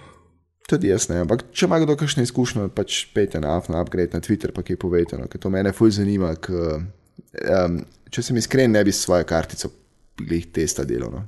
Tudi 0.69 0.87
jaz 0.87 1.09
ne, 1.09 1.19
ampak 1.25 1.43
če 1.51 1.67
ima 1.67 1.81
kdo 1.83 1.97
kakšno 1.99 2.23
izkušnjo, 2.23 2.69
pač 2.75 3.03
pejte 3.13 3.41
na 3.43 3.57
AF, 3.57 3.67
na 3.73 3.81
upgrade, 3.83 4.15
na 4.15 4.23
Twitter, 4.23 4.53
pa 4.55 4.63
kaj 4.63 4.79
povejte, 4.79 5.19
no, 5.19 5.27
ker 5.27 5.41
to 5.41 5.51
mene 5.51 5.73
fulj 5.75 5.97
zanima. 5.97 6.31
K, 6.39 6.77
um, 7.43 7.81
če 8.13 8.23
sem 8.23 8.39
iskren, 8.39 8.71
ne 8.71 8.85
bi 8.85 8.93
s 8.93 9.03
svojo 9.03 9.27
kartico 9.27 9.73
glih 10.23 10.47
testa 10.55 10.87
delal. 10.87 11.11
No. 11.11 11.25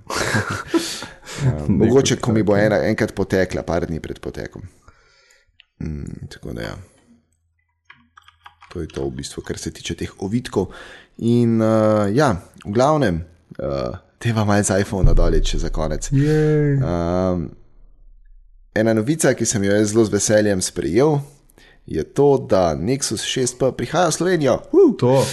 um, 1.49 1.81
mogoče, 1.81 2.21
ko 2.23 2.31
mi 2.37 2.45
bo 2.47 2.55
ena, 2.55 2.79
enkrat 2.87 3.11
potekla, 3.17 3.65
par 3.67 3.89
dni 3.89 3.99
pred 3.99 4.21
potekom. 4.23 4.63
Mm, 5.83 6.29
tako 6.31 6.55
da 6.55 6.69
ja. 6.69 6.75
To 8.75 8.83
je 8.83 8.91
to 8.91 9.05
v 9.07 9.21
bistvu, 9.21 9.39
kar 9.47 9.55
se 9.55 9.71
tiče 9.71 9.95
teh 9.95 10.11
ovitkov. 10.19 10.73
In 11.23 11.61
uh, 11.63 12.11
ja, 12.11 12.33
v 12.65 12.73
glavnem, 12.75 13.21
uh, 13.55 13.95
teva 14.19 14.43
malce 14.43 14.73
z 14.73 14.83
iPhone 14.83 15.13
dolje, 15.15 15.39
če 15.47 15.61
za 15.63 15.71
konec. 15.71 16.09
Um, 16.11 17.45
ena 18.75 18.95
novica, 18.97 19.31
ki 19.31 19.47
sem 19.47 19.63
jo 19.63 19.77
zelo 19.87 20.03
z 20.03 20.11
veseljem 20.11 20.59
sprejel, 20.59 21.21
je 21.87 22.03
to, 22.03 22.33
da 22.51 22.73
Nexus 22.75 23.23
6P 23.23 23.71
prihaja 23.79 24.11
v 24.11 24.17
Slovenijo. 24.17 24.57
Uh! 24.75 24.91
To. 24.99 25.23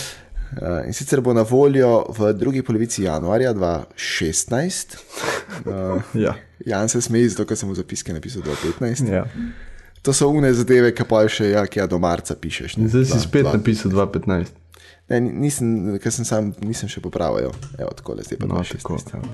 Uh, 0.53 0.85
in 0.87 0.95
sicer 0.95 1.19
bo 1.25 1.35
na 1.35 1.43
voljo 1.43 2.05
v 2.15 2.31
drugi 2.39 2.63
polovici 2.63 3.09
januarja 3.09 3.57
2016. 3.59 4.97
Uh, 5.67 5.99
Ja. 6.25 6.39
Jan 6.63 6.87
se 6.87 7.03
smeji, 7.03 7.35
zato 7.35 7.49
ker 7.51 7.59
sem 7.59 7.67
v 7.67 7.75
zapiske 7.75 8.15
napisal 8.15 8.47
2015. 8.47 9.11
Ja. 9.11 9.27
To 10.03 10.13
so 10.13 10.29
une 10.29 10.51
zadeve, 10.53 10.91
ki 10.91 11.05
pa 11.05 11.23
še 11.27 11.51
ja, 11.51 11.63
ja 11.67 11.87
do 11.87 11.99
marca 11.99 12.35
pišeš. 12.35 12.77
ne. 12.77 12.89
Zdaj 12.89 13.05
si 13.05 13.13
Dva- 13.13 13.21
spet 13.21 13.43
dva- 13.43 13.53
napisal 13.53 13.91
2.15. 13.93 14.51
Ne, 15.09 15.21
ni- 15.21 15.33
nisem, 15.41 15.69
ker 15.99 16.13
sem 16.13 16.25
sam, 16.25 16.55
nisem 16.61 16.89
še 16.89 17.01
popravil. 17.01 17.53
Evo, 17.77 17.91
tako 17.93 18.15
le 18.15 18.23
zdaj 18.23 18.39
pa 18.39 18.47
No, 18.47 18.55
2016. 18.57 19.11
tako. 19.11 19.29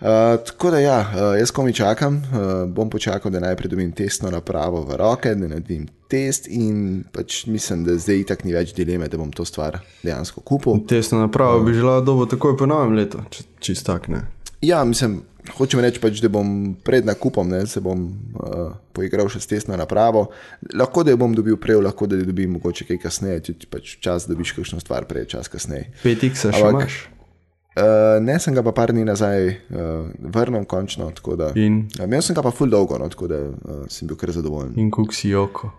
Uh, 0.00 0.06
tako 0.40 0.70
da 0.70 0.78
ja, 0.78 0.98
uh, 1.02 1.36
jaz 1.36 1.50
komi 1.50 1.72
čakam, 1.72 2.16
uh, 2.16 2.32
bom 2.66 2.88
počakal, 2.88 3.30
da 3.30 3.40
najprej 3.40 3.68
dobim 3.68 3.92
testno 3.92 4.30
napravo 4.30 4.80
v 4.82 4.96
roke, 4.96 5.34
da 5.34 5.46
naredim 5.46 5.84
test 6.08 6.48
in 6.48 7.04
pač 7.12 7.44
mislim, 7.46 7.84
da 7.84 7.92
zdaj 7.94 8.16
itak 8.18 8.44
ni 8.44 8.52
več 8.52 8.72
dileme, 8.72 9.08
da 9.08 9.16
bom 9.16 9.28
to 9.30 9.44
stvar 9.44 9.76
dejansko 10.02 10.40
kupil. 10.40 10.80
Tesno 10.86 11.20
napravo 11.20 11.60
bi 11.60 11.72
želel 11.72 12.00
dobo 12.02 12.24
takoj 12.26 12.56
po 12.56 12.66
novem 12.66 12.92
letu, 12.94 13.20
če 13.30 13.44
čist 13.60 13.86
tak 13.86 14.08
ne. 14.08 14.24
Ja, 14.60 14.84
mislim, 14.84 15.20
hočem 15.56 15.80
reči, 15.80 16.00
pač, 16.00 16.20
da 16.20 16.28
bom 16.28 16.74
pred 16.84 17.06
nakupom 17.06 17.48
ne, 17.48 17.62
se 17.66 17.80
bom 17.80 18.02
uh, 18.36 18.72
poigral 18.92 19.28
še 19.28 19.40
s 19.40 19.46
testno 19.46 19.76
napravo. 19.76 20.26
Lahko 20.74 21.02
da 21.04 21.10
jo 21.10 21.20
bom 21.20 21.34
dobil 21.34 21.56
prej, 21.56 21.80
lahko 21.80 22.06
da 22.06 22.16
jo 22.16 22.26
dobim 22.28 22.52
mogoče 22.58 22.84
kaj 22.88 22.98
kasneje, 22.98 23.40
če 23.48 23.52
ti 23.54 23.70
pač 23.70 23.96
čas 24.04 24.28
dobiš 24.28 24.52
kakšno 24.58 24.80
stvar 24.80 25.08
prej, 25.08 25.26
čas 25.32 25.48
kasneje. 25.48 25.88
5x 26.04 26.50
še 26.50 26.60
Ampak- 26.60 26.84
imaš. 26.84 27.00
Uh, 27.70 28.18
ne, 28.20 28.34
sem 28.42 28.50
ga 28.52 28.64
pa 28.66 28.72
par 28.74 28.90
dni 28.90 29.04
nazaj 29.06 29.44
uh, 29.70 30.08
vrnil, 30.34 30.64
končno. 30.66 31.06
Da, 31.38 31.52
In, 31.54 31.86
Ja, 31.96 32.04
imel 32.04 32.20
sem 32.20 32.34
ga 32.34 32.42
pa 32.42 32.50
ful 32.50 32.68
dolgo, 32.68 32.98
no, 32.98 33.06
tako 33.08 33.28
da 33.30 33.38
uh, 33.46 33.84
sem 33.88 34.08
bil 34.10 34.18
kar 34.18 34.32
zadovoljen. 34.34 34.74
in 34.76 34.90
kuk 34.90 35.14
si 35.14 35.30
joko. 35.30 35.70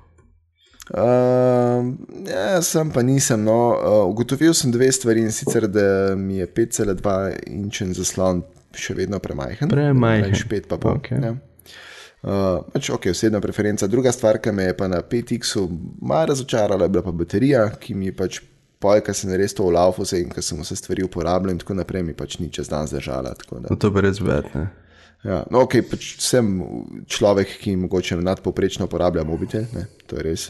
Uh, 0.91 1.91
ja, 2.28 2.62
sem 2.62 2.89
pa 2.91 3.03
nisem. 3.03 3.43
No. 3.43 3.76
Uh, 3.76 4.09
ugotovil 4.09 4.53
sem 4.53 4.72
dve 4.72 4.89
stvari 4.91 5.22
in 5.22 5.32
sicer, 5.32 5.68
da 5.68 6.16
mi 6.16 6.39
je 6.39 6.47
5,2 6.47 7.14
inčen 7.47 7.93
zaslon 7.93 8.41
še 8.78 8.95
vedno 8.97 9.19
premajhen. 9.24 9.72
Premajhen. 9.72 10.32
Več 10.32 10.45
5 10.49 10.69
pa 10.72 10.80
pol. 10.82 10.99
Okej. 11.01 11.24
Ja. 11.24 11.34
Uh, 12.22 12.61
pač, 12.69 12.91
ok, 12.93 13.09
osebna 13.15 13.41
preferenca. 13.41 13.89
Druga 13.89 14.13
stvar, 14.13 14.38
ki 14.38 14.53
me 14.53 14.69
je 14.69 14.78
pa 14.78 14.88
na 14.91 15.01
5X-u 15.01 15.65
malo 16.05 16.30
razočarala, 16.30 16.86
je 16.86 16.93
bila 16.93 17.05
pa 17.07 17.13
baterija, 17.17 17.63
ki 17.82 17.97
mi 17.97 18.13
pač 18.13 18.43
poj, 18.82 19.01
ker 19.05 19.17
sem 19.17 19.34
res 19.38 19.55
to 19.57 19.65
ulaufu 19.65 20.05
se 20.05 20.22
in 20.22 20.30
ker 20.30 20.45
sem 20.45 20.59
vse 20.61 20.78
stvari 20.78 21.05
uporabljal 21.05 21.55
in 21.55 21.61
tako 21.61 21.78
naprej, 21.78 22.05
mi 22.05 22.17
pač 22.17 22.38
ni 22.41 22.49
čez 22.53 22.69
dan 22.69 22.89
zdržala. 22.89 23.34
No, 23.65 23.78
to 23.78 23.91
pa 23.93 24.05
res 24.05 24.22
bed, 24.22 24.49
ne. 24.57 24.67
Ja, 25.22 25.43
no, 25.53 25.67
ok, 25.67 25.84
pač 25.89 26.15
sem 26.22 26.49
človek, 27.09 27.57
ki 27.61 27.76
mogoče 27.84 28.17
nadpoprečno 28.22 28.88
uporablja 28.89 29.26
mobitel, 29.26 29.67
ne, 29.78 29.86
to 30.09 30.17
je 30.17 30.26
res. 30.26 30.47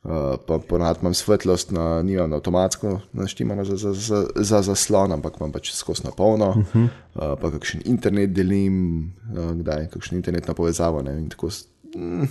Uh, 0.00 0.38
pa 0.46 0.56
ponad 0.58 0.96
imam 1.02 1.14
svetlost, 1.14 1.70
na, 1.76 2.02
nimam 2.02 2.32
avtomatsko 2.32 3.00
naštimano 3.12 3.64
za, 3.64 3.76
za, 3.76 3.92
za, 3.92 4.26
za 4.36 4.62
zaslon, 4.62 5.12
ampak 5.12 5.34
imam 5.36 5.52
pač 5.52 5.74
skozi 5.76 6.06
na 6.06 6.10
polno. 6.16 6.48
Uh 6.50 6.56
-huh. 6.56 6.84
uh, 7.14 7.34
pa 7.40 7.50
kakšen 7.50 7.82
internet 7.84 8.32
delim, 8.32 9.12
uh, 9.32 9.50
kdaj, 9.52 9.88
kakšno 9.92 10.16
internetno 10.16 10.54
povezavo. 10.54 11.02
Ne, 11.02 11.28
tako 11.28 11.48
mm, 11.96 12.24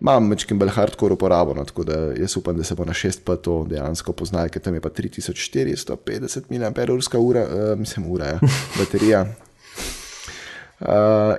Imam 0.00 0.30
večkrat 0.30 0.58
bolj 0.58 0.68
hardcore 0.68 1.14
uporabo, 1.14 1.54
no, 1.54 1.64
tako 1.64 1.84
da 1.84 1.98
jaz 2.16 2.36
upam, 2.36 2.56
da 2.56 2.64
se 2.64 2.74
bo 2.74 2.84
na 2.84 2.92
6P 2.92 3.36
to 3.36 3.66
dejansko 3.68 4.12
poznalo, 4.12 4.48
ker 4.48 4.62
tam 4.62 4.74
je 4.74 4.80
pa 4.80 4.88
3450 4.88 6.42
mAh, 6.50 7.20
ura, 7.20 7.42
uh, 7.42 7.78
mislim, 7.78 8.10
ura, 8.10 8.24
ja, 8.24 8.40
baterija. 8.78 9.26
Uh, 10.80 10.88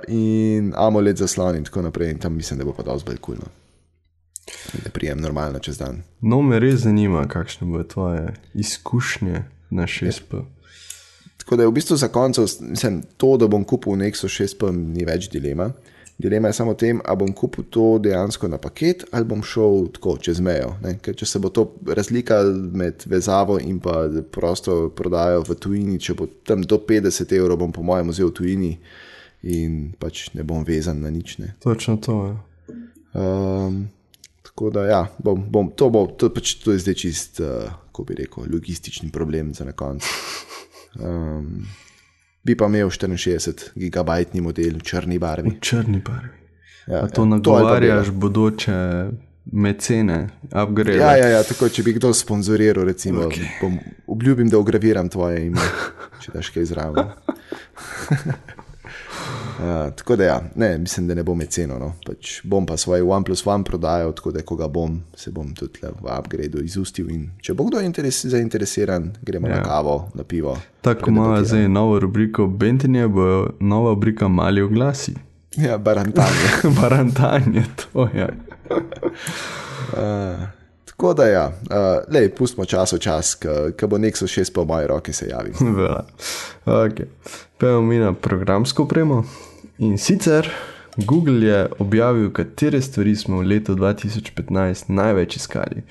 in 0.08 0.72
AMOLED 0.76 1.16
zaslon 1.16 1.56
in 1.56 1.64
tako 1.64 1.82
naprej, 1.82 2.10
in 2.10 2.18
tam 2.18 2.34
mislim, 2.34 2.58
da 2.58 2.64
bo 2.64 2.72
pa 2.72 2.82
dosti 2.82 3.06
bolj 3.06 3.16
kulno. 3.16 3.65
Da 4.84 4.90
prijem 4.90 5.20
normalno 5.20 5.58
čez 5.58 5.78
dan. 5.78 6.02
No, 6.20 6.42
me 6.42 6.58
res 6.62 6.84
zanima, 6.86 7.24
kakšne 7.28 7.66
bodo 7.66 7.84
tvoje 7.84 8.34
izkušnje 8.54 9.42
na 9.70 9.86
6P. 9.86 10.44
Tako 11.36 11.56
da 11.56 11.62
je 11.62 11.68
v 11.68 11.72
bistvu 11.72 11.96
za 11.96 12.08
konec, 12.08 12.38
mislim, 12.60 13.02
to, 13.16 13.36
da 13.36 13.46
bom 13.46 13.64
kupil 13.64 13.98
Nexus 13.98 14.34
6P, 14.38 14.70
ni 14.72 15.04
več 15.06 15.28
dilema. 15.30 15.70
Dilema 16.18 16.48
je 16.48 16.52
samo 16.52 16.72
v 16.72 16.76
tem, 16.80 17.00
ali 17.04 17.18
bom 17.18 17.32
kupil 17.36 17.64
to 17.70 17.98
dejansko 18.00 18.48
na 18.48 18.56
paket 18.58 19.04
ali 19.12 19.24
bom 19.28 19.42
šel 19.44 19.90
tako 19.92 20.16
čez 20.16 20.40
mejo. 20.40 20.72
Ne? 20.82 20.94
Ker 21.02 21.14
če 21.14 21.26
se 21.28 21.38
bo 21.38 21.50
to 21.52 21.66
razlika 21.86 22.40
med 22.72 23.04
vezavo 23.06 23.58
in 23.60 23.80
pa 23.84 24.06
prosto 24.32 24.88
prodajo 24.96 25.44
v 25.44 25.58
tujini, 25.60 25.98
če 26.00 26.16
bo 26.16 26.28
tam 26.48 26.64
do 26.64 26.80
50 26.80 27.36
evrov, 27.36 27.60
bom 27.60 27.72
po 27.72 27.84
mojem 27.84 28.14
vzel 28.14 28.32
v 28.32 28.36
tujini 28.40 28.72
in 29.44 29.92
pač 30.00 30.30
ne 30.34 30.42
bom 30.42 30.64
vezan 30.64 31.04
na 31.04 31.12
nič. 31.12 31.36
Ne? 31.42 31.52
Točno 31.60 31.98
to 32.00 32.16
je. 32.26 32.34
Um, 33.16 33.84
tako 34.56 34.70
da, 34.70 34.86
ja, 34.86 35.06
bom, 35.18 35.42
bom, 35.50 35.66
to, 35.76 35.90
bo, 35.92 36.06
to, 36.06 36.30
pač, 36.32 36.54
to 36.64 36.72
je 36.72 36.80
zdaj 36.80 36.94
čist, 36.96 37.40
uh, 37.44 37.68
kako 37.90 38.04
bi 38.08 38.14
rekel, 38.22 38.46
logistični 38.48 39.10
problem 39.12 39.50
za 39.54 39.66
na 39.68 39.74
koncu. 39.76 40.08
Um, 40.96 41.66
bi 42.40 42.56
pa 42.56 42.64
imel 42.72 42.88
64 42.88 43.76
gigabajtni 43.76 44.40
model 44.40 44.78
v 44.80 44.86
črni 44.88 45.18
barvi. 45.20 45.52
V 45.58 45.60
črni 45.60 46.00
barvi. 46.00 46.32
Ja, 46.88 47.04
A 47.04 47.12
to 47.12 47.26
ja, 47.26 47.34
nagovarjaš 47.34 48.08
bodoče 48.16 48.80
mecene, 49.52 50.18
upgrade. 50.48 50.96
Ja, 51.04 51.12
ja, 51.20 51.28
ja, 51.36 51.44
tako 51.44 51.68
če 51.68 51.84
bi 51.84 51.98
kdo 52.00 52.14
sponzoriral, 52.16 52.88
recimo, 52.88 53.28
okay. 53.28 53.52
bom, 53.60 53.76
obljubim, 54.08 54.48
da 54.48 54.56
ugraviram 54.56 55.12
tvoje 55.12 55.50
ime, 55.50 55.68
če 56.24 56.32
daš 56.32 56.48
kaj 56.56 56.70
zraven. 56.72 57.12
Uh, 59.56 59.92
tako 59.96 60.16
da, 60.16 60.24
ja, 60.24 60.40
ne, 60.54 60.78
mislim, 60.78 61.08
da 61.08 61.14
ne 61.14 61.22
bom 61.22 61.40
ceno. 61.48 61.78
No. 61.78 61.92
Pač 62.06 62.40
bom 62.44 62.66
pa 62.66 62.76
svoj 62.76 63.02
OnePlus 63.02 63.46
One 63.46 63.64
prodajal, 63.64 64.12
tako 64.12 64.32
da, 64.32 64.42
ko 64.42 64.56
ga 64.56 64.68
bom, 64.68 65.00
se 65.16 65.30
bom 65.30 65.54
tudi 65.54 65.80
v 65.82 66.18
upgradu 66.18 66.64
izustil. 66.64 67.10
In 67.10 67.30
če 67.40 67.54
bo 67.54 67.64
kdo 67.70 67.80
interes, 67.80 68.24
zainteresiran, 68.26 69.14
gremo 69.22 69.48
ja. 69.48 69.60
na 69.60 69.62
kavo, 69.64 70.10
na 70.14 70.24
pivo. 70.24 70.58
Tako 70.84 71.10
ima 71.10 71.44
zdaj 71.44 71.68
novo 71.68 71.98
rubriko 72.00 72.46
Bentinje, 72.46 73.08
bo 73.08 73.46
nova 73.60 73.94
rubrika 73.94 74.28
Mali 74.28 74.62
oglasi. 74.62 75.14
Ja, 75.56 75.78
barantanje. 75.78 76.50
Barantanje, 76.80 77.64
to 77.92 78.08
je. 78.14 78.28
Uh, 79.86 80.42
tako 80.84 81.14
da, 81.14 81.24
ja, 81.24 81.46
uh, 81.46 82.14
lej, 82.14 82.30
pustimo 82.34 82.64
čas 82.64 82.92
v 82.92 82.98
čas, 82.98 83.36
ko 83.80 83.86
bo 83.86 83.98
Nexus 83.98 84.32
6 84.34 84.52
po 84.52 84.64
moji 84.64 84.86
roki 84.86 85.12
se 85.12 85.28
javil. 85.28 85.54
Vela. 85.76 86.06
Okay. 86.66 87.06
Pejmo 87.58 87.82
mi 87.82 87.98
na 87.98 88.12
programsko 88.12 88.82
opremo. 88.82 89.24
In 89.78 89.98
sicer 89.98 90.48
Google 90.96 91.46
je 91.46 91.68
objavil, 91.78 92.32
katere 92.32 92.80
stvari 92.80 93.16
smo 93.16 93.38
v 93.38 93.46
letu 93.46 93.74
2015 93.74 94.88
največ 94.88 95.36
iskali. 95.36 95.82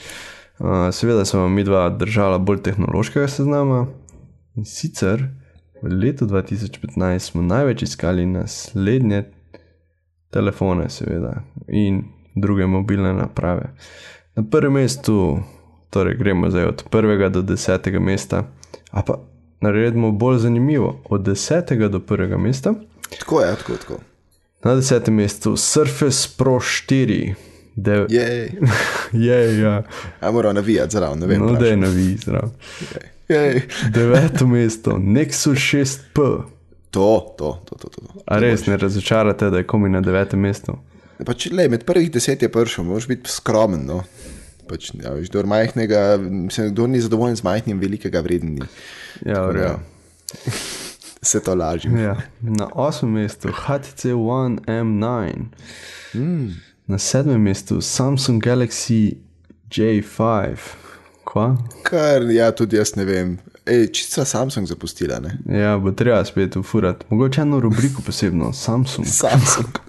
Uh, 0.59 0.67
seveda 0.91 1.25
smo 1.25 1.49
mi 1.49 1.63
dva 1.63 1.89
držala 1.89 2.37
bolj 2.37 2.61
tehnološkega 2.61 3.27
seznama. 3.27 3.87
In 4.55 4.65
sicer 4.65 5.27
v 5.81 5.93
letu 5.93 6.25
2015 6.25 7.19
smo 7.19 7.41
največ 7.41 7.81
iskali 7.81 8.25
naslednje 8.25 9.23
telefone, 10.29 10.89
seveda, 10.89 11.43
in 11.67 12.03
druge 12.35 12.65
mobilne 12.65 13.13
naprave. 13.13 13.69
Na 14.35 14.43
prvem 14.51 14.73
mestu, 14.73 15.39
torej 15.89 16.17
gremo 16.17 16.49
zdaj 16.49 16.65
od 16.65 16.83
prvega 16.91 17.29
do 17.29 17.41
desetega 17.41 17.99
mesta, 17.99 18.43
a 18.91 19.01
pa 19.01 19.19
naredimo 19.61 20.11
bolj 20.11 20.37
zanimivo, 20.37 20.99
od 21.09 21.21
desetega 21.21 21.87
do 21.87 21.99
prvega 21.99 22.37
mesta. 22.37 22.73
Tako 23.19 23.41
je, 23.41 23.55
tako, 23.55 23.77
tako. 23.77 23.99
Na 24.63 24.75
desetem 24.75 25.13
mestu 25.13 25.57
Surface 25.57 26.29
Pro 26.37 26.59
4. 26.59 27.33
De... 27.75 28.05
Jej, 28.09 28.51
Je, 29.27 29.59
ja. 29.59 29.83
a 30.19 30.31
moram 30.31 30.55
navijati 30.55 30.91
zraven, 30.91 31.19
ne 31.19 31.27
vem. 31.27 31.41
No, 31.41 31.53
da 31.53 31.65
je 31.65 31.77
navi 31.77 32.17
zdrav. 32.17 32.49
Jej. 33.27 33.61
Deveto 33.89 34.47
mesto, 34.47 34.97
Nexus 34.97 35.59
6P. 35.75 36.41
To, 36.91 37.35
to, 37.37 37.61
to, 37.65 37.75
to. 37.75 37.89
to. 37.89 38.01
A 38.25 38.39
res 38.39 38.65
ne 38.65 38.77
razočarate, 38.77 39.49
da 39.49 39.57
je 39.57 39.67
komi 39.67 39.89
na 39.89 40.01
devetem 40.01 40.39
mestu? 40.39 40.77
pač, 41.23 41.47
le, 41.51 41.67
med 41.71 41.85
prvih 41.87 42.09
deset 42.11 42.41
je 42.43 42.51
prišel, 42.51 42.87
moraš 42.87 43.07
biti 43.07 43.31
skromen. 43.31 43.85
No. 43.87 44.01
Pač, 44.69 44.89
ja, 44.97 45.13
veš, 45.15 45.29
kdor, 45.29 45.47
majhnega, 45.47 46.17
mislim, 46.19 46.71
kdor 46.73 46.89
ni 46.89 47.03
zadovoljen 47.03 47.37
z 47.39 47.45
majhnim, 47.45 47.79
velikega 47.79 48.23
vredni. 48.25 48.65
Ja, 49.23 49.45
v 49.45 49.59
redu. 49.59 49.77
Se 51.25 51.39
to 51.39 51.55
lažje. 51.55 51.91
Ja. 52.01 52.15
Na 52.41 52.67
osmem 52.73 53.11
mestu 53.11 53.49
HTC 53.51 54.05
One 54.13 54.57
M9, 54.67 55.45
Mm. 56.13 56.53
na 56.87 56.97
sedmem 56.97 57.41
mestu 57.41 57.81
Samsung 57.81 58.43
Galaxy 58.43 59.17
J5. 59.69 60.57
Kva? 61.25 61.57
Kar, 61.83 62.23
ja, 62.31 62.51
tudi 62.51 62.77
jaz 62.77 62.95
ne 62.95 63.05
vem. 63.05 63.37
Ej, 63.65 63.87
čisto 63.97 64.25
Samsung 64.25 64.67
zapustila, 64.69 65.17
ne? 65.19 65.31
Ja, 65.49 65.77
bo 65.81 65.89
treba 65.91 66.19
spet 66.25 66.55
ufurati. 66.55 67.05
Mogoče 67.09 67.41
eno 67.41 67.59
rubriko 67.59 68.01
posebno, 68.05 68.53
Samsung. 68.53 69.07
Samsung. 69.21 69.79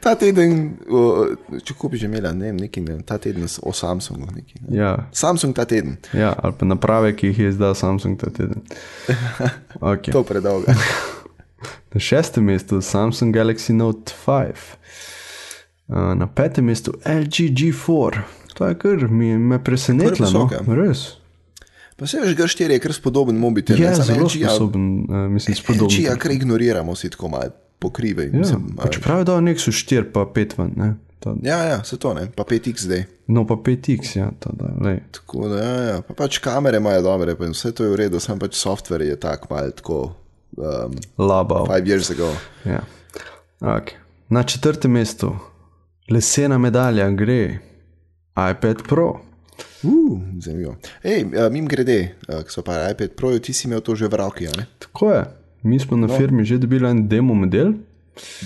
ta 0.00 0.16
teden, 0.18 0.72
o, 0.90 1.26
če 1.62 1.76
kupiš 1.78 2.02
že 2.02 2.10
imela, 2.10 2.32
ne 2.34 2.50
vem, 2.50 2.58
nekaj, 2.64 2.82
ne, 2.88 2.98
ta 3.06 3.20
teden 3.22 3.46
o 3.62 3.72
Samsungu. 3.72 4.26
Nekaj, 4.34 4.64
ne. 4.66 4.76
Ja, 4.80 4.90
Samsung 5.14 5.54
ta 5.54 5.64
teden, 5.64 5.94
ja, 6.10 6.34
ali 6.42 6.58
pa 6.58 6.66
naprave, 6.66 7.14
ki 7.14 7.30
jih 7.30 7.38
je 7.44 7.54
izdal 7.54 7.78
Samsung 7.78 8.18
ta 8.18 8.30
teden. 8.34 8.66
Okay. 9.82 10.12
to 10.12 10.22
predolgo. 10.22 10.70
Na 11.94 12.00
šestem 12.00 12.44
mestu 12.44 12.80
Samsung 12.82 13.34
Galaxy 13.34 13.74
Note 13.74 14.14
5, 14.26 14.54
Uh, 15.92 16.14
na 16.16 16.26
petem 16.26 16.64
mestu 16.64 16.92
LG 17.04 17.50
G4. 17.52 18.22
To 18.54 18.68
je 18.68 18.78
kar 18.78 19.08
mi 19.08 19.38
me 19.38 19.58
presenetilo. 19.64 20.30
No? 20.30 20.74
Res. 20.74 21.06
Pa 21.96 22.06
se 22.06 22.18
že 22.24 22.34
G4 22.34 22.70
je 22.70 22.78
kar 22.78 22.92
spodoben 22.92 23.38
mobitel. 23.38 23.76
Samo 23.76 24.04
zelo 24.04 24.26
LG, 24.26 24.36
ja, 24.40 24.48
sposoben, 24.48 25.06
uh, 25.08 25.30
mislim, 25.30 25.56
spodoben. 25.56 25.96
LG, 25.96 26.04
ja, 26.04 26.16
kar 26.16 26.32
ignoriramo, 26.32 26.94
si 26.94 27.10
tako 27.10 27.28
malo 27.28 27.52
pokrive. 27.78 28.24
Ja, 28.24 28.38
Mislim, 28.38 28.76
pa 28.76 28.88
čeprav 28.88 29.18
je 29.18 29.24
dal 29.24 29.42
nek 29.44 29.60
so 29.60 29.70
4 29.70 30.12
pa 30.12 30.26
5 30.34 30.58
ven, 30.58 30.72
ne. 30.76 30.94
Ta, 31.22 31.34
ja, 31.42 31.58
ja, 31.64 31.84
se 31.84 31.96
to 31.98 32.14
ne, 32.14 32.26
pa 32.34 32.42
5x 32.42 32.82
zdaj. 32.82 33.04
no 33.26 33.46
pa 33.46 33.54
5x, 33.54 34.16
ja, 34.18 34.30
ta, 34.38 34.50
da, 34.58 34.72
lej. 34.82 34.98
Tako 35.10 35.48
da, 35.48 35.58
ja, 35.62 35.76
ja. 35.82 36.00
Pa 36.02 36.14
pač 36.14 36.38
kamere 36.42 36.80
imajo 36.82 37.02
dobre, 37.02 37.36
pa 37.38 37.46
vse 37.50 37.70
to 37.70 37.86
je 37.86 37.92
v 37.92 38.00
redu, 38.00 38.20
sam 38.20 38.38
pač 38.42 38.58
software 38.58 39.06
je 39.06 39.16
tak 39.20 39.46
mal 39.50 39.70
tako. 39.70 40.14
Um, 40.56 40.98
Labal. 41.18 41.66
five 41.66 41.86
years 41.88 42.10
ago. 42.10 42.28
Ja. 42.64 42.82
Okay. 43.60 43.96
Na 44.28 44.42
četrtem 44.42 44.90
mestu 44.92 45.36
lesena 46.10 46.58
medalja 46.58 47.10
gre 47.10 47.58
iPad 48.36 48.82
Pro. 48.88 49.20
Uh, 49.82 50.20
zanimivo. 50.40 50.76
Ej, 51.02 51.24
uh, 51.24 51.52
mim 51.52 51.66
grede, 51.66 52.14
uh, 52.28 52.42
so 52.48 52.62
pa 52.62 52.90
iPad 52.90 53.10
Pro, 53.16 53.38
ti 53.38 53.52
si 53.52 53.68
imel 53.68 53.80
to 53.80 53.94
že 53.94 54.08
v 54.08 54.14
roki? 54.14 54.48
Tako 54.78 55.10
je. 55.10 55.24
Mi 55.62 55.78
smo 55.78 55.96
na 55.96 56.06
no. 56.06 56.16
firmi 56.16 56.44
že 56.44 56.58
dobili 56.58 56.88
en 56.90 57.08
demo 57.08 57.34
model. 57.34 57.72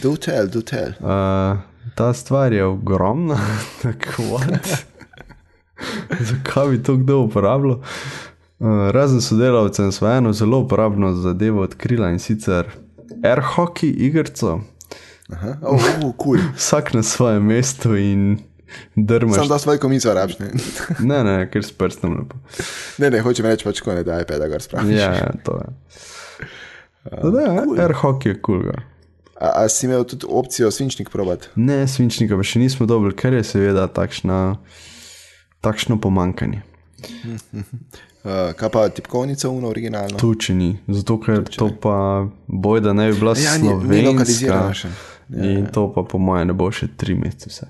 Do 0.02 0.16
tell, 0.16 0.48
do 0.48 0.62
tell. 0.62 0.92
Uh, 1.00 1.58
ta 1.94 2.12
stvar 2.14 2.52
je 2.52 2.64
ogromna. 2.64 3.38
Tako, 3.82 4.22
what? 4.22 4.66
Zakaj 6.28 6.68
bi 6.70 6.82
to 6.82 6.96
kdo 6.96 7.18
uporabljal? 7.18 7.80
Uh, 8.58 8.90
razen 8.90 9.20
sodelavcem 9.20 9.92
smo 9.92 10.08
eno 10.08 10.32
zelo 10.32 10.58
uporabno 10.58 11.12
zadevo 11.12 11.62
odkrila 11.62 12.10
in 12.10 12.18
sicer 12.18 12.66
air 13.22 13.42
hockey 13.54 13.90
igrico. 13.90 14.60
Aha, 15.32 15.56
oh, 15.62 15.80
oh, 16.04 16.14
cool. 16.24 16.38
Vsak 16.56 16.94
na 16.94 17.02
svojem 17.02 17.42
mestu 17.42 17.96
in 17.96 18.38
drmaš. 18.96 19.36
Sam 19.36 19.48
da 19.48 19.58
svoj 19.58 19.78
komico 19.78 20.14
rabiš, 20.14 20.38
ne? 20.38 20.50
Ne, 21.10 21.24
ne, 21.24 21.36
ker 21.46 21.64
s 21.64 21.72
prstom 21.72 22.16
lepo. 22.16 22.36
ne, 22.98 23.10
ne, 23.10 23.20
hočem 23.20 23.46
reči 23.46 23.64
pač, 23.64 23.80
ko 23.80 23.92
ne 23.92 24.02
da 24.02 24.20
iPad, 24.20 24.46
ga 24.46 24.60
spraviš. 24.60 24.94
Ja, 24.94 25.12
ja, 25.14 25.30
to 25.40 25.56
je. 25.56 25.68
Da, 27.06 27.40
ja, 27.40 27.62
cool. 27.62 27.80
air 27.80 27.92
hockey 27.94 28.28
je 28.28 28.40
kul. 28.40 28.62
Cool, 28.62 28.84
A, 29.36 29.50
a 29.54 29.68
si 29.68 29.84
imel 29.84 30.04
tudi 30.04 30.24
opcijo 30.26 30.70
svinčnik 30.70 31.10
probat? 31.10 31.50
ne, 31.56 31.84
svinčnika 31.84 32.34
pa 32.34 32.42
še 32.42 32.58
nismo 32.58 32.86
dobili, 32.86 33.12
ker 33.12 33.34
je 33.34 33.44
seveda 33.44 33.84
takšna, 33.86 34.56
takšno 35.60 36.00
pomankanje. 36.00 36.62
Uh, 38.24 38.52
kaj 38.58 38.68
pa 38.70 38.88
tipkovnica, 38.88 39.50
uno 39.50 39.68
originalno? 39.68 40.16
Tu 40.16 40.34
če 40.36 40.54
ni, 40.54 40.70
zato 40.88 41.18
ker 41.20 41.44
to 41.46 41.68
pa 41.76 42.24
boj, 42.48 42.80
da 42.80 42.92
ne 42.92 43.10
bi 43.12 43.18
bila 43.20 43.36
Ja, 43.36 43.58
ni- 43.58 43.68
ni 43.68 43.68
slovenska. 43.68 44.08
lokalizirana 44.08 44.74
še. 44.74 44.88
Ja, 45.28 45.44
in 45.52 45.66
to 45.68 45.92
pa 45.92 46.02
po 46.02 46.18
mojem 46.18 46.48
ne 46.48 46.54
bo 46.54 46.70
še 46.70 46.88
tri 46.96 47.14
mesece. 47.14 47.68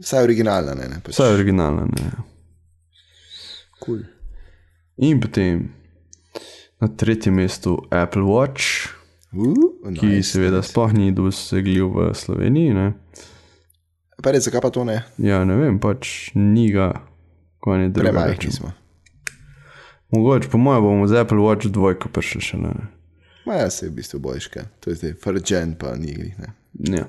Vsaj 0.00 0.24
originalna, 0.24 0.74
ne? 0.74 0.88
ne 0.88 1.00
pač. 1.04 1.14
Vse 1.14 1.26
je 1.28 1.34
originalno. 1.34 1.84
Ne. 1.92 2.10
Cool. 3.84 4.02
In 4.96 5.20
potem 5.20 5.68
na 6.80 6.88
tretjem 6.88 7.34
mestu 7.36 7.76
Apple 7.90 8.22
Watch, 8.24 8.88
Uh, 9.30 9.54
ki 9.94 10.06
nice. 10.06 10.32
seveda 10.32 10.58
sploh 10.58 10.90
ni 10.90 11.12
dosegljiv 11.14 11.86
v 11.86 12.08
Sloveniji. 12.18 12.74
Ne. 12.74 12.86
Pa 14.18 14.32
res, 14.34 14.42
zakaj 14.48 14.58
pa 14.64 14.70
to 14.74 14.82
ne? 14.82 15.04
Ja, 15.22 15.44
ne 15.46 15.54
vem, 15.54 15.76
pač 15.78 16.32
ni 16.34 16.66
ga, 16.74 16.88
ko 17.62 17.76
ne 17.78 17.86
drugega. 17.94 18.10
Premajhni 18.10 18.50
smo. 18.50 18.72
Mogoče, 20.10 20.50
po 20.50 20.58
mojem, 20.58 20.82
bomo 20.82 21.06
z 21.06 21.22
Apple 21.22 21.38
Watch 21.38 21.70
dvojko 21.70 22.10
prišli 22.10 22.42
še 22.42 22.58
ne. 22.58 22.74
Ma 23.46 23.62
ja, 23.62 23.70
se 23.70 23.86
je 23.86 23.92
v 23.92 24.00
bistvu 24.02 24.18
bojiška. 24.18 24.66
To 24.82 24.90
je 24.90 24.98
zdaj 24.98 25.14
Fargen, 25.22 25.78
pa 25.78 25.94
ni 25.94 26.10
igri, 26.10 26.34
ne? 26.42 26.50
Ja. 26.98 27.06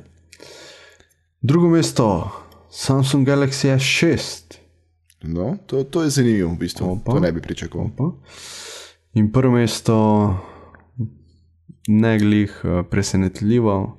Drugo 1.42 1.74
mesto, 1.74 2.30
Samsung 2.72 3.28
Galaxy 3.28 3.68
S6. 3.76 4.56
No, 5.24 5.58
to, 5.68 5.84
to 5.84 6.04
je 6.04 6.10
zanimivo, 6.10 6.54
v 6.56 6.58
bistvu. 6.58 6.92
Opa. 6.92 7.12
To 7.12 7.20
ne 7.20 7.32
bi 7.32 7.42
pričakoval. 7.42 7.90
Pa. 7.98 8.12
In 9.14 9.32
prvo 9.32 9.52
mesto, 9.52 9.98
ne 11.88 12.20
glih 12.20 12.62
eh, 12.64 12.84
presenetljivo, 12.90 13.98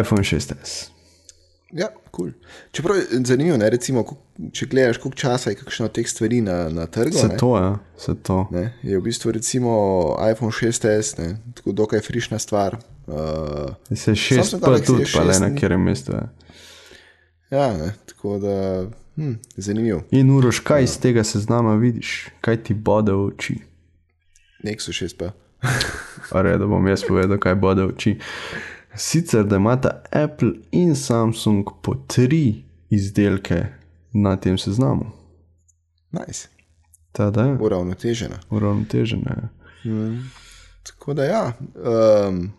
iPhone 0.00 0.22
6S. 0.22 0.88
Ja, 1.72 1.88
cool. 2.16 2.30
Čeprav 2.70 2.96
je 2.96 3.04
zanimivo, 3.24 3.56
ne, 3.56 3.70
recimo, 3.70 4.04
če 4.52 4.66
gledaš, 4.66 5.00
koliko 5.02 5.18
časa 5.18 5.50
je 5.50 5.56
kakšno 5.56 5.88
od 5.88 5.94
teh 5.96 6.08
stvari 6.08 6.40
na, 6.40 6.68
na 6.68 6.86
trgu. 6.86 7.16
Se 7.18 7.28
ne, 7.28 7.36
to, 7.36 7.56
ja, 7.58 7.78
se 7.98 8.14
to. 8.14 8.46
Ne, 8.52 8.78
je 8.82 8.98
v 8.98 9.02
bistvu 9.02 9.32
recimo 9.32 9.72
iPhone 10.30 10.52
6S, 10.52 11.18
ne, 11.18 11.36
tako 11.56 11.72
dokaj 11.72 12.04
frišna 12.04 12.38
stvar. 12.38 12.76
Uh, 13.06 13.72
Se 13.90 14.12
6 14.14 14.36
Samsung 14.36 14.62
pa 14.62 14.70
Galaxy 14.70 14.86
tudi, 14.86 15.08
pa 15.14 15.24
le 15.24 15.34
S6 15.34 15.40
na 15.40 15.50
katerem 15.54 15.82
mestu 15.82 16.12
je. 16.12 16.22
Ja, 17.52 17.72
ne, 17.76 17.92
tako 18.06 18.38
da, 18.38 18.56
hm, 19.16 19.32
zanimivo. 19.56 20.02
In 20.10 20.30
uroš, 20.30 20.58
kaj 20.60 20.84
iz 20.84 20.98
tega 21.00 21.24
seznama 21.24 21.74
vidiš, 21.76 22.28
kaj 22.40 22.62
ti 22.62 22.74
bode 22.74 23.12
v 23.12 23.26
oči. 23.26 23.58
Nexus 24.64 24.96
6 25.02 25.16
pa. 25.18 25.30
Are, 26.38 26.56
da 26.58 26.66
bom 26.66 26.86
jaz 26.86 27.04
povedal, 27.08 27.38
kaj 27.38 27.54
bode 27.54 27.82
v 27.82 27.92
oči. 27.92 28.16
Sicer 28.94 29.44
da 29.44 29.56
imata 29.56 30.02
Apple 30.10 30.52
in 30.70 30.94
Samsung 30.96 31.64
po 31.82 31.94
tri 32.06 32.64
izdelke 32.90 33.66
na 34.12 34.36
tem 34.36 34.58
seznamu. 34.58 35.06
Nice. 36.12 36.48
Tada 37.12 37.42
je 37.44 37.56
Uravnotežena. 37.60 38.36
uravnotežene. 38.50 39.48
Tako 40.82 41.14
da 41.14 41.24
ja. 41.24 41.52
Um, 42.28 42.52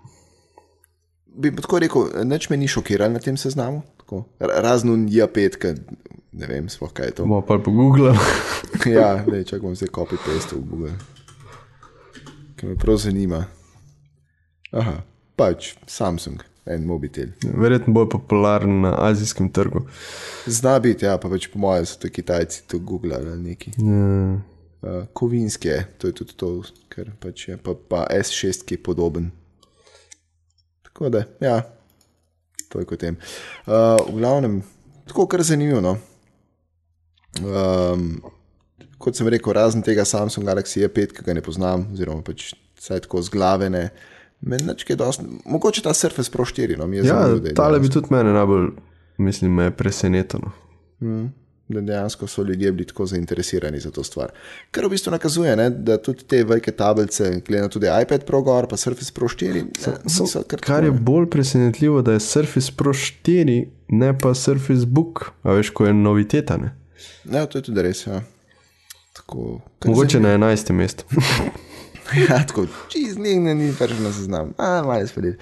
bi 1.28 1.56
tako 1.56 1.80
rekel, 1.80 2.08
nič 2.24 2.50
me 2.50 2.58
ni 2.58 2.68
šokiralo 2.68 3.14
na 3.14 3.20
tem 3.20 3.38
seznamu. 3.38 3.82
Tako, 4.04 4.26
ra- 4.39 4.60
Razen 4.62 5.08
J5, 5.08 5.58
ki 5.58 5.74
ne 6.34 6.47
vem, 6.49 6.70
sploh 6.70 6.91
kaj 6.93 7.06
je 7.08 7.16
to. 7.20 7.26
Bomo 7.26 7.41
pa 7.45 7.58
pogooglali. 7.62 8.20
ja, 8.97 9.24
ne, 9.24 9.43
čakaj, 9.47 9.64
bom 9.64 9.76
zdaj 9.78 9.93
copy 9.95 10.20
paste 10.20 10.58
v 10.58 10.64
Google. 10.68 10.95
Ker 12.60 12.74
me 12.74 12.76
prav 12.80 12.99
zanima. 12.99 13.45
Aha, 14.74 14.97
pač 15.39 15.76
Samsung, 15.88 16.41
en 16.66 16.88
mobitel. 16.89 17.32
Verjetno 17.45 17.93
bo 17.93 18.08
popularen 18.10 18.82
na 18.84 18.95
azijskem 19.08 19.51
trgu. 19.54 19.86
Zna 20.49 20.80
biti, 20.84 21.06
ja, 21.06 21.16
pa 21.22 21.30
pač 21.32 21.47
po 21.54 21.62
mojem 21.62 21.86
so 21.88 22.01
to 22.01 22.12
Kitajci 22.12 22.66
to 22.68 22.82
googlali 22.84 23.30
ali 23.30 23.54
neki. 23.54 23.78
Ja. 23.78 24.41
Uh, 24.84 25.06
kovinski 25.16 25.70
je, 25.70 25.78
to 25.97 26.10
je 26.10 26.18
tudi 26.18 26.36
to, 26.36 26.49
ker 26.91 27.14
pač 27.24 27.47
je, 27.47 27.56
pa, 27.56 27.72
pa 27.72 28.04
S6, 28.12 28.66
ki 28.68 28.76
je 28.76 28.84
podoben. 28.84 29.30
Tako 30.84 31.14
da, 31.14 31.24
ja, 31.39 31.62
to 32.74 32.82
je 32.82 32.90
kot 32.90 33.04
tem. 33.06 33.20
Uh, 33.68 34.02
v 34.10 34.18
glavnem, 34.18 34.62
tako 35.10 35.28
kar 35.30 35.46
zanimivo. 35.46 35.82
No? 35.84 35.98
Um, 37.44 38.08
kot 38.98 39.20
sem 39.20 39.30
rekel, 39.30 39.54
razen 39.54 39.86
tega 39.86 40.06
Samsung 40.08 40.48
Galaxy 40.48 40.82
E5, 40.88 41.14
ki 41.14 41.28
ga 41.28 41.38
ne 41.38 41.46
poznam, 41.46 41.86
oziroma 41.94 42.26
pač 42.26 42.52
vsaj 42.82 43.06
tako 43.06 43.22
z 43.22 43.34
glave 43.34 43.70
ne. 43.74 43.88
Meničke 44.44 44.98
dosti, 45.00 45.24
mogoče 45.48 45.86
ta 45.86 45.94
Surface 45.96 46.32
Pro 46.32 46.44
4, 46.44 46.76
no 46.76 46.88
mi 46.88 46.98
je 46.98 47.06
Ja, 47.06 47.22
zanimivo, 47.22 47.40
da 47.46 47.54
je 47.54 47.56
tale 47.56 47.80
bi 47.80 47.88
tudi 47.92 48.12
mene 48.12 48.34
najbolj, 48.36 48.74
mislim, 49.24 49.54
me 49.56 49.70
presenetilo. 49.72 50.52
Da 51.74 51.82
dejansko 51.82 52.28
so 52.28 52.44
ljudje 52.44 52.72
bili 52.72 52.88
tako 52.88 53.06
zainteresirani 53.06 53.80
za 53.80 53.92
to 53.92 54.04
stvar. 54.04 54.32
Kar 54.72 54.86
v 54.86 54.90
bistvu 54.90 55.12
nakazuje, 55.12 55.56
ne, 55.56 55.70
da 55.70 55.98
tudi 55.98 56.24
te 56.24 56.44
velike 56.44 56.72
tablice, 56.72 57.42
glede 57.48 57.62
na 57.62 57.70
tudi 57.70 57.88
iPad 58.02 58.26
Pro 58.26 58.42
gor, 58.42 58.68
pa 58.68 58.78
Surface 58.78 59.12
Pro 59.14 59.28
4, 59.28 59.54
ne, 59.54 59.94
niso 60.04 60.44
kar 60.48 60.60
Kar 60.60 60.84
je 60.84 60.92
ne. 60.92 61.00
bolj 61.00 61.30
presenetljivo, 61.30 62.02
da 62.02 62.14
je 62.14 62.20
Surface 62.20 62.72
Pro 62.78 62.94
4, 62.94 63.66
ne 63.88 64.18
pa 64.18 64.34
Surface 64.34 64.86
Book, 64.86 65.32
a 65.44 65.54
veš, 65.54 65.70
ko 65.70 65.86
je 65.86 65.94
noviteta. 65.94 66.58
Ne? 66.58 66.76
Ja, 67.32 67.46
to 67.46 67.58
je 67.58 67.62
tudi 67.62 67.82
res. 67.82 68.08
Ja. 68.08 68.22
Tako, 69.14 69.62
Mogoče 69.86 70.20
na 70.20 70.38
11. 70.38 70.72
mestu. 70.72 71.06
Ja, 72.30 72.46
tako, 72.48 72.66
čez 72.92 73.16
nekaj 73.18 73.56
ni 73.56 73.72
prišel 73.72 74.04
na 74.04 74.12
seznam, 74.12 74.52
a 74.58 74.82
malo 74.86 75.08
spredje. 75.08 75.38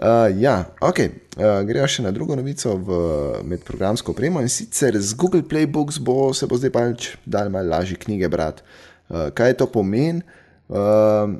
Uh, 0.00 0.40
ja, 0.40 0.64
ok. 0.80 0.98
Uh, 1.36 1.60
Gremo 1.68 1.84
še 1.84 2.00
na 2.00 2.10
drugo 2.16 2.32
novico 2.32 2.72
v, 2.80 2.98
med 3.44 3.60
programsko 3.68 4.14
opremo 4.14 4.40
in 4.40 4.48
sicer 4.48 4.96
z 4.96 5.12
Google 5.12 5.44
Playbooks 5.44 5.98
bo 6.00 6.32
se 6.32 6.48
bo 6.48 6.56
zdaj 6.56 6.72
pač 6.72 7.08
dal 7.28 7.52
malo 7.52 7.68
lažje 7.68 7.98
knjige 8.00 8.30
brati. 8.32 8.64
Uh, 9.12 9.28
kaj 9.36 9.58
to 9.60 9.68
pomeni? 9.68 10.24
Uh, 10.72 11.36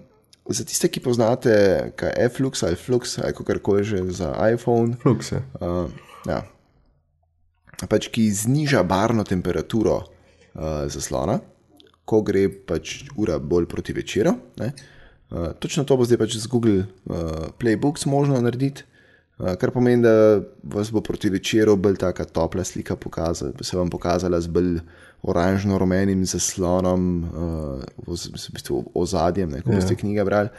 za 0.53 0.67
tiste, 0.69 0.91
ki 0.93 1.01
poznate, 1.01 1.55
kaj 1.97 2.13
je 2.13 2.29
Flux 2.37 2.67
ali 2.67 2.77
Flux 2.77 3.17
ali 3.23 3.33
kako 3.33 3.59
koli 3.65 3.85
že 3.85 4.05
za 4.13 4.35
iPhone, 4.53 4.99
Flux 5.01 5.33
je. 5.33 5.41
uh, 5.65 5.89
ja. 6.29 6.45
pač, 7.89 8.13
ki 8.13 8.29
zniža 8.29 8.85
barvno 8.85 9.25
temperaturo 9.25 10.03
uh, 10.05 10.85
zaslona, 10.93 11.41
ko 12.05 12.21
gre 12.21 12.51
pač 12.53 13.07
ura 13.17 13.41
bolj 13.41 13.71
proti 13.73 13.97
večeru. 13.97 14.37
Uh, 15.31 15.53
točno 15.59 15.85
to 15.85 15.95
bo 15.97 16.05
zdaj 16.05 16.19
pač 16.19 16.35
z 16.37 16.51
Google 16.51 16.83
uh, 16.83 17.53
Playbooks 17.59 18.07
možno 18.11 18.41
narediti, 18.43 18.83
uh, 19.39 19.55
kar 19.55 19.71
pomeni, 19.71 20.03
da 20.03 20.43
vas 20.63 20.91
bo 20.91 21.01
proti 21.07 21.31
večeru 21.31 21.77
bolj 21.77 22.01
taka 22.03 22.25
topla 22.25 22.65
slika 22.65 22.97
pokazala, 22.97 23.53
se 23.61 23.77
vam 23.77 23.91
pokazala 23.91 24.41
z 24.41 24.51
bolj 24.51 24.81
oranžno-rumenim 25.23 26.25
zaslonom, 26.27 27.07
uh, 27.25 27.87
v 28.07 28.19
v 28.19 28.53
bistvu 28.57 28.85
ozadjem, 28.95 29.51
ne, 29.55 29.63
ko 29.63 29.77
boste 29.77 29.95
knjige 29.95 30.25
brali. 30.25 30.51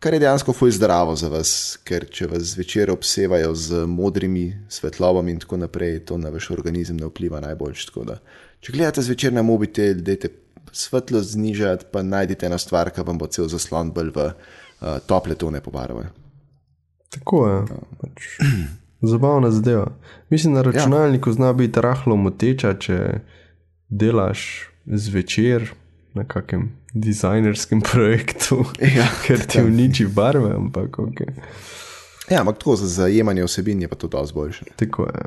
Kar 0.00 0.14
je 0.14 0.20
dejansko 0.20 0.52
fuj 0.52 0.70
zdravo 0.76 1.16
za 1.16 1.28
vas, 1.32 1.50
ker 1.84 2.04
če 2.08 2.28
vas 2.28 2.42
zvečer 2.52 2.90
obsevajo 2.92 3.54
z 3.56 3.84
modrimi 3.88 4.50
svetlobami 4.68 5.32
in 5.32 5.40
tako 5.40 5.56
naprej, 5.56 6.02
to 6.08 6.18
na 6.20 6.28
vaš 6.32 6.50
organizem 6.52 6.96
ne 6.96 7.08
vpliva 7.08 7.40
najbolj. 7.40 7.80
Če 8.60 8.72
gledate 8.72 9.02
zvečer 9.02 9.32
na 9.32 9.42
mobitel, 9.42 10.00
dajte 10.04 10.28
svetlost 10.72 11.32
znižati, 11.32 11.86
pa 11.92 12.02
najdite 12.02 12.46
eno 12.46 12.58
stvar, 12.58 12.90
ki 12.90 13.04
vam 13.06 13.18
bo 13.18 13.26
cel 13.26 13.48
zaslon 13.48 13.92
bolj 13.94 14.12
v 14.14 14.26
uh, 14.30 14.98
tople 15.06 15.34
tone 15.34 15.60
pobarval. 15.60 16.10
Tako 17.14 17.48
je. 17.48 17.62
Pač, 18.00 18.28
zabavna 19.02 19.50
zadeva. 19.50 19.86
Mislim, 20.30 20.54
na 20.54 20.62
računalniku 20.62 21.32
zna 21.32 21.52
biti 21.52 21.80
rahlo 21.80 22.16
moteča, 22.16 22.74
če 22.78 23.20
delaš 23.88 24.68
zvečer 24.86 25.70
na 26.14 26.24
kakem 26.24 26.70
dizajnerskem 26.94 27.80
projektu, 27.80 28.64
Ja, 28.96 29.08
ker 29.26 29.46
ti 29.46 29.62
uniči 29.62 30.06
barve, 30.06 30.54
ampak 30.56 30.98
ok. 30.98 31.20
Ja, 32.30 32.40
ampak 32.40 32.58
tako 32.58 32.76
za 32.76 32.88
zajemanje 32.88 33.44
vsebin 33.44 33.82
je 33.82 33.88
pa 33.88 33.96
to 33.96 34.08
dosti 34.08 34.34
boljše. 34.34 34.64
Tako 34.76 35.06
je. 35.06 35.26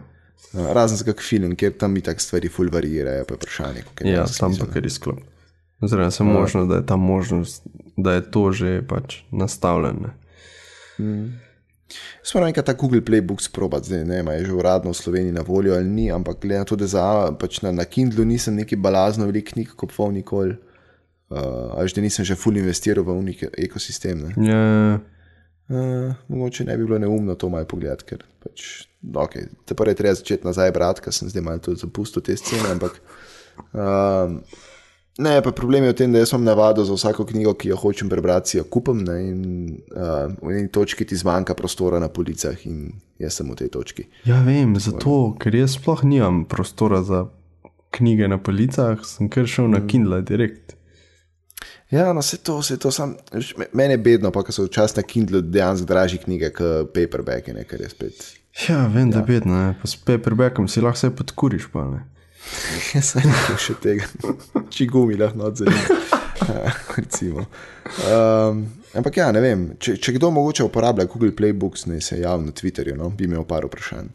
Razen 0.54 0.98
za 0.98 1.06
kak 1.06 1.22
film, 1.22 1.56
kjer 1.56 1.78
tam 1.78 1.94
mi 1.94 2.02
tak 2.02 2.22
stvari 2.22 2.50
ful 2.50 2.70
varirajo, 2.74 3.26
pa 3.26 3.34
je 3.34 3.38
vprašanje. 3.38 3.84
koliko 3.84 4.04
je 4.04 4.12
Ja, 4.12 4.24
dejansko 4.24 4.40
tam 4.40 4.56
pa 4.58 4.74
kar 4.74 4.86
izklop. 4.86 5.20
Oziroma, 5.82 6.12
samo 6.12 6.34
možno, 6.34 6.66
da 6.66 6.76
je 6.76 6.86
ta 6.86 6.96
možnost, 6.96 7.68
da 7.98 8.14
je 8.14 8.32
to 8.32 8.52
že 8.52 8.82
pač 8.88 9.22
nastavljeno. 9.32 10.10
Spomnim, 12.24 12.54
kaj 12.54 12.64
ta 12.64 12.74
Google 12.74 13.02
Playbooks 13.02 13.48
probat, 13.54 13.86
zdaj 13.86 14.04
ne 14.06 14.20
vem, 14.20 14.28
a 14.28 14.34
je 14.34 14.46
že 14.46 14.54
uradno 14.54 14.92
v 14.92 14.98
Sloveniji 14.98 15.32
na 15.34 15.42
voljo 15.42 15.74
ali 15.74 15.90
ni, 15.90 16.12
ampak 16.12 16.42
glede 16.42 16.60
na 16.60 16.66
to, 16.66 16.76
da 16.76 16.88
za, 16.88 17.32
pač 17.40 17.62
na, 17.62 17.72
na 17.72 17.86
Kindlu 17.86 18.26
nisem 18.26 18.56
neki 18.56 18.76
balazno 18.76 19.26
velik 19.26 19.54
knjig 19.54 19.72
kupov 19.74 20.12
nikoli, 20.14 20.58
uh, 21.32 21.80
až 21.80 21.94
da 21.94 22.02
nisem 22.02 22.26
že 22.26 22.36
full 22.36 22.58
investiral 22.58 23.06
v 23.06 23.16
unik 23.16 23.48
ekosistem. 23.58 24.28
Ne. 24.28 24.50
Ja, 24.50 25.00
Uh, 25.70 26.16
mogoče 26.28 26.64
ne 26.66 26.74
bi 26.78 26.86
bilo 26.86 26.98
neumno 26.98 27.36
to 27.36 27.46
malo 27.50 27.66
pogledati, 27.70 28.02
ker 28.10 28.24
pač, 28.42 28.89
okay, 29.14 29.48
te 29.66 29.78
prve 29.78 29.96
treba 29.96 30.16
začeti 30.18 30.48
nazaj 30.48 30.72
brati, 30.76 31.06
ker 31.06 31.16
sem 31.16 31.30
zdaj 31.32 31.46
malo 31.46 31.64
tudi 31.64 31.82
zapustil 31.82 32.26
te 32.26 32.38
scene, 32.38 32.68
ampak 32.72 33.00
uh, 33.74 34.36
Ne, 35.20 35.42
pa 35.44 35.52
problem 35.52 35.84
je 35.84 35.92
v 35.92 35.96
tem, 36.00 36.12
da 36.16 36.22
jaz 36.22 36.32
imam 36.32 36.46
navado 36.48 36.84
za 36.88 36.96
vsako 36.96 37.26
knjigo, 37.28 37.52
ki 37.60 37.74
jo 37.74 37.76
hočem 37.76 38.10
prebrati, 38.10 38.50
si 38.50 38.58
jo 38.58 38.64
kupim 38.64 39.02
ne, 39.04 39.18
in 39.28 39.42
uh, 39.92 40.32
v 40.40 40.54
eni 40.56 40.70
točki 40.72 41.04
ti 41.06 41.18
zmanjka 41.20 41.58
prostora 41.60 42.00
na 42.00 42.08
policah 42.08 42.56
in 42.64 42.94
jaz 43.20 43.36
sem 43.36 43.50
v 43.52 43.58
tej 43.60 43.72
točki. 43.74 44.06
Ja, 44.24 44.40
vem, 44.48 44.78
zato, 44.80 45.34
ker 45.36 45.60
jaz 45.60 45.76
sploh 45.76 46.06
nimam 46.08 46.46
prostora 46.48 47.04
za 47.04 47.26
knjige 47.92 48.32
na 48.32 48.40
policah, 48.40 49.04
sem 49.04 49.28
kar 49.28 49.44
šel 49.44 49.68
na 49.76 49.84
Kindle 49.84 50.22
direkt. 50.24 50.79
Ja, 51.92 52.14
no, 52.14 52.22
vse 52.22 52.38
to, 52.38 52.60
vse 52.62 52.78
to 52.78 52.92
sam, 52.94 53.16
meni 53.74 53.94
je 53.94 53.98
bedno, 53.98 54.30
pa 54.32 54.44
so 54.54 54.68
včasih 54.68 54.98
na 54.98 55.04
Kindlu 55.04 55.42
dejansko 55.42 55.88
dražje 55.90 56.20
knjige 56.22 56.52
kot 56.54 56.92
paperbacke, 56.94 57.54
ne, 57.54 57.64
kar 57.66 57.82
je 57.82 57.90
spet. 57.90 58.28
Ja, 58.68 58.84
vem, 58.94 59.10
da 59.12 59.24
je 59.24 59.26
bedno, 59.26 59.58
ne. 59.58 59.74
pa 59.82 59.88
s 59.88 59.96
paperbackom 59.96 60.68
si 60.68 60.82
lahko 60.82 61.00
vse 61.00 61.10
podkuriš, 61.16 61.70
pa 61.74 61.88
ne. 61.90 62.04
Jaz 62.94 63.14
sem 63.14 63.26
rekel 63.26 63.58
še 63.62 63.76
tega, 63.82 64.10
či 64.74 64.86
gumi 64.90 65.18
lahko 65.18 65.50
odzorimo. 65.50 65.98
Recimo. 66.98 67.46
Um, 68.06 68.62
ampak 68.94 69.18
ja, 69.18 69.32
ne 69.34 69.42
vem, 69.42 69.66
če, 69.82 69.98
če 69.98 70.16
kdo 70.20 70.30
mogoče 70.34 70.66
uporablja 70.70 71.10
Google 71.10 71.34
Playbooks, 71.36 71.88
ne 71.90 72.02
se 72.06 72.22
javi 72.22 72.46
na 72.46 72.54
Twitterju, 72.54 72.98
no, 73.02 73.10
bi 73.10 73.26
imel 73.26 73.48
par 73.50 73.66
vprašanj. 73.66 74.14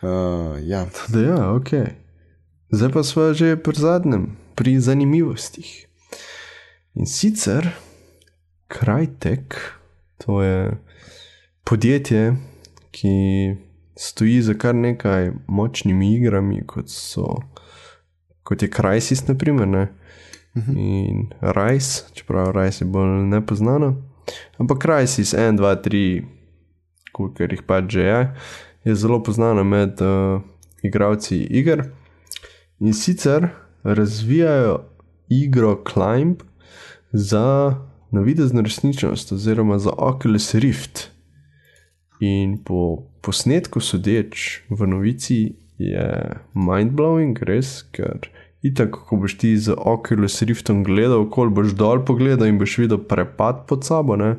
Uh, 0.00 0.56
ja. 0.64 0.86
Da, 1.12 1.20
ja, 1.20 1.38
ok. 1.52 1.76
Zdaj 2.72 2.92
pa 2.94 3.04
smo 3.04 3.30
že 3.36 3.52
pri 3.60 3.76
zadnjem, 3.76 4.26
pri 4.56 4.78
zanimivostih. 4.80 5.89
In 6.94 7.06
sicer 7.06 7.68
Krajtek, 8.68 9.54
to 10.18 10.42
je 10.42 10.76
podjetje, 11.64 12.36
ki 12.90 13.56
stoji 13.96 14.42
za 14.42 14.54
kar 14.54 14.74
nekaj 14.74 15.30
močnimi 15.46 16.14
igrami, 16.14 16.66
kot 16.66 16.90
so 16.90 17.36
kot 18.42 18.62
je 18.62 18.68
Crysis, 18.68 19.28
naprimer, 19.28 19.68
ne? 19.68 19.88
in 20.74 21.28
Rise, 21.40 22.10
čeprav 22.12 22.50
Rise 22.50 22.84
je 22.84 22.88
bolj 22.88 23.22
nepoznano. 23.30 23.94
Ampak 24.58 24.82
Crysis 24.82 25.34
1, 25.34 25.58
2, 25.58 25.82
3, 25.82 26.22
kolikor 27.12 27.54
jih 27.54 27.62
pač 27.62 27.92
že 27.94 28.02
je, 28.02 28.20
je 28.84 28.94
zelo 28.94 29.22
znana 29.28 29.62
med 29.62 30.02
uh, 30.02 30.42
igravci 30.82 31.38
iger. 31.38 31.86
In 32.80 32.94
sicer 32.94 33.48
razvijajo 33.84 34.80
igro 35.28 35.84
Climb 35.86 36.49
za 37.12 37.76
navidezno 38.10 38.62
resničnost, 38.62 39.32
oziroma 39.32 39.78
za 39.78 39.90
Oculus 39.96 40.54
Rift. 40.54 41.08
In 42.20 42.58
po 42.64 43.06
posnetku 43.20 43.80
sodeč 43.80 44.60
v 44.68 44.86
novici 44.86 45.56
je 45.78 46.36
mindblowing, 46.54 47.38
res, 47.48 47.80
ker 47.96 48.28
itak, 48.62 48.92
ko 49.08 49.16
boš 49.22 49.38
ti 49.40 49.54
z 49.56 49.72
Oculus 49.72 50.42
Riftom 50.44 50.84
gledal, 50.84 51.24
kol 51.32 51.48
boš 51.48 51.72
dol 51.78 52.04
pogledal 52.04 52.50
in 52.50 52.60
boš 52.60 52.76
videl 52.82 53.00
prepad 53.00 53.64
pod 53.70 53.88
sabo, 53.88 54.18
ne, 54.20 54.36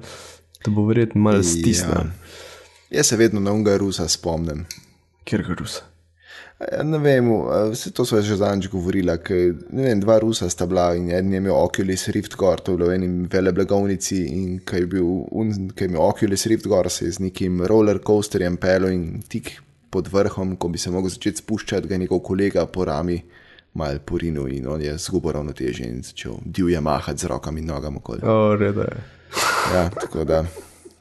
te 0.62 0.70
bo 0.70 0.86
verjetno 0.86 1.22
malo 1.22 1.42
stisnil. 1.44 2.06
Ja. 2.06 3.00
Jaz 3.00 3.10
se 3.10 3.18
vedno 3.18 3.42
na 3.42 3.54
unga 3.56 3.78
Rusa 3.82 4.08
spomnim. 4.08 4.68
Kjer 5.26 5.46
ga 5.48 5.56
rusa? 5.58 5.91
Ja, 6.62 6.84
Ne 6.84 6.98
vem, 7.02 7.26
vse 7.72 7.90
to 7.92 8.06
so 8.06 8.22
že 8.22 8.36
zadnjič 8.38 8.70
vem, 8.72 10.00
dva 10.00 10.20
Rusa 10.20 10.50
sta 10.50 10.66
bila 10.66 10.94
in 10.96 11.10
en 11.10 11.34
je 11.34 11.38
imel 11.38 11.56
Oculus 11.56 12.08
Rift 12.08 12.36
gor, 12.36 12.60
to 12.62 12.72
je 12.72 12.78
bilo 12.78 12.90
v 12.90 12.96
enem 12.96 13.28
veleblagovnici 13.32 14.26
in 14.26 14.60
ko 14.60 14.76
je 14.76 14.86
bil 14.86 15.08
un, 15.32 15.70
ko 15.74 15.84
je 15.84 15.90
imel 15.90 16.02
Oculus 16.02 16.46
Rift 16.46 16.68
gor, 16.68 16.90
se 16.90 17.06
je 17.06 17.12
z 17.12 17.20
nekim 17.20 17.66
roller 17.66 18.00
coasterjem 18.00 18.58
pelo 18.58 18.90
in 18.90 19.24
tik 19.28 19.58
pod 19.90 20.08
vrhom, 20.08 20.56
ko 20.56 20.70
bi 20.70 20.78
se 20.78 20.92
lahko 20.92 21.10
začeti 21.10 21.42
spuščati, 21.42 21.88
ga 21.88 21.96
je 21.96 22.00
njegov 22.06 22.20
kolega 22.20 22.66
po 22.66 22.86
rami 22.86 23.22
mal 23.74 24.00
porinil 24.06 24.48
in 24.52 24.68
on 24.68 24.82
je 24.82 24.98
zgubil 24.98 25.32
ravnotežje 25.32 25.88
in 25.88 26.04
začel 26.04 26.38
divje 26.46 26.82
mahati 26.82 27.20
z 27.20 27.32
rokami 27.32 27.60
in 27.60 27.68
nogami 27.68 27.98
okoli. 27.98 28.22
O, 28.24 28.56
reda 28.56 28.82
je. 28.82 29.04
Ja, 29.74 29.90
tako 29.90 30.24
da. 30.24 30.46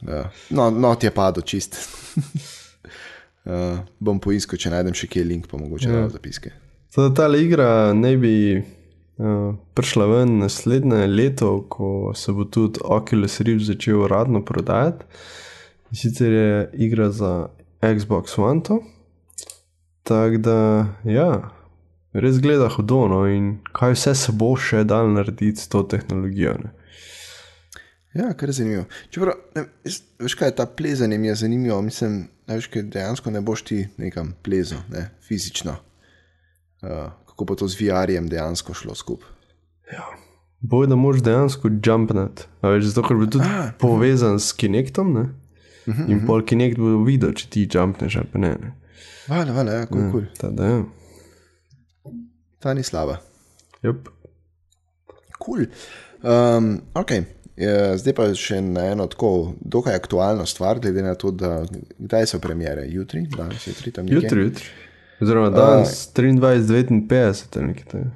Ja. 0.06 0.30
No, 0.50 0.70
no, 0.70 0.94
ti 0.94 1.06
je 1.06 1.10
padel 1.10 1.42
čist. 1.42 1.76
uh, 3.44 3.80
bom 4.00 4.20
poiskal, 4.22 4.60
če 4.60 4.72
najdem 4.74 4.96
še 4.96 5.08
kje 5.10 5.24
link, 5.28 5.48
pa 5.50 5.60
mogoče 5.60 5.90
ja. 5.90 6.04
zapiske. 6.12 6.52
Teda 6.94 7.10
ta 7.14 7.28
igra 7.38 7.92
naj 7.94 8.16
bi 8.20 8.34
uh, 8.58 9.54
prišla 9.78 10.08
ven 10.10 10.38
naslednje 10.42 11.06
leto, 11.06 11.52
ko 11.70 12.12
se 12.16 12.34
bo 12.34 12.44
tudi 12.44 12.82
Oculus 12.82 13.40
Rift 13.46 13.68
začel 13.68 14.02
uradno 14.06 14.42
prodajati. 14.44 15.06
In 15.90 15.98
sicer 15.98 16.32
je 16.32 16.70
igra 16.86 17.10
za 17.10 17.48
Xbox 17.82 18.38
One. 18.38 18.62
to. 18.62 18.82
Tako 20.02 20.38
da, 20.42 20.86
ja, 21.04 21.50
res 22.12 22.40
gleda 22.40 22.68
hudo, 22.68 23.04
no, 23.08 23.24
in 23.30 23.58
kaj 23.76 23.94
vse 23.94 24.14
se 24.18 24.32
bo 24.34 24.54
še 24.58 24.84
dal 24.88 25.12
narediti 25.14 25.60
s 25.60 25.70
to 25.70 25.82
tehnologijo. 25.86 26.56
Ne. 26.64 26.72
Ja, 28.14 28.32
kar 28.34 28.48
je 28.48 28.52
zanimivo. 28.52 28.84
Čeprav, 29.10 29.34
ne, 29.54 29.64
jaz- 29.84 30.02
veš 30.18 30.34
kaj, 30.34 30.50
ta 30.58 30.66
plezanje 30.66 31.18
mi 31.18 31.26
je 31.26 31.34
zanimivo. 31.34 31.82
Mislim, 31.82 32.28
da 32.46 32.54
veš, 32.54 32.70
dejansko 32.74 33.30
ne 33.30 33.40
boš 33.40 33.62
ti 33.62 33.88
nekam 33.96 34.34
plezal, 34.42 34.78
ne, 34.90 35.10
fizično. 35.28 35.76
Uh, 36.82 37.12
kako 37.28 37.44
bo 37.44 37.54
to 37.54 37.68
z 37.68 37.80
VR-jem 37.80 38.28
dejansko 38.28 38.74
šlo 38.74 38.94
skupaj. 38.94 39.28
Boj, 40.60 40.86
da 40.86 40.96
moš 40.96 41.22
dejansko 41.22 41.70
jumpnet. 41.86 42.48
Veš, 42.62 42.84
zato, 42.84 43.06
ker 43.08 43.16
bo 43.16 43.26
tudi 43.26 43.46
A, 43.46 43.70
povezan 43.78 44.40
s 44.40 44.52
Kinectom. 44.52 45.14
Ne? 45.14 45.24
In 46.08 46.26
pol 46.26 46.42
Kinect 46.46 46.78
bo 46.78 46.98
videl, 47.04 47.32
če 47.34 47.48
ti 47.50 47.64
jumpneš 47.70 48.16
ali 48.20 48.28
pa 48.32 48.38
ne. 48.38 48.50
ne. 48.60 48.72
Vale, 49.28 49.52
vale, 49.52 49.72
ja, 49.72 49.86
kul, 49.86 50.10
kul. 50.12 50.26
Tada, 50.38 50.66
ja. 50.66 50.80
Ta 52.60 52.74
ni 52.74 52.82
slaba. 52.84 53.20
Yep. 53.86 54.10
Kul. 55.40 55.64
Um, 56.20 56.74
ok, 56.94 57.10
eh, 57.16 57.24
zdaj 57.96 58.14
pa 58.14 58.28
še 58.34 58.60
na 58.60 58.86
eno 58.92 59.06
tako 59.06 59.52
dokaj 59.60 59.94
aktualno 59.94 60.46
stvar, 60.46 60.80
glede 60.80 61.02
na 61.02 61.14
to, 61.14 61.30
da 61.30 61.64
kdaj 61.98 62.26
so 62.26 62.38
premjere, 62.38 62.86
jutri, 62.88 63.26
danes, 63.36 63.66
jutri 63.66 63.92
tam 63.92 64.06
nekje. 64.06 64.22
Jutri, 64.22 64.46
jutri. 64.48 64.64
Oziroma 65.20 65.50
danes 65.50 66.08
23.59 66.14 67.58
ali 67.58 67.66
nekaj 67.66 67.84
takega. 67.84 68.10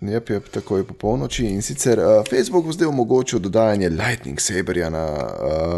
Jep, 0.00 0.30
jep, 0.30 0.48
tako 0.48 0.76
je 0.76 0.84
po 0.84 0.94
polnoči. 0.94 1.46
In 1.46 1.62
sicer 1.62 1.98
uh, 1.98 2.24
Facebook 2.30 2.64
bo 2.64 2.72
zdaj 2.72 2.88
omogočil 2.88 3.38
dodajanje 3.38 3.88
Lightning 3.88 4.40
Saberja 4.40 4.90
na 4.90 5.06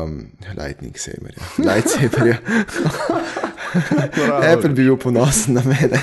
um, 0.03 0.27
Lightning 0.59 0.99
Saberja. 0.99 1.43
Lightsaberja. 1.69 2.37
Apple 4.53 4.69
bi 4.69 4.83
bil 4.83 4.97
ponosen 4.97 5.55
na 5.55 5.63
mene. 5.63 6.03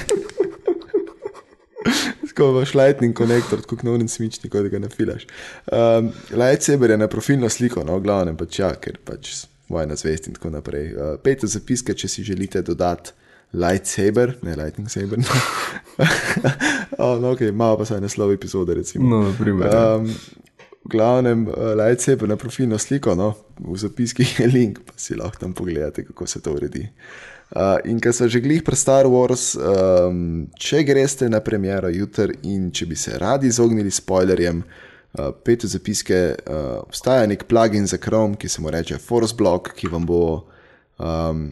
Tako 2.36 2.50
imaš 2.52 2.74
Lightning 2.76 3.16
konektor, 3.16 3.62
tako 3.62 3.78
na 3.88 3.92
unem 3.96 4.08
smičniku, 4.12 4.60
da 4.60 4.68
ga 4.68 4.80
ne 4.80 4.90
filaš. 4.92 5.24
Um, 5.72 6.12
Lightsaber 6.36 6.92
je 6.92 6.98
na 6.98 7.08
profilno 7.08 7.50
sliko, 7.50 7.84
no, 7.88 8.00
glavnem 8.04 8.36
pač 8.38 8.60
ja, 8.60 8.74
ker 8.76 8.98
pač 9.08 9.46
vojna 9.72 9.96
zvest 9.96 10.28
in 10.28 10.36
tako 10.36 10.52
naprej. 10.52 10.90
Uh, 10.92 11.14
Pejte 11.24 11.48
zapiske, 11.48 11.96
če 11.96 12.12
si 12.12 12.28
želite 12.28 12.62
dodati. 12.62 13.16
Lightsaber, 13.56 14.34
ne 14.44 14.56
Lightning 14.60 14.92
Saber. 14.92 15.22
No. 15.22 15.38
oh, 17.06 17.22
no, 17.22 17.32
okay, 17.32 17.52
malo 17.56 17.78
pa 17.78 17.86
se 17.86 18.02
naslov 18.02 18.34
epizode. 18.34 18.76
Recimo. 18.76 19.08
No, 19.08 19.32
primer. 19.40 19.72
Um, 19.72 20.12
v 20.86 20.92
glavnem, 20.94 21.48
uh, 21.48 21.74
Lightsaber 21.74 22.30
na 22.30 22.38
profilno 22.38 22.78
sliko, 22.78 23.16
no, 23.18 23.34
v 23.58 23.78
zapiskih 23.78 24.40
je 24.40 24.48
link, 24.48 24.84
pa 24.86 24.94
si 24.98 25.18
lahko 25.18 25.42
tam 25.42 25.54
pogledate, 25.54 26.06
kako 26.06 26.28
se 26.28 26.42
to 26.42 26.54
uredi. 26.54 26.86
Uh, 27.56 27.78
in 27.86 28.00
ker 28.02 28.14
so 28.14 28.28
že 28.30 28.42
glih 28.42 28.64
pri 28.66 28.78
Star 28.78 29.10
Wars, 29.10 29.54
um, 29.58 30.46
če 30.58 30.84
greste 30.86 31.30
na 31.30 31.42
premiero 31.46 31.90
jutri 31.94 32.38
in 32.50 32.72
če 32.74 32.86
bi 32.90 32.98
se 32.98 33.18
radi 33.22 33.50
izognili 33.50 33.94
spoilerjem, 33.94 34.62
uh, 34.62 35.30
pejte 35.46 35.70
zapiske. 35.70 36.22
Uh, 36.46 36.86
obstaja 36.86 37.26
nek 37.30 37.46
plugin 37.50 37.90
za 37.90 37.98
Chrome, 38.02 38.38
ki 38.38 38.50
se 38.50 38.62
mu 38.62 38.74
reče 38.74 39.02
Force 39.02 39.38
Block, 39.38 39.74
ki 39.78 39.90
vam 39.94 40.06
bo 40.06 40.24
um, 41.02 41.48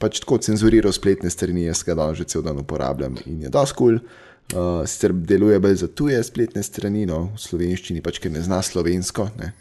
pač 0.00 0.20
tako 0.20 0.40
cenzuriral 0.40 0.92
spletne 0.92 1.32
strani, 1.32 1.68
jaz 1.68 1.84
ga 1.84 1.96
danes 1.96 2.20
že 2.20 2.28
cel 2.32 2.44
dan 2.44 2.60
uporabljam 2.60 3.20
in 3.26 3.44
je 3.44 3.52
dosti 3.52 3.76
kul. 3.76 4.00
Cool. 4.00 4.30
Uh, 4.52 4.82
sicer 4.86 5.12
deluje 5.12 5.58
bolj 5.60 5.78
za 5.80 5.88
tuje 5.88 6.22
spletne 6.24 6.62
strani, 6.62 7.06
no, 7.08 7.30
v 7.32 7.40
slovenščini, 7.40 8.02
pač 8.04 8.20
ker 8.20 8.32
ne 8.34 8.42
zna 8.44 8.60
slovensko. 8.64 9.30
Ne. 9.40 9.52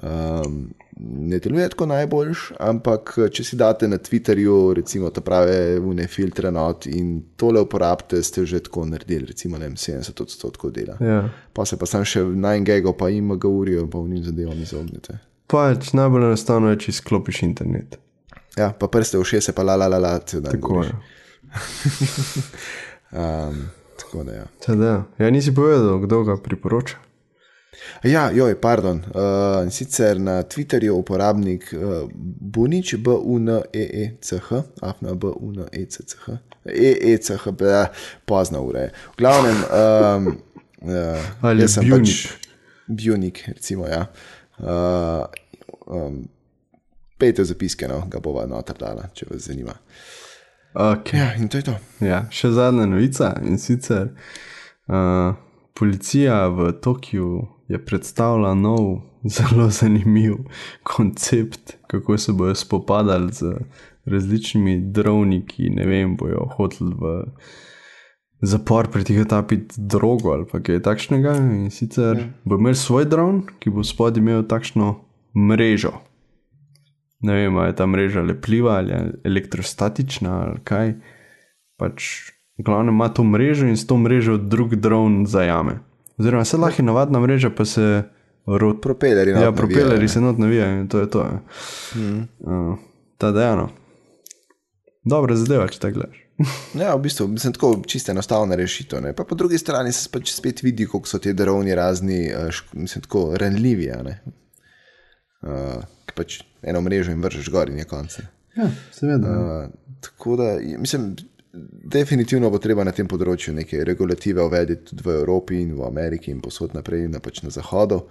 Um, 0.00 0.70
ne 0.96 1.38
deluje 1.38 1.66
tako 1.68 1.86
najboljš, 1.90 2.44
ampak 2.64 3.12
če 3.32 3.44
si 3.44 3.58
date 3.60 3.88
na 3.90 3.98
Twitterju, 4.00 4.56
recimo, 4.78 5.10
ta 5.12 5.20
prave 5.24 5.76
vne 5.84 6.06
filtre 6.08 6.50
not 6.54 6.86
in 6.88 7.18
tole 7.36 7.60
uporabite, 7.60 8.22
ste 8.24 8.46
že 8.48 8.62
tako 8.64 8.86
naredili, 8.88 9.28
recimo, 9.34 9.60
ne 9.60 9.68
vem, 9.68 9.76
70 9.76 10.22
odstotkov 10.24 10.72
dela. 10.72 10.96
Ja. 11.00 11.26
Pa 11.52 11.66
se 11.68 11.76
pa 11.76 11.88
sam 11.90 12.06
še 12.08 12.24
9 12.24 12.64
gego, 12.68 12.94
pa 12.96 13.10
jim 13.12 13.34
ga 13.36 13.50
urijo, 13.50 13.84
pa 13.92 14.00
v 14.00 14.14
njim 14.14 14.24
zadevam 14.30 14.62
izognete. 14.64 15.18
Pač 15.52 15.92
najbolj 15.92 16.30
enostavno 16.30 16.72
je, 16.72 16.80
če 16.86 16.96
izklopiš 16.96 17.42
internet. 17.44 17.98
Ja, 18.56 18.70
pa 18.72 18.88
prste 18.88 19.20
v 19.20 19.28
šese, 19.28 19.52
pa 19.56 19.64
la 19.64 19.76
la 19.76 19.92
la 19.92 20.00
la, 20.00 20.14
cel 20.24 20.40
dan. 20.44 20.56
Tako 20.56 20.86
je. 20.88 20.96
Um, 23.12 23.66
tako 23.96 24.24
da 24.24 24.32
ja. 24.32 24.44
Teda, 24.66 25.04
ja, 25.18 25.30
nisi 25.30 25.54
povedal, 25.54 25.98
kdo 25.98 26.22
ga 26.24 26.36
priporoča. 26.36 26.96
Ja, 28.02 28.30
joj, 28.30 28.60
pardon. 28.60 28.96
Uh, 28.96 29.72
sicer 29.72 30.20
na 30.20 30.42
Twitterju 30.42 30.94
uporabnik 30.94 31.72
uh, 31.72 32.10
Bunič, 32.40 32.94
B-U-N-E-E-C-H, 32.94 34.62
afna 34.80 35.14
B-U-N-E-C-C-H, 35.14 36.36
E-E-C-H, 36.64 37.50
bla, 37.50 37.86
pozna 38.24 38.60
ura 38.60 38.80
je. 38.80 38.88
V 38.88 39.16
glavnem, 39.18 39.56
um, 39.56 40.26
uh, 40.82 41.18
Ali 41.40 41.62
jaz 41.62 41.74
sem 41.74 41.88
Bunik. 41.90 42.06
pač 42.06 42.50
Bunik, 42.86 43.44
recimo, 43.48 43.86
ja. 43.86 44.06
Uh, 44.58 45.24
um, 45.86 46.28
pejte 47.18 47.44
zapiske, 47.44 47.88
no, 47.88 48.02
ga 48.10 48.20
bova 48.20 48.46
noter 48.46 48.76
dala, 48.78 49.08
če 49.14 49.30
vas 49.30 49.48
zanima. 49.48 49.74
Okay. 50.74 51.18
Ja, 51.18 51.34
in 51.34 51.48
to 51.48 51.60
je 51.60 51.62
to. 51.68 51.74
Ja, 52.00 52.24
še 52.32 52.52
zadnja 52.56 52.86
novica 52.88 53.34
in 53.44 53.58
sicer 53.60 54.14
uh, 54.88 55.34
policija 55.76 56.46
v 56.48 56.72
Tokiu 56.80 57.46
je 57.68 57.80
predstavila 57.84 58.54
nov, 58.54 59.02
zelo 59.36 59.68
zanimiv 59.70 60.38
koncept, 60.82 61.76
kako 61.86 62.18
se 62.18 62.32
bodo 62.32 62.54
spopadali 62.54 63.32
z 63.32 63.52
različnimi 64.04 64.80
droni, 64.92 65.44
ki 65.46 65.70
ne 65.70 65.86
vem, 65.86 66.16
bojo 66.16 66.48
hoteli 66.56 66.94
v 66.98 67.12
zapor 68.42 68.88
pretihotapiti 68.90 69.74
drogo 69.78 70.32
ali 70.32 70.62
kaj 70.62 70.82
takšnega. 70.82 71.36
In 71.36 71.70
sicer 71.70 72.16
ja. 72.18 72.26
bo 72.44 72.58
imel 72.58 72.74
svoj 72.74 73.06
dron, 73.06 73.44
ki 73.60 73.70
bo 73.70 73.84
spodaj 73.86 74.24
imel 74.24 74.42
takšno 74.48 74.96
mrežo. 75.36 76.00
Ne 77.22 77.34
vem, 77.34 77.56
ali 77.56 77.68
je 77.70 77.76
ta 77.76 77.86
mreža 77.86 78.22
lepljiva 78.22 78.76
ali 78.80 78.94
elektrostatična 79.24 80.40
ali 80.46 80.60
kaj. 80.64 80.94
Pač, 81.78 82.08
v 82.58 82.64
glavnem 82.66 82.94
ima 82.94 83.08
to 83.08 83.24
mrežo 83.24 83.66
in 83.66 83.76
s 83.76 83.86
to 83.86 83.96
mrežo 83.96 84.36
drug 84.36 84.74
dron 84.74 85.26
zajame. 85.26 85.78
Oziroma, 86.18 86.44
se 86.44 86.56
lahko 86.56 86.82
je 86.82 86.86
navadna 86.86 87.20
mreža, 87.20 87.50
pa 87.50 87.64
se 87.64 88.02
rot. 88.46 88.82
Propelerji, 88.82 89.32
Ja, 89.32 89.50
not 89.50 89.56
propelerji 89.56 89.88
navijajo, 89.88 90.08
se 90.08 90.20
not 90.20 90.38
navijajo 90.38 90.80
in 90.80 90.88
to 90.88 91.00
je 91.00 91.10
to. 91.10 91.24
Mm. 91.96 92.18
Uh, 92.40 92.78
ta 93.18 93.30
dejano. 93.32 93.68
Dobra 95.04 95.34
zadeva, 95.36 95.68
če 95.68 95.78
tako 95.78 96.00
gledaš. 96.00 96.18
Ja, 96.82 96.94
v 96.96 97.02
bistvu 97.06 97.28
mislim, 97.28 97.52
tako 97.54 97.82
čisto 97.86 98.10
enostavna 98.12 98.54
rešitev. 98.58 99.02
Ne? 99.02 99.12
Pa 99.14 99.24
po 99.24 99.34
drugi 99.34 99.58
strani 99.58 99.92
se 99.92 100.08
pač 100.12 100.32
spet 100.34 100.62
vidi, 100.62 100.86
kako 100.86 101.06
so 101.06 101.18
ti 101.22 101.32
droni 101.32 101.74
razni, 101.74 102.24
eh, 102.30 102.50
šk- 102.50 102.74
mislim, 102.74 103.02
tako 103.02 103.24
ranljivi. 103.38 103.90
Uh, 105.42 105.82
pač 106.14 106.40
eno 106.62 106.80
mrežo 106.80 107.12
jim 107.12 107.22
vržeš 107.22 107.50
gor 107.50 107.70
in 107.70 107.82
je 107.82 107.88
konec. 107.88 108.18
ne. 108.18 108.30
Ja, 108.56 108.68
seveda. 108.92 109.32
Uh, 109.32 109.98
tako 110.00 110.36
da, 110.36 110.58
mislim, 110.78 111.14
definitivno 111.84 112.50
bo 112.50 112.60
treba 112.62 112.84
na 112.84 112.92
tem 112.96 113.08
področju 113.08 113.54
neke 113.56 113.84
regulative 113.84 114.44
uvediti 114.44 114.92
tudi 114.92 115.04
v 115.06 115.18
Evropi 115.20 115.60
in 115.62 115.74
v 115.76 115.84
Ameriki 115.86 116.32
in 116.32 116.40
posod 116.44 116.76
naprej, 116.76 117.08
na, 117.12 117.20
pač 117.20 117.42
na 117.44 117.52
zahodu, 117.52 118.02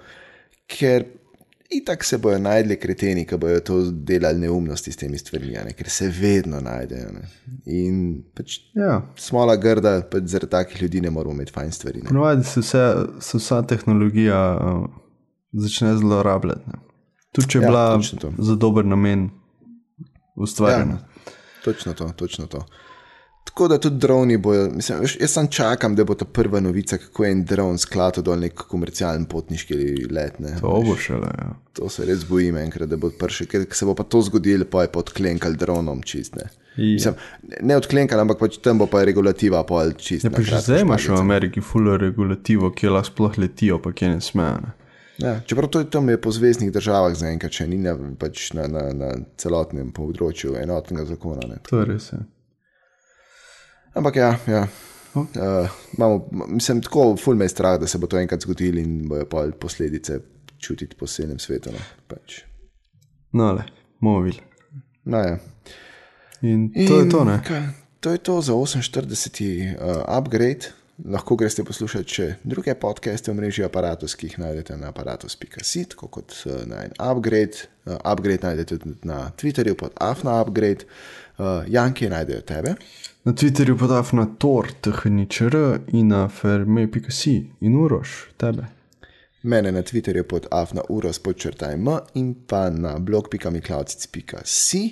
ker 0.70 1.08
itak 1.72 2.04
se 2.04 2.20
bojo 2.22 2.38
najdli 2.42 2.76
kreteni, 2.80 3.24
ki 3.26 3.40
bojo 3.40 3.62
to 3.66 3.78
delali 3.92 4.44
neumnosti 4.44 4.92
s 4.92 5.00
temi 5.00 5.18
stvarmi, 5.18 5.56
ne? 5.56 5.74
ker 5.78 5.90
se 5.90 6.10
vedno 6.14 6.60
najdejo. 6.62 7.14
Ne? 7.16 7.24
In 7.72 7.98
pač 8.36 8.60
ja. 8.78 9.00
smola 9.20 9.56
grda, 9.62 10.02
pač 10.12 10.30
zaradi 10.34 10.52
takih 10.52 10.84
ljudi 10.84 11.02
ne 11.06 11.14
moramo 11.16 11.40
imeti 11.40 11.56
fajn 11.56 11.76
stvari. 11.76 12.06
Ponovadi 12.10 12.46
se, 12.46 12.66
vse, 12.66 12.86
se 13.24 13.42
vsa 13.42 13.62
tehnologija 13.68 14.42
uh, 14.58 14.88
začne 15.66 15.96
zlorabljati. 16.02 16.68
ne. 16.68 16.91
Tudi 17.32 17.48
če 17.50 17.60
je 17.60 17.64
Ja, 17.64 17.70
bila 17.70 18.02
za 18.38 18.56
dober 18.56 18.86
namen 18.86 19.30
ustvarjena. 20.36 21.00
Ja, 21.00 21.34
točno 21.64 21.94
to, 21.94 22.10
točno 22.16 22.48
to. 22.48 22.66
Tako 23.44 23.68
da 23.68 23.78
tudi 23.82 23.98
droni 23.98 24.38
bojo, 24.38 24.70
mislim, 24.72 25.00
veš, 25.02 25.16
jaz 25.22 25.32
sem 25.34 25.48
čakam, 25.48 25.96
da 25.96 26.04
bo 26.04 26.14
ta 26.16 26.26
prva 26.26 26.60
novica, 26.60 26.98
kako 26.98 27.26
je 27.26 27.32
en 27.32 27.42
dron 27.46 27.78
skladal 27.82 28.24
dol 28.24 28.40
nek 28.40 28.54
komercialen 28.70 29.26
potniški 29.26 29.76
let. 30.14 30.38
Ne, 30.40 30.54
To 30.62 30.78
bo 30.86 30.96
šele. 30.96 31.32
Ja. 31.40 31.50
to 31.74 31.90
se 31.90 32.06
res 32.06 32.24
bojim 32.30 32.58
enkrat, 32.62 32.90
da 32.90 32.98
bo 33.02 33.10
prši, 33.20 33.48
ker 33.50 33.66
se 33.72 33.86
bo 33.86 33.96
pa 33.96 34.04
to 34.04 34.22
zgodilo, 34.22 34.66
pa 34.70 34.86
je 34.86 34.92
pa 34.94 35.00
odklenkal 35.00 35.56
dronom 35.60 36.04
čist. 36.04 36.36
Ne. 36.36 36.48
Ja. 36.78 36.94
Mislim, 36.94 37.14
ne 37.62 37.76
odklenkal, 37.82 38.20
ampak 38.24 38.40
pač 38.40 38.60
tam 38.64 38.78
bo 38.80 38.88
pa 38.88 39.02
regulativa 39.08 39.64
pol 39.68 39.92
čist. 39.98 40.28
Ja, 40.30 40.32
pa 40.32 40.44
že 40.46 40.62
zdaj 40.62 40.86
imaš 40.86 41.10
v. 41.10 41.18
Ameriki 41.20 41.64
fulo 41.66 41.98
regulativo, 41.98 42.70
ki 42.72 42.94
lahko 42.94 43.10
sploh 43.10 43.42
letijo, 43.42 43.82
pa 43.84 43.92
kje 43.92 44.14
ne 44.14 44.22
smejo. 44.22 44.72
Ne? 45.18 45.28
Ja, 45.28 45.40
čeprav 45.46 45.70
to 45.70 45.80
je 45.80 45.90
tam 45.90 46.10
je 46.10 46.22
po 46.22 46.32
zvezdnih 46.32 46.72
državah 46.72 47.16
zaenkrat, 47.16 47.52
če 47.52 47.68
ni 47.68 47.78
na, 47.78 47.96
pač 48.20 48.52
na, 48.58 48.68
na, 48.72 48.86
na 48.96 49.10
celotnem 49.38 49.92
področju 49.94 50.56
enotnega 50.58 51.06
zakona. 51.10 51.48
Ne. 51.50 51.60
To 51.70 51.82
je 51.82 51.90
res. 51.90 52.12
Ja. 52.14 52.24
Ampak 54.00 54.16
ja, 54.16 54.32
ja. 54.48 54.64
Uh, 55.14 55.28
imamo, 55.98 56.30
mislim, 56.48 56.80
tako 56.82 57.18
ful 57.20 57.36
me 57.36 57.46
je 57.46 57.52
strah, 57.52 57.76
da 57.80 57.88
se 57.88 58.00
bo 58.00 58.08
to 58.08 58.20
enkrat 58.20 58.48
zgodilo 58.48 58.80
in 58.80 59.02
bojo 59.10 59.26
pa 59.30 59.44
posledice 59.60 60.22
čutiti 60.62 60.96
po 60.96 61.08
celem 61.08 61.40
svetu. 61.40 61.74
No. 61.76 61.84
Pač. 62.08 62.42
No, 63.36 63.52
le, 63.58 63.68
mobil. 64.00 64.40
No, 65.04 65.20
ja. 65.20 65.38
In 66.42 66.70
to 66.88 67.02
je 67.02 67.10
to, 67.10 67.24
ne. 67.28 67.42
Kaj, 67.46 67.68
to 68.00 68.16
je 68.16 68.18
to 68.18 68.42
za 68.42 68.54
48. 68.54 69.76
Uh, 69.76 70.04
upgrade. 70.08 70.72
Lahko 71.06 71.36
greste 71.36 71.64
poslušati 71.64 72.14
še 72.14 72.26
druge 72.44 72.76
podcaste 72.78 73.32
v 73.32 73.40
mreži 73.40 73.64
Apparatus, 73.66 74.14
ki 74.16 74.28
jih 74.28 74.36
najdete 74.42 74.76
na 74.78 74.92
aparatus.si, 74.92 75.86
tako 75.90 76.12
kot 76.14 76.36
uh, 76.46 76.60
na 76.70 76.84
en 76.86 76.94
upgrade. 77.00 77.66
Uh, 77.86 77.96
upgrade 78.04 78.46
najdete 78.46 78.78
tudi 78.78 79.08
na 79.10 79.32
Twitterju 79.38 79.78
pod 79.80 79.96
Afna 79.98 80.38
Upgrade. 80.42 80.86
Uh, 81.38 81.64
Janki 81.68 82.10
najdejo 82.10 82.42
tebe. 82.46 82.76
Na 83.26 83.34
Twitterju 83.34 83.78
podaf 83.78 84.14
na 84.14 84.28
tor, 84.38 84.70
thničr 84.82 85.58
in 85.94 86.14
na 86.14 86.28
ferme.si 86.30 87.36
in 87.62 87.80
uroš 87.82 88.30
tebe. 88.38 88.70
Mene 89.44 89.72
na 89.72 89.82
Twitterju 89.82 90.24
pod 90.30 90.46
afna 90.54 90.86
uros 90.90 91.18
podčrtaj 91.20 91.74
m 91.82 91.98
in 92.14 92.34
pa 92.46 92.70
na 92.70 93.00
blog.miklaucic.si. 93.00 94.84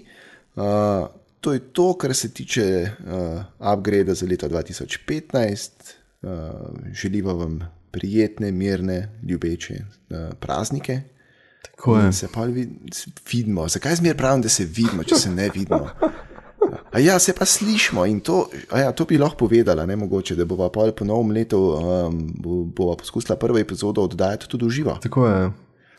Uh, 0.56 1.06
to 1.40 1.54
je 1.54 1.60
to, 1.60 1.94
kar 1.94 2.14
se 2.14 2.34
tiče 2.34 2.66
uh, 2.82 3.44
upgrade 3.74 4.14
za 4.14 4.26
leto 4.26 4.50
2015. 4.50 5.99
Želimo 6.94 7.34
vam 7.34 7.60
prijetne, 7.92 8.52
mirne, 8.52 9.10
ljubeče 9.24 9.74
uh, 9.76 10.18
praznike. 10.40 11.02
Tako 11.62 11.98
je. 11.98 12.06
In 12.06 12.14
se 12.14 12.28
pa 12.34 12.44
vid, 12.44 12.70
vidimo. 13.32 13.68
Zakaj 13.68 13.96
zmer 13.96 14.18
pravim, 14.18 14.42
da 14.42 14.50
se 14.50 14.66
vidimo, 14.66 15.04
če 15.04 15.16
se 15.16 15.32
ne 15.32 15.50
vidimo? 15.54 15.90
A 16.92 17.00
ja, 17.00 17.20
se 17.20 17.34
pa 17.34 17.46
slišimo 17.46 18.06
in 18.06 18.20
to, 18.20 18.50
ja, 18.78 18.92
to 18.92 19.06
bi 19.06 19.18
lahko 19.18 19.38
povedala, 19.38 19.86
ne 19.86 19.96
mogoče, 19.96 20.36
da 20.36 20.46
bova 20.46 20.70
pol 20.70 20.92
po 20.92 21.06
novem 21.06 21.32
letu 21.32 21.58
um, 21.58 22.20
bo, 22.36 22.64
bova 22.64 22.96
poskusila 22.98 23.38
prvo 23.38 23.58
epizodo 23.58 24.04
oddajati 24.04 24.50
tudi 24.50 24.66
v 24.66 24.70
živo. 24.70 24.98
Tako 25.02 25.28
je. 25.28 25.50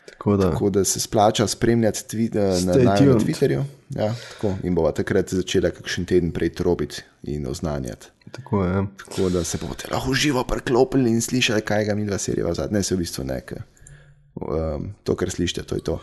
Tako 0.09 0.37
da. 0.37 0.51
Tako 0.51 0.69
da 0.69 0.83
se 0.83 0.99
splača 0.99 1.47
spremljati 1.47 2.03
twi, 2.11 2.27
eh, 2.35 2.65
na, 2.65 2.73
na. 2.83 2.97
Twitterju. 2.97 3.63
Ja, 3.89 4.13
tako, 4.33 4.53
in 4.63 4.75
bova 4.75 4.91
takrat 4.91 5.33
začela 5.33 5.71
kakšen 5.71 6.05
teden 6.05 6.31
prej 6.31 6.53
trobiti 6.53 7.01
in 7.23 7.47
oznanjati. 7.47 8.07
Tako 8.31 8.63
je. 8.65 8.85
Tako 8.97 9.29
da 9.29 9.43
se 9.43 9.57
boste 9.61 9.87
lahko 9.91 10.13
živo 10.13 10.43
priklopili 10.43 11.11
in 11.11 11.21
slišali, 11.21 11.61
kaj 11.61 11.85
ga 11.85 11.95
mi 11.95 12.05
dva 12.05 12.17
serija 12.17 12.47
vzad. 12.47 12.71
Ne 12.71 12.83
se 12.83 12.95
v 12.95 13.03
bistvu 13.03 13.23
ne. 13.27 13.41
ker, 13.45 13.63
Um, 14.35 14.93
to, 15.03 15.15
kar 15.15 15.29
slišite, 15.29 15.63
to 15.67 15.75
je 15.75 15.83
to. 15.83 15.99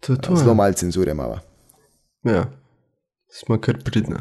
To 0.00 0.12
je 0.12 0.20
to. 0.20 0.36
Zelo 0.36 0.50
je. 0.50 0.54
malo 0.56 0.72
cenzure 0.72 1.10
imamo. 1.12 1.38
Ja, 2.24 2.46
smo 3.28 3.58
kar 3.60 3.76
pridni. 3.84 4.16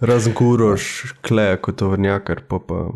Razen 0.00 0.34
ko 0.34 0.44
uroš 0.44 1.14
kleje 1.26 1.56
kot 1.62 1.76
tovrnjakar, 1.76 2.44
pa 2.48 2.58
pa. 2.68 2.86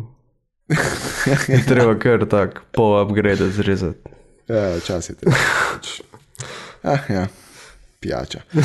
Treba 1.67 1.99
kar 1.99 2.25
tak 2.29 2.61
pol 2.71 3.01
upgrade 3.01 3.49
zrezati. 3.51 4.09
Ja, 4.47 4.79
čas 4.79 5.09
je 5.09 5.15
treba. 5.15 5.35
Ah, 6.83 6.97
ja, 7.09 7.27
pijača. 8.01 8.41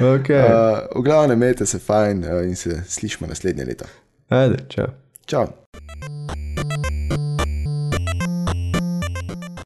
Okay. 0.00 0.42
Uh, 0.42 1.00
v 1.00 1.02
glavnem, 1.02 1.38
imejte 1.38 1.66
se 1.66 1.78
fajn 1.78 2.24
uh, 2.24 2.44
in 2.44 2.56
se 2.56 2.82
slišimo 2.88 3.28
naslednje 3.28 3.64
leto. 3.64 3.84
Ajde, 4.28 4.56
čau. 4.68 4.86
Čau. 5.26 5.46